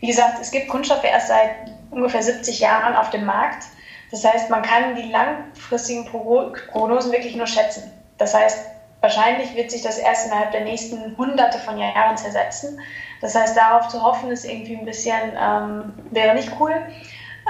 wie 0.00 0.06
gesagt, 0.06 0.38
es 0.40 0.50
gibt 0.50 0.68
Kunststoffe 0.68 1.04
erst 1.04 1.28
seit 1.28 1.50
ungefähr 1.90 2.22
70 2.22 2.60
Jahren 2.60 2.94
auf 2.94 3.10
dem 3.10 3.24
Markt. 3.24 3.64
Das 4.10 4.24
heißt, 4.24 4.50
man 4.50 4.62
kann 4.62 4.94
die 4.94 5.10
langfristigen 5.10 6.06
Prognosen 6.06 7.12
wirklich 7.12 7.36
nur 7.36 7.46
schätzen. 7.46 7.92
Das 8.16 8.34
heißt, 8.34 8.66
wahrscheinlich 9.00 9.54
wird 9.54 9.70
sich 9.70 9.82
das 9.82 9.98
erst 9.98 10.26
innerhalb 10.26 10.52
der 10.52 10.62
nächsten 10.62 11.16
Hunderte 11.16 11.58
von 11.58 11.78
Jahren 11.78 12.16
zersetzen. 12.16 12.80
Das 13.20 13.34
heißt, 13.34 13.56
darauf 13.56 13.88
zu 13.88 14.02
hoffen, 14.02 14.30
ist 14.30 14.44
irgendwie 14.44 14.76
ein 14.76 14.84
bisschen, 14.84 15.32
ähm, 15.38 15.92
wäre 16.10 16.34
nicht 16.34 16.52
cool. 16.58 16.74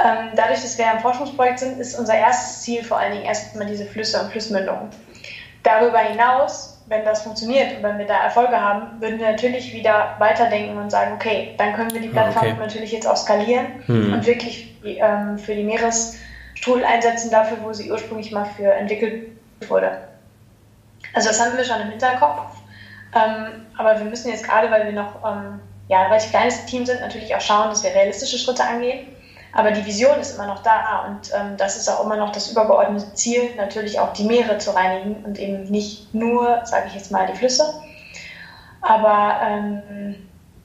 Ähm, 0.02 0.30
dadurch, 0.36 0.62
dass 0.62 0.78
wir 0.78 0.88
ein 0.88 1.00
Forschungsprojekt 1.00 1.58
sind, 1.58 1.80
ist 1.80 1.98
unser 1.98 2.14
erstes 2.14 2.62
Ziel 2.62 2.84
vor 2.84 2.98
allen 2.98 3.12
Dingen 3.12 3.24
erstmal 3.24 3.66
diese 3.66 3.84
Flüsse 3.84 4.22
und 4.22 4.30
Flussmündungen. 4.30 4.90
Darüber 5.68 5.98
hinaus, 5.98 6.78
wenn 6.86 7.04
das 7.04 7.22
funktioniert 7.22 7.76
und 7.76 7.82
wenn 7.82 7.98
wir 7.98 8.06
da 8.06 8.22
Erfolge 8.22 8.58
haben, 8.58 9.02
würden 9.02 9.18
wir 9.18 9.30
natürlich 9.30 9.74
wieder 9.74 10.16
weiterdenken 10.18 10.78
und 10.78 10.88
sagen, 10.88 11.12
okay, 11.14 11.54
dann 11.58 11.74
können 11.74 11.92
wir 11.92 12.00
die 12.00 12.08
Plattform 12.08 12.46
okay. 12.46 12.56
natürlich 12.58 12.90
jetzt 12.90 13.06
auch 13.06 13.18
skalieren 13.18 13.66
hm. 13.84 14.14
und 14.14 14.26
wirklich 14.26 14.74
ähm, 14.82 15.36
für 15.36 15.54
die 15.54 15.64
Meeresstrudel 15.64 16.86
einsetzen, 16.86 17.30
dafür, 17.30 17.58
wo 17.62 17.74
sie 17.74 17.92
ursprünglich 17.92 18.32
mal 18.32 18.46
für 18.56 18.72
entwickelt 18.72 19.32
wurde. 19.68 19.98
Also 21.12 21.28
das 21.28 21.38
haben 21.38 21.54
wir 21.54 21.64
schon 21.64 21.82
im 21.82 21.90
Hinterkopf. 21.90 22.56
Ähm, 23.14 23.66
aber 23.76 23.98
wir 23.98 24.06
müssen 24.06 24.30
jetzt 24.30 24.44
gerade, 24.44 24.70
weil 24.70 24.86
wir 24.86 24.92
noch 24.92 25.16
ähm, 25.22 25.60
ja, 25.88 26.00
ein 26.00 26.06
relativ 26.06 26.30
kleines 26.30 26.64
Team 26.64 26.86
sind, 26.86 27.02
natürlich 27.02 27.34
auch 27.34 27.42
schauen, 27.42 27.68
dass 27.68 27.82
wir 27.82 27.90
realistische 27.90 28.38
Schritte 28.38 28.64
angehen. 28.64 29.06
Aber 29.52 29.70
die 29.70 29.84
Vision 29.86 30.18
ist 30.20 30.36
immer 30.36 30.46
noch 30.46 30.62
da 30.62 31.06
und 31.06 31.32
ähm, 31.34 31.56
das 31.56 31.76
ist 31.76 31.88
auch 31.88 32.04
immer 32.04 32.16
noch 32.16 32.32
das 32.32 32.50
übergeordnete 32.50 33.14
Ziel, 33.14 33.54
natürlich 33.56 33.98
auch 33.98 34.12
die 34.12 34.24
Meere 34.24 34.58
zu 34.58 34.74
reinigen 34.74 35.24
und 35.24 35.38
eben 35.38 35.64
nicht 35.64 36.14
nur, 36.14 36.60
sage 36.64 36.88
ich 36.88 36.94
jetzt 36.94 37.10
mal, 37.10 37.26
die 37.26 37.36
Flüsse. 37.36 37.82
Aber 38.82 39.40
ähm, 39.42 40.14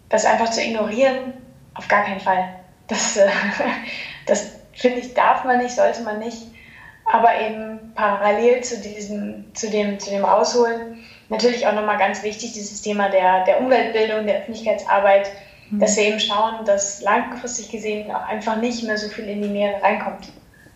das 0.10 0.26
einfach 0.26 0.50
zu 0.50 0.62
ignorieren, 0.62 1.34
auf 1.76 1.88
gar 1.88 2.04
keinen 2.04 2.20
Fall. 2.20 2.50
Das, 2.88 3.18
äh, 3.18 3.30
das 4.28 4.52
finde 4.74 5.00
ich, 5.00 5.14
darf 5.14 5.44
man 5.46 5.60
nicht, 5.60 5.76
sollte 5.76 6.02
man 6.04 6.20
nicht. 6.20 6.48
Aber 7.06 7.38
eben 7.40 7.94
parallel 7.96 8.64
zu 8.64 8.80
diesem, 8.80 9.54
zu 9.54 9.70
dem, 9.70 10.00
zu 10.00 10.10
dem 10.10 10.24
Rausholen, 10.24 11.04
natürlich 11.30 11.68
auch 11.68 11.74
nochmal 11.74 11.98
ganz 11.98 12.24
wichtig, 12.24 12.54
dieses 12.54 12.82
Thema 12.82 13.10
der, 13.10 13.44
der 13.44 13.60
Umweltbildung, 13.60 14.26
der 14.26 14.40
Öffentlichkeitsarbeit 14.40 15.32
Mhm. 15.70 15.80
dass 15.80 15.98
wir 15.98 16.04
eben 16.04 16.20
schauen, 16.20 16.66
dass 16.66 17.02
langfristig 17.02 17.70
gesehen 17.70 18.12
auch 18.12 18.28
einfach 18.28 18.58
nicht 18.58 18.84
mehr 18.84 18.98
so 18.98 19.10
viel 19.10 19.26
in 19.26 19.42
die 19.42 19.50
Meere 19.50 19.82
reinkommt. 19.82 20.32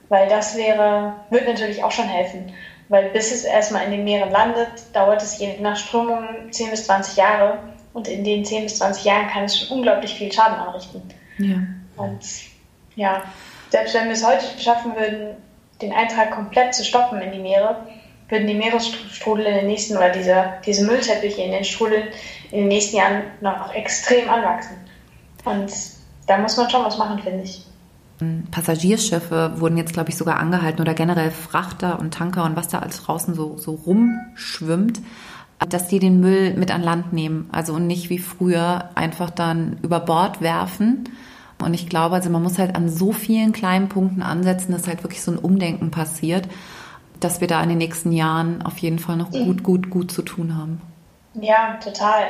Weil 0.09 0.29
das 0.29 0.55
wäre, 0.55 1.13
wird 1.29 1.47
natürlich 1.47 1.83
auch 1.83 1.91
schon 1.91 2.07
helfen. 2.07 2.53
Weil 2.89 3.09
bis 3.09 3.31
es 3.31 3.43
erstmal 3.43 3.85
in 3.85 3.91
den 3.91 4.03
Meeren 4.05 4.31
landet, 4.31 4.69
dauert 4.93 5.21
es 5.21 5.37
je 5.39 5.57
nach 5.59 5.75
Strömung 5.75 6.25
10 6.51 6.71
bis 6.71 6.85
20 6.85 7.17
Jahre. 7.17 7.59
Und 7.93 8.07
in 8.07 8.23
den 8.23 8.45
10 8.45 8.63
bis 8.63 8.77
20 8.77 9.03
Jahren 9.03 9.27
kann 9.27 9.43
es 9.43 9.59
schon 9.59 9.77
unglaublich 9.79 10.13
viel 10.13 10.31
Schaden 10.31 10.55
anrichten. 10.55 11.01
Ja. 11.39 11.57
Und 11.97 12.21
ja, 12.95 13.23
selbst 13.69 13.93
wenn 13.93 14.05
wir 14.05 14.13
es 14.13 14.25
heute 14.25 14.45
schaffen 14.59 14.95
würden, 14.95 15.35
den 15.81 15.91
Eintrag 15.93 16.31
komplett 16.31 16.73
zu 16.73 16.85
stoppen 16.85 17.21
in 17.21 17.31
die 17.31 17.39
Meere, 17.39 17.87
würden 18.29 18.47
die 18.47 18.53
Meeresstrudel 18.53 19.45
in 19.45 19.55
den 19.55 19.67
nächsten, 19.67 19.97
oder 19.97 20.09
diese, 20.09 20.53
diese 20.65 20.85
Müllteppiche 20.85 21.41
in 21.41 21.51
den 21.51 21.63
Strudeln 21.63 22.07
in 22.51 22.59
den 22.59 22.67
nächsten 22.67 22.97
Jahren 22.97 23.23
noch 23.41 23.73
extrem 23.73 24.29
anwachsen. 24.29 24.77
Und 25.45 25.71
da 26.27 26.37
muss 26.37 26.57
man 26.57 26.69
schon 26.69 26.83
was 26.83 26.97
machen, 26.97 27.19
finde 27.19 27.43
ich. 27.43 27.63
Passagierschiffe 28.49 29.53
wurden 29.57 29.77
jetzt, 29.77 29.93
glaube 29.93 30.09
ich, 30.09 30.17
sogar 30.17 30.37
angehalten 30.39 30.81
oder 30.81 30.93
generell 30.93 31.29
Frachter 31.29 31.99
und 31.99 32.13
Tanker 32.13 32.45
und 32.45 32.55
was 32.55 32.67
da 32.67 32.79
alles 32.79 33.03
draußen 33.03 33.35
so, 33.35 33.57
so 33.57 33.73
rumschwimmt, 33.73 35.01
dass 35.69 35.87
die 35.87 35.99
den 35.99 36.19
Müll 36.19 36.55
mit 36.55 36.71
an 36.71 36.81
Land 36.81 37.13
nehmen. 37.13 37.47
Also 37.51 37.73
und 37.73 37.85
nicht 37.85 38.09
wie 38.09 38.17
früher 38.17 38.89
einfach 38.95 39.29
dann 39.29 39.77
über 39.83 39.99
Bord 39.99 40.41
werfen. 40.41 41.09
Und 41.63 41.73
ich 41.73 41.89
glaube, 41.89 42.15
also 42.15 42.29
man 42.29 42.43
muss 42.43 42.59
halt 42.59 42.75
an 42.75 42.89
so 42.89 43.11
vielen 43.11 43.51
kleinen 43.51 43.89
Punkten 43.89 44.21
ansetzen, 44.21 44.71
dass 44.71 44.87
halt 44.87 45.03
wirklich 45.03 45.21
so 45.21 45.31
ein 45.31 45.37
Umdenken 45.37 45.91
passiert, 45.91 46.47
dass 47.19 47.41
wir 47.41 47.47
da 47.47 47.61
in 47.61 47.69
den 47.69 47.79
nächsten 47.79 48.11
Jahren 48.11 48.61
auf 48.63 48.77
jeden 48.79 48.99
Fall 48.99 49.17
noch 49.17 49.31
gut, 49.31 49.63
gut, 49.63 49.89
gut 49.89 50.11
zu 50.11 50.21
tun 50.21 50.55
haben. 50.55 50.81
Ja, 51.39 51.79
total. 51.83 52.29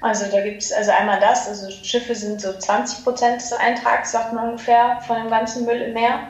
Also 0.00 0.26
da 0.30 0.40
gibt 0.42 0.62
es 0.62 0.72
also 0.72 0.90
einmal 0.92 1.20
das, 1.20 1.48
also 1.48 1.70
Schiffe 1.70 2.14
sind 2.14 2.40
so 2.40 2.52
20 2.52 3.04
Prozent 3.04 3.40
des 3.40 3.52
Eintrags, 3.52 4.12
sagt 4.12 4.32
man 4.32 4.50
ungefähr, 4.50 5.00
von 5.06 5.16
dem 5.16 5.30
ganzen 5.30 5.64
Müll 5.64 5.80
im 5.80 5.94
Meer. 5.94 6.28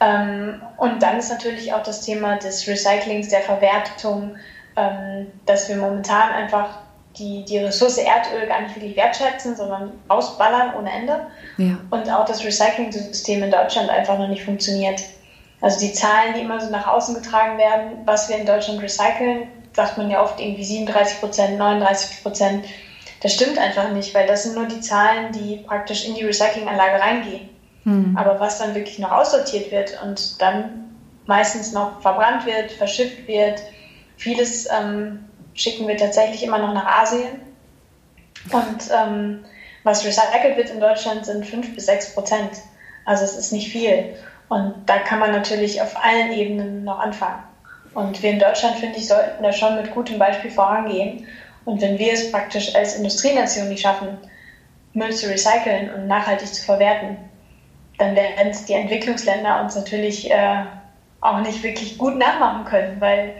Ähm, 0.00 0.62
und 0.76 1.02
dann 1.02 1.18
ist 1.18 1.30
natürlich 1.30 1.72
auch 1.72 1.82
das 1.82 2.02
Thema 2.02 2.36
des 2.36 2.66
Recyclings, 2.66 3.28
der 3.28 3.40
Verwertung, 3.40 4.36
ähm, 4.76 5.26
dass 5.46 5.68
wir 5.68 5.76
momentan 5.76 6.30
einfach 6.30 6.78
die, 7.18 7.44
die 7.44 7.58
Ressource 7.58 7.98
Erdöl 7.98 8.46
gar 8.46 8.60
nicht 8.60 8.76
wirklich 8.76 8.96
wertschätzen, 8.96 9.56
sondern 9.56 9.92
ausballern 10.08 10.74
ohne 10.78 10.90
Ende. 10.92 11.26
Ja. 11.56 11.78
Und 11.90 12.10
auch 12.10 12.26
das 12.26 12.44
Recycling-System 12.44 13.42
in 13.42 13.50
Deutschland 13.50 13.90
einfach 13.90 14.18
noch 14.18 14.28
nicht 14.28 14.44
funktioniert. 14.44 15.02
Also 15.60 15.80
die 15.80 15.92
Zahlen, 15.92 16.34
die 16.34 16.42
immer 16.42 16.60
so 16.60 16.70
nach 16.70 16.86
außen 16.86 17.14
getragen 17.14 17.58
werden, 17.58 17.98
was 18.04 18.28
wir 18.28 18.36
in 18.36 18.46
Deutschland 18.46 18.80
recyceln, 18.80 19.48
sagt 19.78 19.96
man 19.96 20.10
ja 20.10 20.24
oft 20.24 20.40
irgendwie 20.40 20.64
37 20.64 21.20
Prozent, 21.20 21.56
39 21.56 22.24
Prozent. 22.24 22.64
Das 23.22 23.32
stimmt 23.32 23.58
einfach 23.58 23.92
nicht, 23.92 24.12
weil 24.12 24.26
das 24.26 24.42
sind 24.42 24.56
nur 24.56 24.66
die 24.66 24.80
Zahlen, 24.80 25.30
die 25.30 25.58
praktisch 25.58 26.04
in 26.04 26.16
die 26.16 26.24
Recyclinganlage 26.24 27.00
reingehen. 27.00 27.48
Hm. 27.84 28.16
Aber 28.18 28.40
was 28.40 28.58
dann 28.58 28.74
wirklich 28.74 28.98
noch 28.98 29.12
aussortiert 29.12 29.70
wird 29.70 30.02
und 30.02 30.42
dann 30.42 30.96
meistens 31.26 31.72
noch 31.72 32.02
verbrannt 32.02 32.44
wird, 32.44 32.72
verschifft 32.72 33.28
wird, 33.28 33.62
vieles 34.16 34.68
ähm, 34.68 35.24
schicken 35.54 35.86
wir 35.86 35.96
tatsächlich 35.96 36.42
immer 36.42 36.58
noch 36.58 36.74
nach 36.74 37.02
Asien. 37.02 37.40
Und 38.50 38.90
ähm, 38.92 39.44
was 39.84 40.04
recycelt 40.04 40.56
wird 40.56 40.70
in 40.70 40.80
Deutschland 40.80 41.24
sind 41.24 41.46
5 41.46 41.76
bis 41.76 41.86
6 41.86 42.14
Prozent. 42.14 42.50
Also 43.04 43.22
es 43.22 43.36
ist 43.36 43.52
nicht 43.52 43.70
viel. 43.70 44.16
Und 44.48 44.74
da 44.86 44.98
kann 44.98 45.20
man 45.20 45.30
natürlich 45.30 45.80
auf 45.80 46.02
allen 46.02 46.32
Ebenen 46.32 46.82
noch 46.82 46.98
anfangen. 46.98 47.44
Und 47.94 48.22
wir 48.22 48.30
in 48.30 48.38
Deutschland, 48.38 48.76
finde 48.76 48.98
ich, 48.98 49.08
sollten 49.08 49.42
da 49.42 49.52
schon 49.52 49.76
mit 49.76 49.90
gutem 49.90 50.18
Beispiel 50.18 50.50
vorangehen 50.50 51.26
und 51.68 51.82
wenn 51.82 51.98
wir 51.98 52.14
es 52.14 52.32
praktisch 52.32 52.74
als 52.74 52.96
Industrienation 52.96 53.68
nicht 53.68 53.82
schaffen, 53.82 54.16
Müll 54.94 55.12
zu 55.12 55.28
recyceln 55.28 55.92
und 55.92 56.06
nachhaltig 56.06 56.48
zu 56.48 56.64
verwerten, 56.64 57.18
dann 57.98 58.16
werden 58.16 58.48
es 58.48 58.64
die 58.64 58.72
Entwicklungsländer 58.72 59.60
uns 59.62 59.74
natürlich 59.74 60.30
äh, 60.30 60.64
auch 61.20 61.40
nicht 61.40 61.62
wirklich 61.62 61.98
gut 61.98 62.16
nachmachen 62.16 62.64
können, 62.64 63.00
weil 63.00 63.34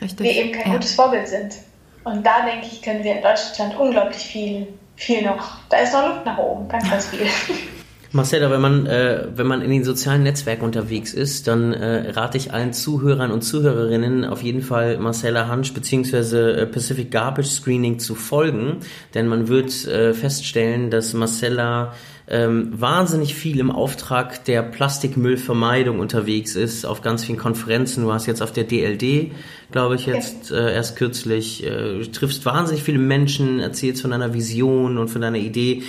Richtig. 0.00 0.20
wir 0.20 0.32
eben 0.32 0.52
kein 0.52 0.68
ja. 0.68 0.72
gutes 0.74 0.94
Vorbild 0.94 1.26
sind. 1.26 1.56
Und 2.04 2.24
da 2.24 2.46
denke 2.46 2.66
ich, 2.66 2.82
können 2.82 3.02
wir 3.02 3.16
in 3.16 3.22
Deutschland 3.22 3.76
unglaublich 3.76 4.22
viel, 4.22 4.68
viel 4.94 5.22
noch, 5.22 5.58
da 5.68 5.78
ist 5.78 5.92
noch 5.92 6.06
Luft 6.06 6.24
nach 6.24 6.38
oben, 6.38 6.68
ganz, 6.68 6.88
ganz 6.88 7.06
viel. 7.06 7.26
Marcella, 8.14 8.50
wenn 8.50 8.60
man, 8.60 8.86
äh, 8.86 9.26
wenn 9.34 9.46
man 9.46 9.62
in 9.62 9.70
den 9.70 9.84
sozialen 9.84 10.22
Netzwerken 10.22 10.64
unterwegs 10.64 11.14
ist, 11.14 11.48
dann 11.48 11.72
äh, 11.72 12.10
rate 12.10 12.36
ich 12.36 12.52
allen 12.52 12.74
Zuhörern 12.74 13.30
und 13.30 13.40
Zuhörerinnen 13.40 14.26
auf 14.26 14.42
jeden 14.42 14.60
Fall 14.60 14.98
Marcella 14.98 15.48
Hansch 15.48 15.72
bzw. 15.72 16.62
Äh, 16.62 16.66
Pacific 16.66 17.10
Garbage 17.10 17.48
Screening 17.48 17.98
zu 17.98 18.14
folgen, 18.14 18.78
denn 19.14 19.28
man 19.28 19.48
wird 19.48 19.86
äh, 19.86 20.12
feststellen, 20.12 20.90
dass 20.90 21.14
Marcella 21.14 21.94
ähm, 22.28 22.68
wahnsinnig 22.78 23.34
viel 23.34 23.58
im 23.58 23.70
Auftrag 23.70 24.44
der 24.44 24.62
Plastikmüllvermeidung 24.62 25.98
unterwegs 25.98 26.54
ist, 26.54 26.84
auf 26.84 27.00
ganz 27.00 27.24
vielen 27.24 27.38
Konferenzen. 27.38 28.04
Du 28.04 28.12
hast 28.12 28.26
jetzt 28.26 28.42
auf 28.42 28.52
der 28.52 28.64
DLD, 28.64 29.32
glaube 29.70 29.96
ich, 29.96 30.04
jetzt 30.06 30.50
äh, 30.50 30.74
erst 30.74 30.96
kürzlich, 30.96 31.64
äh, 31.64 32.02
triffst 32.06 32.44
wahnsinnig 32.44 32.82
viele 32.82 32.98
Menschen, 32.98 33.58
erzählst 33.58 34.02
von 34.02 34.10
deiner 34.10 34.34
Vision 34.34 34.98
und 34.98 35.08
von 35.08 35.22
deiner 35.22 35.38
Idee. 35.38 35.82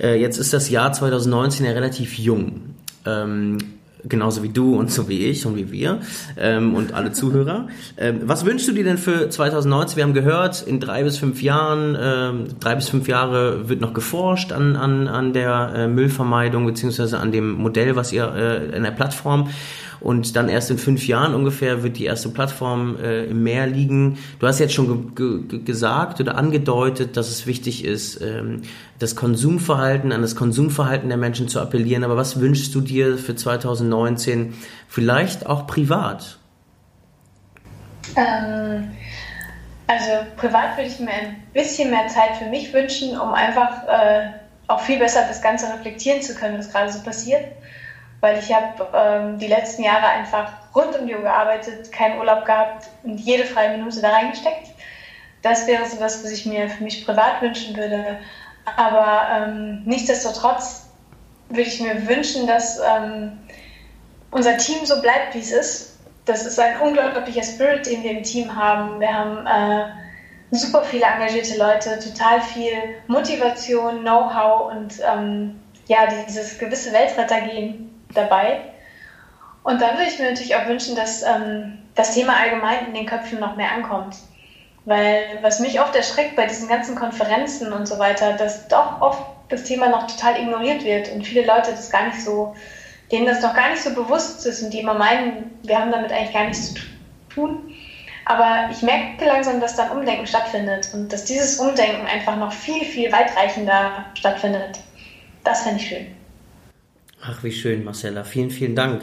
Äh, 0.00 0.20
jetzt 0.20 0.38
ist 0.38 0.52
das 0.52 0.70
Jahr 0.70 0.92
2019 0.92 1.66
ja 1.66 1.72
relativ 1.72 2.18
jung. 2.18 2.74
Ähm, 3.04 3.58
genauso 4.08 4.42
wie 4.42 4.48
du 4.48 4.76
und 4.76 4.90
so 4.90 5.08
wie 5.08 5.26
ich 5.26 5.46
und 5.46 5.56
wie 5.56 5.70
wir 5.70 6.00
ähm, 6.36 6.74
und 6.74 6.92
alle 6.92 7.12
Zuhörer. 7.12 7.68
Ähm, 7.98 8.20
was 8.24 8.44
wünschst 8.44 8.68
du 8.68 8.72
dir 8.72 8.84
denn 8.84 8.98
für 8.98 9.30
2019? 9.30 9.96
Wir 9.96 10.04
haben 10.04 10.12
gehört, 10.12 10.60
in 10.60 10.80
drei 10.80 11.02
bis 11.02 11.16
fünf 11.16 11.40
Jahren, 11.40 11.96
ähm, 11.98 12.44
drei 12.60 12.74
bis 12.74 12.90
fünf 12.90 13.08
Jahre 13.08 13.70
wird 13.70 13.80
noch 13.80 13.94
geforscht 13.94 14.52
an, 14.52 14.76
an, 14.76 15.08
an 15.08 15.32
der 15.32 15.72
äh, 15.74 15.88
Müllvermeidung 15.88 16.66
beziehungsweise 16.66 17.18
an 17.18 17.32
dem 17.32 17.52
Modell, 17.52 17.96
was 17.96 18.12
ihr 18.12 18.34
äh, 18.34 18.76
in 18.76 18.82
der 18.82 18.90
Plattform 18.90 19.48
und 20.00 20.36
dann 20.36 20.48
erst 20.48 20.70
in 20.70 20.78
fünf 20.78 21.06
Jahren 21.06 21.34
ungefähr 21.34 21.82
wird 21.82 21.98
die 21.98 22.04
erste 22.04 22.28
Plattform 22.28 22.96
äh, 23.02 23.24
im 23.24 23.42
Meer 23.42 23.66
liegen. 23.66 24.18
Du 24.38 24.46
hast 24.46 24.58
jetzt 24.58 24.74
schon 24.74 25.14
ge 25.14 25.42
ge 25.48 25.62
gesagt 25.62 26.20
oder 26.20 26.36
angedeutet, 26.36 27.16
dass 27.16 27.28
es 27.28 27.46
wichtig 27.46 27.84
ist, 27.84 28.20
ähm, 28.20 28.62
das 28.98 29.16
Konsumverhalten, 29.16 30.12
an 30.12 30.22
das 30.22 30.36
Konsumverhalten 30.36 31.08
der 31.08 31.18
Menschen 31.18 31.48
zu 31.48 31.60
appellieren. 31.60 32.04
Aber 32.04 32.16
was 32.16 32.40
wünschst 32.40 32.74
du 32.74 32.80
dir 32.80 33.18
für 33.18 33.36
2019, 33.36 34.54
vielleicht 34.88 35.46
auch 35.46 35.66
privat? 35.66 36.38
Ähm, 38.16 38.90
also 39.86 40.10
privat 40.36 40.76
würde 40.76 40.88
ich 40.88 40.98
mir 40.98 41.10
ein 41.10 41.42
bisschen 41.52 41.90
mehr 41.90 42.08
Zeit 42.08 42.36
für 42.38 42.46
mich 42.46 42.72
wünschen, 42.72 43.18
um 43.18 43.32
einfach 43.34 43.84
äh, 43.88 44.30
auch 44.68 44.80
viel 44.80 44.98
besser 44.98 45.24
das 45.28 45.42
Ganze 45.42 45.66
reflektieren 45.72 46.22
zu 46.22 46.34
können, 46.34 46.58
was 46.58 46.72
gerade 46.72 46.92
so 46.92 47.00
passiert 47.02 47.44
weil 48.26 48.40
ich 48.40 48.52
habe 48.52 48.88
ähm, 48.92 49.38
die 49.38 49.46
letzten 49.46 49.84
Jahre 49.84 50.08
einfach 50.08 50.50
rund 50.74 50.98
um 50.98 51.06
die 51.06 51.14
Uhr 51.14 51.22
gearbeitet, 51.22 51.92
keinen 51.92 52.18
Urlaub 52.18 52.44
gehabt 52.44 52.88
und 53.04 53.18
jede 53.18 53.44
freie 53.44 53.78
Minute 53.78 54.00
da 54.00 54.10
reingesteckt. 54.10 54.66
Das 55.42 55.68
wäre 55.68 55.86
so 55.86 56.00
was, 56.00 56.24
was 56.24 56.32
ich 56.32 56.44
mir 56.44 56.68
für 56.68 56.82
mich 56.82 57.06
privat 57.06 57.40
wünschen 57.40 57.76
würde. 57.76 58.18
Aber 58.76 59.28
ähm, 59.30 59.84
nichtsdestotrotz 59.84 60.88
würde 61.50 61.68
ich 61.68 61.80
mir 61.80 62.08
wünschen, 62.08 62.48
dass 62.48 62.80
ähm, 62.80 63.38
unser 64.32 64.56
Team 64.56 64.84
so 64.84 65.00
bleibt, 65.00 65.36
wie 65.36 65.38
es 65.38 65.52
ist. 65.52 65.98
Das 66.24 66.44
ist 66.44 66.58
ein 66.58 66.80
unglaublicher 66.80 67.44
Spirit, 67.44 67.86
den 67.86 68.02
wir 68.02 68.10
im 68.10 68.24
Team 68.24 68.56
haben. 68.56 68.98
Wir 68.98 69.14
haben 69.14 69.46
äh, 69.46 70.56
super 70.56 70.82
viele 70.82 71.04
engagierte 71.04 71.56
Leute, 71.58 72.00
total 72.00 72.40
viel 72.40 72.72
Motivation, 73.06 74.00
Know-how 74.00 74.72
und 74.72 74.94
ähm, 75.08 75.60
ja, 75.86 76.08
dieses 76.26 76.58
gewisse 76.58 76.92
Weltrettergehen 76.92 77.85
dabei. 78.16 78.60
Und 79.62 79.80
dann 79.80 79.96
würde 79.96 80.08
ich 80.08 80.18
mir 80.18 80.30
natürlich 80.30 80.54
auch 80.56 80.66
wünschen, 80.66 80.94
dass 80.94 81.22
ähm, 81.22 81.78
das 81.94 82.14
Thema 82.14 82.36
allgemein 82.36 82.86
in 82.86 82.94
den 82.94 83.06
Köpfen 83.06 83.40
noch 83.40 83.56
mehr 83.56 83.72
ankommt. 83.72 84.16
Weil 84.84 85.38
was 85.42 85.58
mich 85.58 85.80
oft 85.80 85.96
erschreckt 85.96 86.36
bei 86.36 86.46
diesen 86.46 86.68
ganzen 86.68 86.94
Konferenzen 86.94 87.72
und 87.72 87.86
so 87.86 87.98
weiter, 87.98 88.34
dass 88.34 88.68
doch 88.68 89.00
oft 89.00 89.22
das 89.48 89.64
Thema 89.64 89.88
noch 89.88 90.06
total 90.06 90.40
ignoriert 90.40 90.84
wird 90.84 91.10
und 91.12 91.26
viele 91.26 91.44
Leute 91.44 91.70
das 91.70 91.90
gar 91.90 92.06
nicht 92.06 92.22
so, 92.22 92.54
denen 93.10 93.26
das 93.26 93.42
noch 93.42 93.54
gar 93.54 93.70
nicht 93.70 93.82
so 93.82 93.94
bewusst 93.94 94.46
ist 94.46 94.62
und 94.62 94.72
die 94.72 94.80
immer 94.80 94.94
meinen, 94.94 95.58
wir 95.62 95.78
haben 95.78 95.92
damit 95.92 96.12
eigentlich 96.12 96.32
gar 96.32 96.44
nichts 96.44 96.74
zu 96.74 96.80
tun. 97.28 97.74
Aber 98.24 98.68
ich 98.72 98.82
merke 98.82 99.24
langsam, 99.24 99.60
dass 99.60 99.76
da 99.76 99.84
ein 99.84 99.98
Umdenken 99.98 100.26
stattfindet 100.26 100.90
und 100.92 101.12
dass 101.12 101.24
dieses 101.24 101.60
Umdenken 101.60 102.06
einfach 102.06 102.36
noch 102.36 102.52
viel, 102.52 102.84
viel 102.84 103.12
weitreichender 103.12 104.06
stattfindet. 104.14 104.80
Das 105.44 105.62
fände 105.62 105.80
ich 105.80 105.88
schön. 105.88 106.15
Ach, 107.28 107.42
wie 107.42 107.52
schön, 107.52 107.84
Marcella. 107.84 108.24
Vielen, 108.24 108.50
vielen 108.50 108.76
Dank. 108.76 109.02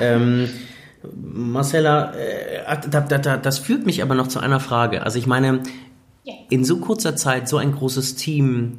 Ähm, 0.00 0.48
Marcella, 1.14 2.12
äh, 2.14 2.78
da, 2.90 3.00
da, 3.00 3.18
da, 3.18 3.36
das 3.36 3.58
führt 3.58 3.86
mich 3.86 4.02
aber 4.02 4.14
noch 4.14 4.28
zu 4.28 4.40
einer 4.40 4.60
Frage. 4.60 5.02
Also 5.02 5.18
ich 5.18 5.26
meine, 5.26 5.60
in 6.48 6.64
so 6.64 6.78
kurzer 6.78 7.16
Zeit 7.16 7.48
so 7.48 7.56
ein 7.56 7.72
großes 7.72 8.16
Team 8.16 8.78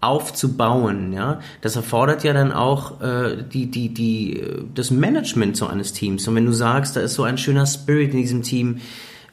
aufzubauen, 0.00 1.12
ja, 1.12 1.40
das 1.60 1.76
erfordert 1.76 2.24
ja 2.24 2.32
dann 2.32 2.50
auch 2.52 3.00
äh, 3.00 3.44
die, 3.44 3.70
die, 3.70 3.94
die, 3.94 4.42
das 4.74 4.90
Management 4.90 5.56
so 5.56 5.66
eines 5.66 5.92
Teams. 5.92 6.26
Und 6.26 6.34
wenn 6.34 6.46
du 6.46 6.52
sagst, 6.52 6.96
da 6.96 7.00
ist 7.00 7.14
so 7.14 7.22
ein 7.22 7.38
schöner 7.38 7.66
Spirit 7.66 8.12
in 8.12 8.18
diesem 8.18 8.42
Team, 8.42 8.80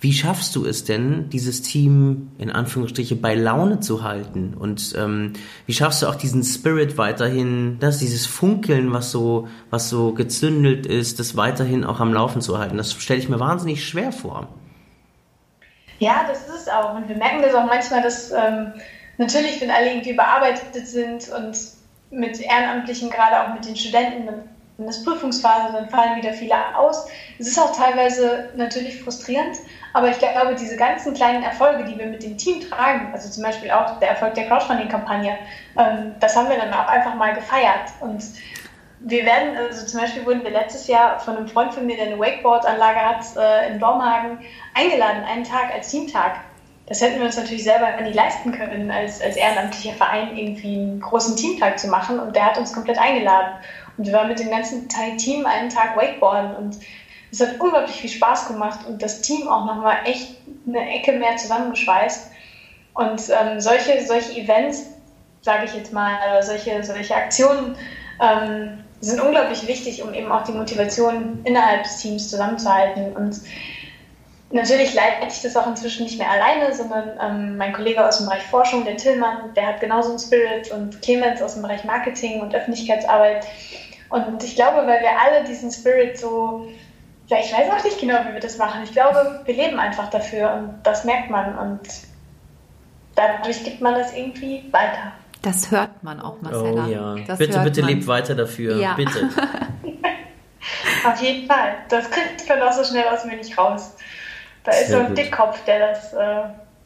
wie 0.02 0.14
schaffst 0.14 0.56
du 0.56 0.66
es 0.66 0.86
denn, 0.86 1.30
dieses 1.30 1.62
Team 1.62 2.32
in 2.38 2.50
Anführungsstriche 2.50 3.18
bei 3.18 3.36
Laune 3.36 3.82
zu 3.82 4.04
halten? 4.04 4.54
Und 4.58 4.96
ähm, 4.98 5.34
wie 5.66 5.74
schaffst 5.74 6.02
du 6.02 6.08
auch 6.08 6.16
diesen 6.16 6.44
Spirit 6.44 6.98
weiterhin, 6.98 7.80
dass 7.80 7.98
dieses 7.98 8.26
Funkeln, 8.26 8.94
was 8.94 9.12
so, 9.12 9.50
was 9.70 9.90
so 9.90 10.14
gezündelt 10.14 10.86
ist, 10.86 11.20
das 11.20 11.36
weiterhin 11.36 11.84
auch 11.84 12.00
am 12.00 12.14
Laufen 12.14 12.42
zu 12.42 12.58
halten? 12.58 12.78
Das 12.78 12.94
stelle 12.94 13.20
ich 13.20 13.28
mir 13.28 13.42
wahnsinnig 13.42 13.86
schwer 13.86 14.14
vor. 14.14 14.48
Ja, 16.00 16.26
das 16.30 16.48
ist 16.48 16.62
es 16.62 16.68
auch. 16.70 16.96
Und 16.96 17.10
wir 17.10 17.18
merken 17.18 17.42
das 17.42 17.54
auch 17.54 17.66
manchmal, 17.66 18.02
dass 18.02 18.32
ähm, 18.32 18.72
natürlich, 19.18 19.60
wenn 19.60 19.70
alle 19.70 19.92
irgendwie 19.92 20.12
überarbeitet 20.12 20.88
sind 20.88 21.30
und 21.30 21.58
mit 22.10 22.40
Ehrenamtlichen, 22.40 23.10
gerade 23.10 23.42
auch 23.42 23.54
mit 23.54 23.66
den 23.66 23.76
Studenten, 23.76 24.30
wenn 24.78 24.86
das 24.86 25.04
Prüfungsphase, 25.04 25.74
dann 25.74 25.90
fallen 25.90 26.16
wieder 26.16 26.32
viele 26.32 26.56
aus. 26.78 27.06
Es 27.38 27.48
ist 27.48 27.60
auch 27.60 27.76
teilweise 27.76 28.50
natürlich 28.56 29.04
frustrierend, 29.04 29.58
aber 29.94 30.10
ich 30.10 30.20
glaube, 30.20 30.56
diese 30.56 30.78
ganzen 30.78 31.14
kleinen 31.14 31.44
Erfolge, 31.44 31.84
die 31.86 31.98
wir 31.98 32.06
mit 32.06 32.24
dem 32.24 32.38
Team 32.38 32.62
tragen, 32.62 33.10
also 33.14 33.30
zum 33.30 33.44
Beispiel 33.44 33.72
auch 33.72 34.00
der 34.00 34.10
Erfolg 34.10 34.36
der 34.36 34.48
Crowdfunding-Kampagne, 34.48 35.38
ähm, 35.78 36.16
das 36.20 36.36
haben 36.36 36.50
wir 36.50 36.58
dann 36.58 36.74
auch 36.74 36.88
einfach 36.88 37.16
mal 37.16 37.34
gefeiert. 37.34 37.90
Und 38.00 38.24
wir 39.00 39.26
werden, 39.26 39.58
also 39.58 39.86
zum 39.86 40.02
Beispiel 40.02 40.26
wurden 40.26 40.44
wir 40.44 40.52
letztes 40.52 40.88
Jahr 40.88 41.20
von 41.20 41.38
einem 41.38 41.48
Freund 41.48 41.74
von 41.74 41.86
mir, 41.86 41.96
der 41.96 42.08
eine 42.08 42.20
Wakeboard-Anlage 42.20 43.00
hat, 43.00 43.26
äh, 43.38 43.72
in 43.72 43.80
Dormagen, 43.80 44.40
eingeladen, 44.74 45.24
einen 45.24 45.44
Tag 45.44 45.74
als 45.74 45.90
Teamtag. 45.90 46.40
Das 46.88 47.02
hätten 47.02 47.20
wir 47.20 47.26
uns 47.26 47.38
natürlich 47.38 47.64
selber 47.64 48.02
nie 48.02 48.14
leisten 48.14 48.52
können, 48.52 48.90
als, 48.90 49.22
als 49.22 49.38
ehrenamtlicher 49.38 49.94
Verein 49.94 50.36
irgendwie 50.36 50.76
einen 50.76 51.00
großen 51.00 51.36
Teamtag 51.36 51.78
zu 51.78 51.88
machen. 51.88 52.20
Und 52.20 52.36
der 52.36 52.46
hat 52.46 52.58
uns 52.58 52.74
komplett 52.74 52.98
eingeladen. 52.98 53.54
Und 53.98 54.08
wir 54.08 54.14
waren 54.14 54.28
mit 54.28 54.40
dem 54.40 54.50
ganzen 54.50 54.90
Team 55.18 55.46
einen 55.46 55.70
Tag 55.70 55.96
Wakeboarden. 55.96 56.56
Und 56.56 56.78
es 57.32 57.40
hat 57.42 57.60
unglaublich 57.60 57.96
viel 57.96 58.10
Spaß 58.10 58.48
gemacht 58.48 58.80
und 58.88 59.02
das 59.02 59.22
Team 59.22 59.48
auch 59.48 59.66
nochmal 59.66 59.98
echt 60.06 60.36
eine 60.68 60.90
Ecke 60.90 61.14
mehr 61.14 61.36
zusammengeschweißt. 61.38 62.32
Und 62.94 63.22
ähm, 63.30 63.60
solche, 63.60 64.06
solche 64.06 64.40
Events, 64.40 64.88
sage 65.42 65.66
ich 65.66 65.74
jetzt 65.74 65.94
mal, 65.94 66.16
oder 66.30 66.44
solche, 66.44 66.84
solche 66.84 67.16
Aktionen 67.16 67.76
ähm, 68.22 68.84
sind 69.00 69.22
unglaublich 69.22 69.68
wichtig, 69.68 70.04
um 70.04 70.14
eben 70.14 70.32
auch 70.32 70.44
die 70.44 70.52
Motivation 70.52 71.40
innerhalb 71.46 71.84
des 71.84 71.98
Teams 71.98 72.30
zusammenzuhalten. 72.30 73.16
Und 73.16 73.40
natürlich 74.52 74.94
leite 74.94 75.28
ich 75.30 75.42
das 75.42 75.56
auch 75.56 75.68
inzwischen 75.68 76.04
nicht 76.04 76.18
mehr 76.18 76.30
alleine, 76.30 76.74
sondern 76.74 77.12
ähm, 77.22 77.58
mein 77.58 77.74
Kollege 77.74 78.06
aus 78.06 78.18
dem 78.18 78.26
Bereich 78.26 78.44
Forschung, 78.44 78.84
der 78.84 78.98
Tillmann, 78.98 79.54
der 79.56 79.68
hat 79.68 79.80
genauso 79.80 80.10
einen 80.10 80.20
Spirit 80.20 80.72
und 80.72 81.02
Clemens 81.02 81.42
aus 81.42 81.54
dem 81.54 81.62
Bereich 81.62 81.86
Marketing 81.86 82.42
und 82.42 82.54
Öffentlichkeitsarbeit. 82.54 83.46
Und 84.10 84.44
ich 84.44 84.56
glaube, 84.56 84.88
weil 84.88 85.02
wir 85.02 85.12
alle 85.22 85.46
diesen 85.46 85.72
Spirit 85.72 86.18
so 86.18 86.68
ja, 87.30 87.38
ich 87.40 87.54
weiß 87.54 87.70
auch 87.72 87.84
nicht 87.84 88.00
genau, 88.00 88.16
wie 88.28 88.34
wir 88.34 88.40
das 88.40 88.58
machen. 88.58 88.82
Ich 88.84 88.92
glaube, 88.92 89.42
wir 89.46 89.54
leben 89.54 89.80
einfach 89.80 90.10
dafür 90.10 90.54
und 90.54 90.82
das 90.84 91.06
merkt 91.06 91.30
man 91.30 91.58
und 91.58 91.80
dadurch 93.16 93.64
gibt 93.64 93.82
man 93.82 93.94
das 93.94 94.16
irgendwie 94.16 94.64
weiter. 94.72 95.14
Das 95.42 95.72
hört 95.72 96.04
man 96.04 96.20
auch, 96.20 96.42
Marcella. 96.42 96.86
Oh 96.86 96.90
ja. 96.90 97.16
Das 97.26 97.38
bitte, 97.38 97.60
bitte 97.60 97.82
man. 97.82 97.90
lebt 97.92 98.08
weiter 98.08 98.36
dafür. 98.36 98.78
Ja. 98.78 98.94
Bitte. 98.96 99.30
Auf 101.06 101.22
jeden 101.22 101.48
Fall. 101.48 101.76
Das 101.90 102.10
kriegt 102.10 102.50
man 102.50 102.62
auch 102.62 102.74
so 102.74 102.84
schnell 102.84 103.06
aus 103.06 103.24
mir 103.24 103.38
nicht 103.38 103.58
raus. 103.58 103.96
Da 104.64 104.72
ist 104.72 104.88
Sehr 104.88 104.98
so 104.98 105.04
ein 105.04 105.08
gut. 105.10 105.18
Dickkopf, 105.18 105.64
der 105.66 105.92
das, 105.92 106.14
äh, 106.14 106.18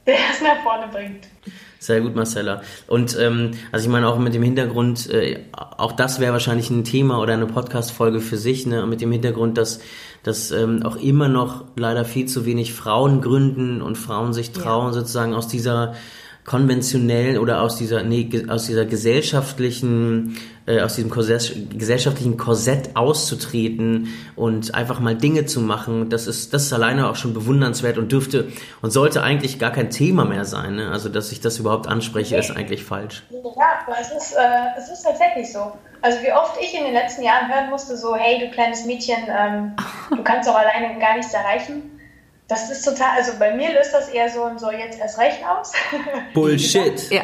der 0.06 0.18
das 0.30 0.42
nach 0.42 0.62
vorne 0.62 0.88
bringt. 0.92 1.28
Sehr 1.80 2.00
gut, 2.02 2.16
Marcella. 2.16 2.62
Und 2.88 3.18
ähm, 3.20 3.52
also 3.72 3.86
ich 3.86 3.92
meine 3.92 4.08
auch 4.08 4.18
mit 4.18 4.34
dem 4.34 4.44
Hintergrund, 4.44 5.10
äh, 5.10 5.40
auch 5.52 5.92
das 5.92 6.20
wäre 6.20 6.32
wahrscheinlich 6.32 6.70
ein 6.70 6.84
Thema 6.86 7.20
oder 7.20 7.34
eine 7.34 7.48
Podcast-Folge 7.48 8.22
für 8.22 8.38
sich, 8.38 8.66
ne? 8.66 8.86
mit 8.86 9.02
dem 9.02 9.12
Hintergrund, 9.12 9.58
dass, 9.58 9.82
dass 10.24 10.52
ähm, 10.52 10.84
auch 10.84 10.96
immer 10.96 11.28
noch 11.28 11.66
leider 11.76 12.06
viel 12.06 12.26
zu 12.26 12.46
wenig 12.46 12.74
Frauen 12.74 13.22
gründen 13.22 13.82
und 13.82 13.98
Frauen 13.98 14.34
sich 14.34 14.52
trauen, 14.52 14.88
ja. 14.88 14.94
sozusagen 14.94 15.34
aus 15.34 15.48
dieser 15.48 15.94
konventionellen 16.46 17.38
oder 17.38 17.62
aus 17.62 17.78
dieser, 17.78 18.04
nee, 18.04 18.30
aus 18.50 18.66
dieser 18.66 18.86
gesellschaftlichen, 18.86 20.38
äh, 20.66 20.82
aus 20.82 20.96
diesem 20.96 21.10
gesellschaftlichen 21.10 22.38
Korsett 22.38 22.96
auszutreten 22.96 24.10
und 24.36 24.76
einfach 24.76 25.00
mal 25.00 25.16
Dinge 25.16 25.46
zu 25.46 25.62
machen, 25.62 26.10
das 26.10 26.28
ist, 26.28 26.54
das 26.54 26.64
ist 26.64 26.74
alleine 26.74 27.10
auch 27.10 27.16
schon 27.16 27.34
bewundernswert 27.34 27.98
und 27.98 28.12
dürfte 28.12 28.50
und 28.82 28.92
sollte 28.92 29.24
eigentlich 29.24 29.58
gar 29.58 29.72
kein 29.72 29.90
Thema 29.90 30.26
mehr 30.26 30.46
sein. 30.46 30.76
Ne? 30.76 30.92
Also, 30.92 31.08
dass 31.10 31.32
ich 31.32 31.40
das 31.40 31.60
überhaupt 31.60 31.88
anspreche, 31.88 32.36
ist 32.36 32.52
eigentlich 32.52 32.84
falsch. 32.84 33.24
Ja, 33.32 33.40
aber 33.88 33.98
es 34.02 34.12
ist, 34.12 34.34
äh, 34.34 34.78
es 34.78 34.90
ist 34.90 35.04
tatsächlich 35.04 35.52
so. 35.52 35.72
Also 36.02 36.22
wie 36.22 36.34
oft 36.34 36.58
ich 36.62 36.78
in 36.78 36.84
den 36.84 36.94
letzten 36.94 37.24
Jahren 37.24 37.48
hören 37.48 37.70
musste, 37.70 37.96
so, 37.96 38.14
hey, 38.14 38.38
du 38.38 38.50
kleines 38.52 38.86
Mädchen, 38.86 39.16
ähm, 39.30 39.74
du 40.10 40.22
kannst 40.24 40.50
doch 40.50 40.56
alleine 40.56 41.00
gar 41.00 41.16
nichts 41.16 41.34
erreichen. 41.34 41.93
Das 42.54 42.70
ist 42.70 42.86
total, 42.86 43.18
also 43.18 43.32
bei 43.40 43.56
mir 43.56 43.74
löst 43.74 43.96
das 43.96 44.10
eher 44.10 44.30
so 44.30 44.44
ein 44.44 44.60
so 44.60 44.70
jetzt 44.70 45.00
erst 45.00 45.18
recht 45.18 45.40
aus. 45.44 45.72
Bullshit. 46.36 47.10
ja. 47.10 47.24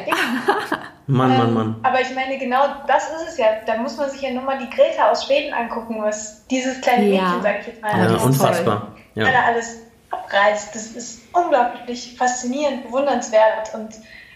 Mann, 1.06 1.30
Mann, 1.38 1.54
Mann. 1.54 1.68
Ähm, 1.68 1.76
aber 1.84 2.02
ich 2.02 2.14
meine, 2.16 2.40
genau 2.40 2.64
das 2.88 3.10
ist 3.12 3.30
es 3.30 3.38
ja. 3.38 3.46
Da 3.68 3.78
muss 3.78 3.96
man 3.98 4.10
sich 4.10 4.22
ja 4.22 4.32
nur 4.32 4.42
mal 4.42 4.58
die 4.58 4.70
Greta 4.76 5.12
aus 5.12 5.26
Schweden 5.26 5.54
angucken, 5.54 6.02
was 6.02 6.48
dieses 6.48 6.82
kleine 6.82 7.06
ja. 7.06 7.22
Mädchen, 7.22 7.44
sag 7.44 7.60
ich 7.60 7.68
jetzt 7.68 7.82
mal, 7.82 7.92
ja, 7.92 8.18
unfassbar. 8.18 8.96
Ja. 9.14 9.28
alles 9.46 9.78
abreißt. 10.10 10.74
Das 10.74 10.88
ist 10.88 11.22
unglaublich 11.32 12.16
faszinierend, 12.18 12.88
bewundernswert 12.88 13.76
und 13.76 13.90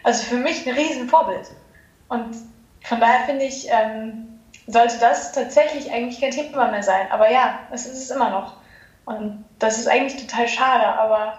also 0.04 0.24
für 0.26 0.38
mich 0.38 0.68
ein 0.68 0.76
Riesenvorbild. 0.76 1.50
Und 2.10 2.36
von 2.84 3.00
daher 3.00 3.26
finde 3.26 3.46
ich, 3.46 3.68
ähm, 3.72 4.40
sollte 4.68 5.00
das 5.00 5.32
tatsächlich 5.32 5.92
eigentlich 5.92 6.22
kein 6.22 6.30
Thema 6.30 6.70
mehr 6.70 6.84
sein. 6.84 7.08
Aber 7.10 7.32
ja, 7.32 7.58
es 7.72 7.88
ist 7.88 7.98
es 7.98 8.12
immer 8.12 8.30
noch. 8.30 8.58
Und 9.06 9.44
das 9.60 9.80
ist 9.80 9.88
eigentlich 9.88 10.26
total 10.26 10.48
schade, 10.48 10.86
aber 10.86 11.38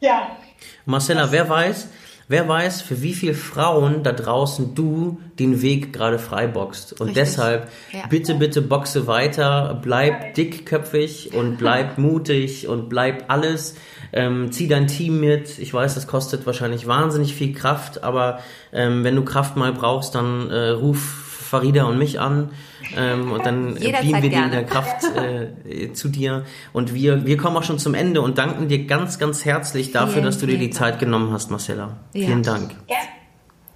ja. 0.00 0.36
Marcella, 0.84 1.30
wer 1.30 1.48
weiß, 1.48 1.88
wer 2.28 2.48
weiß, 2.48 2.82
für 2.82 3.02
wie 3.02 3.14
viele 3.14 3.34
Frauen 3.34 4.02
da 4.02 4.12
draußen 4.12 4.74
du 4.74 5.20
den 5.38 5.62
Weg 5.62 5.92
gerade 5.92 6.18
freiboxt. 6.18 7.00
Und 7.00 7.08
Richtig. 7.08 7.22
deshalb, 7.24 7.70
ja. 7.92 8.06
bitte, 8.08 8.34
bitte 8.34 8.62
boxe 8.62 9.06
weiter, 9.06 9.78
bleib 9.82 10.34
dickköpfig 10.34 11.34
und 11.34 11.58
bleib 11.58 11.98
mutig 11.98 12.68
und 12.68 12.88
bleib 12.88 13.24
alles. 13.28 13.76
Ähm, 14.12 14.52
zieh 14.52 14.68
dein 14.68 14.88
Team 14.88 15.20
mit. 15.20 15.58
Ich 15.58 15.72
weiß, 15.72 15.94
das 15.94 16.06
kostet 16.06 16.44
wahrscheinlich 16.46 16.86
wahnsinnig 16.86 17.34
viel 17.34 17.54
Kraft, 17.54 18.02
aber 18.02 18.40
ähm, 18.72 19.04
wenn 19.04 19.16
du 19.16 19.24
Kraft 19.24 19.56
mal 19.56 19.72
brauchst, 19.72 20.14
dann 20.14 20.50
äh, 20.50 20.70
ruf 20.70 21.21
Farida 21.52 21.84
und 21.84 21.98
mich 21.98 22.18
an 22.18 22.48
ähm, 22.96 23.30
und 23.30 23.44
dann 23.44 23.74
biegen 24.00 24.22
wir 24.22 24.30
die 24.30 24.36
in 24.36 24.50
der 24.50 24.64
Kraft 24.64 25.04
äh, 25.04 25.92
zu 25.92 26.08
dir. 26.08 26.46
Und 26.72 26.94
wir, 26.94 27.26
wir 27.26 27.36
kommen 27.36 27.58
auch 27.58 27.62
schon 27.62 27.78
zum 27.78 27.92
Ende 27.92 28.22
und 28.22 28.38
danken 28.38 28.68
dir 28.68 28.86
ganz, 28.86 29.18
ganz 29.18 29.44
herzlich 29.44 29.92
dafür, 29.92 30.14
vielen, 30.14 30.24
dass 30.24 30.38
du 30.38 30.46
dir 30.46 30.56
die 30.56 30.70
Zeit 30.70 30.98
genommen 30.98 31.30
hast, 31.30 31.50
Marcella. 31.50 31.98
Ja. 32.14 32.26
Vielen 32.26 32.42
Dank. 32.42 32.70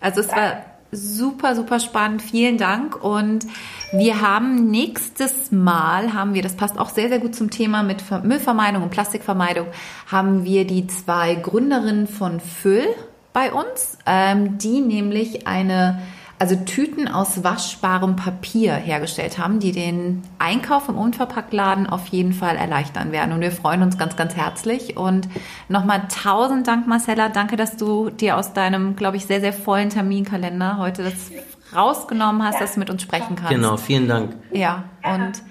Also 0.00 0.20
es 0.20 0.28
war 0.28 0.64
super, 0.90 1.54
super 1.54 1.78
spannend. 1.80 2.22
Vielen 2.22 2.56
Dank. 2.56 3.04
Und 3.04 3.44
wir 3.92 4.22
haben 4.22 4.70
nächstes 4.70 5.52
Mal, 5.52 6.14
haben 6.14 6.32
wir, 6.32 6.40
das 6.40 6.56
passt 6.56 6.78
auch 6.78 6.88
sehr, 6.88 7.10
sehr 7.10 7.18
gut 7.18 7.34
zum 7.34 7.50
Thema 7.50 7.82
mit 7.82 8.02
Müllvermeidung 8.24 8.84
und 8.84 8.90
Plastikvermeidung, 8.90 9.66
haben 10.06 10.44
wir 10.44 10.66
die 10.66 10.86
zwei 10.86 11.34
Gründerinnen 11.34 12.06
von 12.06 12.40
Füll 12.40 12.86
bei 13.34 13.52
uns, 13.52 13.98
ähm, 14.06 14.56
die 14.56 14.80
nämlich 14.80 15.46
eine 15.46 16.00
also 16.38 16.54
Tüten 16.56 17.08
aus 17.08 17.42
waschbarem 17.44 18.16
Papier 18.16 18.74
hergestellt 18.74 19.38
haben, 19.38 19.58
die 19.58 19.72
den 19.72 20.22
Einkauf 20.38 20.88
im 20.88 20.98
Unverpacktladen 20.98 21.86
auf 21.86 22.08
jeden 22.08 22.32
Fall 22.32 22.56
erleichtern 22.56 23.10
werden. 23.10 23.32
Und 23.32 23.40
wir 23.40 23.52
freuen 23.52 23.82
uns 23.82 23.96
ganz, 23.96 24.16
ganz 24.16 24.36
herzlich. 24.36 24.96
Und 24.96 25.28
nochmal 25.68 26.02
tausend 26.08 26.66
Dank, 26.66 26.86
Marcella. 26.86 27.30
Danke, 27.30 27.56
dass 27.56 27.76
du 27.76 28.10
dir 28.10 28.36
aus 28.36 28.52
deinem, 28.52 28.96
glaube 28.96 29.16
ich, 29.16 29.26
sehr, 29.26 29.40
sehr 29.40 29.54
vollen 29.54 29.88
Terminkalender 29.88 30.76
heute 30.78 31.04
das 31.04 31.30
rausgenommen 31.74 32.42
hast, 32.42 32.60
dass 32.60 32.74
du 32.74 32.80
mit 32.80 32.90
uns 32.90 33.02
sprechen 33.02 33.36
kannst. 33.36 33.50
Genau, 33.50 33.76
vielen 33.76 34.06
Dank. 34.06 34.36
Ja, 34.52 34.84
und 35.02 35.42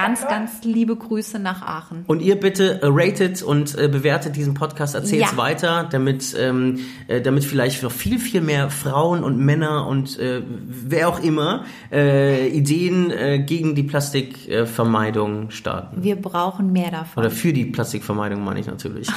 Ganz, 0.00 0.28
ganz 0.28 0.62
liebe 0.62 0.94
Grüße 0.94 1.40
nach 1.40 1.60
Aachen. 1.60 2.04
Und 2.06 2.22
ihr 2.22 2.38
bitte 2.38 2.80
äh, 2.82 2.86
ratet 2.86 3.42
und 3.42 3.76
äh, 3.76 3.88
bewertet 3.88 4.36
diesen 4.36 4.54
Podcast, 4.54 4.94
erzählt 4.94 5.24
es 5.24 5.32
ja. 5.32 5.36
weiter, 5.36 5.88
damit, 5.90 6.36
ähm, 6.38 6.78
äh, 7.08 7.20
damit 7.20 7.44
vielleicht 7.44 7.82
noch 7.82 7.90
viel, 7.90 8.20
viel 8.20 8.40
mehr 8.40 8.70
Frauen 8.70 9.24
und 9.24 9.38
Männer 9.38 9.88
und 9.88 10.16
äh, 10.20 10.42
wer 10.46 11.08
auch 11.08 11.20
immer 11.20 11.64
äh, 11.90 12.46
Ideen 12.46 13.10
äh, 13.10 13.40
gegen 13.40 13.74
die 13.74 13.82
Plastikvermeidung 13.82 15.50
starten. 15.50 16.04
Wir 16.04 16.14
brauchen 16.14 16.72
mehr 16.72 16.92
davon. 16.92 17.24
Oder 17.24 17.32
für 17.32 17.52
die 17.52 17.64
Plastikvermeidung 17.64 18.44
meine 18.44 18.60
ich 18.60 18.68
natürlich. 18.68 19.08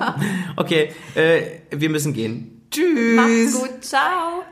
okay, 0.56 0.90
äh, 1.14 1.42
wir 1.70 1.90
müssen 1.90 2.12
gehen. 2.12 2.66
Tschüss. 2.72 3.14
Macht's 3.14 3.60
gut. 3.60 3.84
Ciao. 3.84 4.42